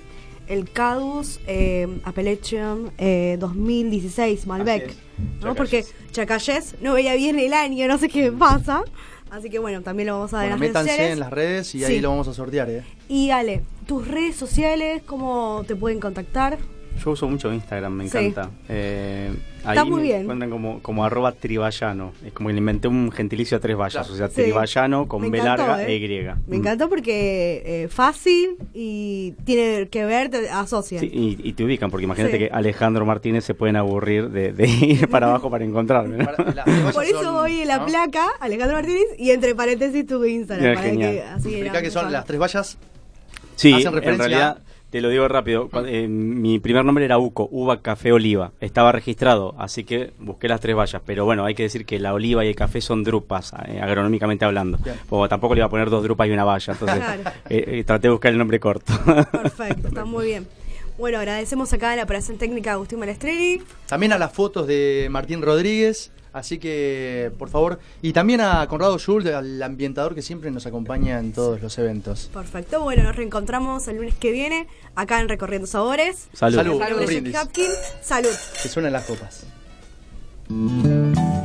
El 0.48 0.70
Cadus, 0.72 1.40
eh, 1.46 1.88
Appellation 2.04 2.92
eh, 2.98 3.38
2016, 3.40 4.48
Malbec. 4.48 4.96
¿no? 5.44 5.54
Porque 5.54 5.86
Chacalles 6.12 6.76
no 6.82 6.94
veía 6.94 7.14
bien 7.16 7.38
el 7.38 7.54
año, 7.54 7.88
no 7.88 8.00
sé 8.00 8.10
qué 8.10 8.32
pasa. 8.32 8.84
Así 9.30 9.52
que 9.52 9.60
bueno, 9.60 9.84
también 9.84 10.08
lo 10.08 10.14
vamos 10.14 10.34
a 10.34 10.40
ver 10.40 10.50
Bueno, 10.58 10.66
en 10.66 10.74
las 10.74 10.84
redes 10.84 10.86
métanse 10.86 10.90
sociales. 10.90 11.14
en 11.14 11.20
las 11.20 11.30
redes 11.32 11.76
y 11.76 11.80
Sí. 11.80 11.86
ahí 11.86 12.00
lo 12.02 12.10
vamos 12.10 12.28
a 12.28 12.34
sortear, 12.34 12.68
¿eh? 12.72 12.84
Y 13.08 13.30
Ale, 13.30 13.62
tus 13.86 14.08
redes 14.08 14.36
sociales, 14.36 15.04
¿cómo 15.06 15.64
te 15.68 15.76
pueden 15.76 16.00
contactar? 16.00 16.58
Yo 17.04 17.12
uso 17.12 17.30
mucho 17.30 17.54
Instagram, 17.54 17.94
me 17.94 18.10
Sí. 18.10 18.18
encanta. 18.18 18.50
Eh, 18.68 19.32
Está 19.60 19.72
ahí 19.72 19.90
muy 19.90 20.02
me 20.02 20.08
bien. 20.08 20.22
encuentran 20.24 20.50
como, 20.50 20.82
como 20.82 21.06
arroba 21.06 21.32
triballano. 21.32 22.12
Es 22.26 22.34
como 22.34 22.50
que 22.50 22.54
le 22.54 22.60
inventé 22.60 22.88
un 22.90 23.10
gentilicio 23.12 23.56
a 23.58 23.60
tres 23.62 23.78
vallas, 23.78 24.06
Claro. 24.08 24.14
o 24.14 24.18
sea, 24.18 24.28
Sí. 24.28 24.42
triballano 24.42 25.08
con 25.08 25.22
Me 25.22 25.30
B 25.30 25.38
encantó, 25.38 25.66
larga 25.68 25.84
¿eh? 25.84 25.94
e 25.94 25.96
Y. 25.96 26.08
Me 26.10 26.34
Mm. 26.34 26.54
encantó 26.60 26.90
porque 26.90 27.64
eh, 27.66 27.88
fácil 27.90 28.58
y 28.74 29.34
tiene 29.46 29.88
que 29.90 30.04
ver, 30.04 30.30
te 30.30 30.50
asocian. 30.50 31.00
Sí, 31.02 31.10
y, 31.14 31.40
y 31.48 31.54
te 31.54 31.64
ubican, 31.64 31.90
porque 31.90 32.04
imagínate 32.06 32.34
Sí. 32.34 32.40
que 32.40 32.50
Alejandro 32.52 33.06
Martínez 33.06 33.46
se 33.46 33.54
pueden 33.54 33.78
aburrir 33.78 34.30
de, 34.30 34.52
de 34.52 34.68
ir 34.68 35.08
para 35.08 35.28
abajo 35.28 35.50
para 35.50 35.64
encontrarme. 35.64 36.26
Por 36.94 37.04
eso 37.06 37.24
son, 37.24 37.34
voy 37.36 37.62
en 37.62 37.68
la 37.70 37.78
¿no? 37.78 37.86
placa, 37.86 38.26
Alejandro 38.42 38.76
Martínez, 38.76 39.06
y 39.18 39.32
entre 39.32 39.56
paréntesis 39.56 40.06
tu 40.06 40.24
Instagram. 40.26 40.76
Para 40.76 40.86
genial. 40.88 41.12
que 41.14 41.22
así 41.24 41.48
Explica 41.50 41.72
era 41.72 41.82
que 41.82 41.92
son 41.92 42.12
las 42.12 42.26
tres 42.26 42.40
vallas. 42.42 42.78
Sí, 43.56 43.74
Hacen 43.74 43.88
en 43.88 43.94
referencia 43.94 44.26
realidad, 44.28 44.58
te 44.90 45.02
lo 45.02 45.10
digo 45.10 45.28
rápido. 45.28 45.70
eh, 45.86 46.08
mi 46.08 46.60
primer 46.60 46.84
nombre 46.86 47.06
era 47.06 47.18
Uco, 47.18 47.48
uva, 47.52 47.82
café, 47.82 48.12
oliva. 48.12 48.52
Estaba 48.60 48.92
registrado, 48.92 49.56
así 49.58 49.84
que 49.84 50.12
busqué 50.20 50.48
las 50.48 50.60
tres 50.62 50.76
vallas. 50.76 51.02
Pero 51.06 51.26
bueno, 51.26 51.46
hay 51.46 51.56
que 51.56 51.64
decir 51.64 51.86
que 51.86 52.00
la 52.00 52.14
oliva 52.14 52.44
y 52.44 52.50
el 52.50 52.56
café 52.56 52.82
son 52.82 53.04
drupas, 53.04 53.54
eh, 53.68 53.80
agronómicamente 53.82 54.46
hablando. 54.46 54.80
Tampoco 55.30 55.54
le 55.56 55.60
iba 55.60 55.68
a 55.68 55.70
poner 55.70 55.90
dos 55.90 56.04
drupas 56.04 56.28
y 56.28 56.32
una 56.32 56.44
valla. 56.44 56.74
Entonces, 56.74 56.98
Claro. 57.00 57.22
eh, 57.50 57.64
eh, 57.80 57.84
traté 57.84 58.08
de 58.08 58.12
buscar 58.12 58.32
el 58.32 58.38
nombre 58.38 58.60
corto. 58.60 58.94
Perfecto, 59.32 59.88
está 59.90 60.06
muy 60.06 60.26
bien. 60.26 60.48
Bueno, 60.98 61.18
agradecemos 61.20 61.72
acá 61.72 61.92
a 61.94 61.96
la 61.96 62.04
operación 62.04 62.38
técnica 62.38 62.74
Agustín 62.74 63.00
Manestrelli. 63.00 63.62
También 63.88 64.12
a 64.12 64.18
las 64.18 64.34
fotos 64.34 64.68
de 64.68 65.08
Martín 65.10 65.42
Rodríguez. 65.42 66.12
Así 66.34 66.60
que, 66.60 67.32
por 67.38 67.50
favor. 67.50 67.80
Y 68.02 68.14
también 68.14 68.42
a 68.42 68.68
Conrado 68.68 68.98
Schultz, 68.98 69.28
al 69.28 69.62
ambientador 69.62 70.16
que 70.16 70.22
siempre 70.22 70.52
nos 70.52 70.66
acompaña 70.66 71.20
en 71.20 71.34
todos 71.34 71.62
los 71.62 71.78
eventos. 71.78 72.30
Perfecto, 72.34 72.82
bueno, 72.82 73.04
nos 73.04 73.16
reencontramos 73.16 73.88
el 73.88 73.98
lunes 73.98 74.16
que 74.16 74.32
viene 74.32 74.68
acá 74.96 75.20
en 75.22 75.30
Recorriendo 75.30 75.68
Sabores. 75.68 76.28
Salud. 76.34 76.58
Salud. 76.58 77.06
Brindis. 77.06 77.34
Jackie 77.34 77.62
Hapkin. 77.62 77.72
Salud. 78.02 78.36
Que 78.62 78.70
suenan 78.70 78.94
las 78.94 79.06
copas. 79.06 79.46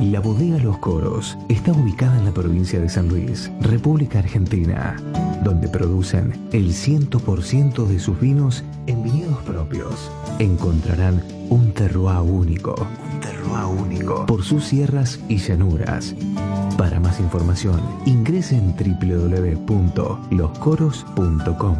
La 0.01 0.19
bodega 0.19 0.57
Los 0.57 0.79
Coros 0.79 1.37
está 1.47 1.71
ubicada 1.71 2.17
en 2.17 2.25
la 2.25 2.33
provincia 2.33 2.77
de 2.79 2.89
San 2.89 3.07
Luis, 3.07 3.51
República 3.61 4.17
Argentina, 4.19 4.97
donde 5.43 5.69
producen 5.69 6.33
el 6.51 6.73
100% 6.73 7.87
de 7.87 7.99
sus 7.99 8.19
vinos 8.19 8.63
en 8.87 9.03
viñedos 9.03 9.37
propios. 9.43 10.11
Encontrarán 10.39 11.23
un 11.49 11.71
terroir 11.71 12.19
único, 12.19 12.75
un 13.13 13.21
terroir 13.21 13.65
único 13.65 14.25
por 14.25 14.43
sus 14.43 14.65
sierras 14.65 15.21
y 15.29 15.37
llanuras. 15.37 16.13
Para 16.77 16.99
más 16.99 17.21
información, 17.21 17.79
ingrese 18.05 18.57
en 18.57 18.75
www.loscoros.com. 18.75 21.75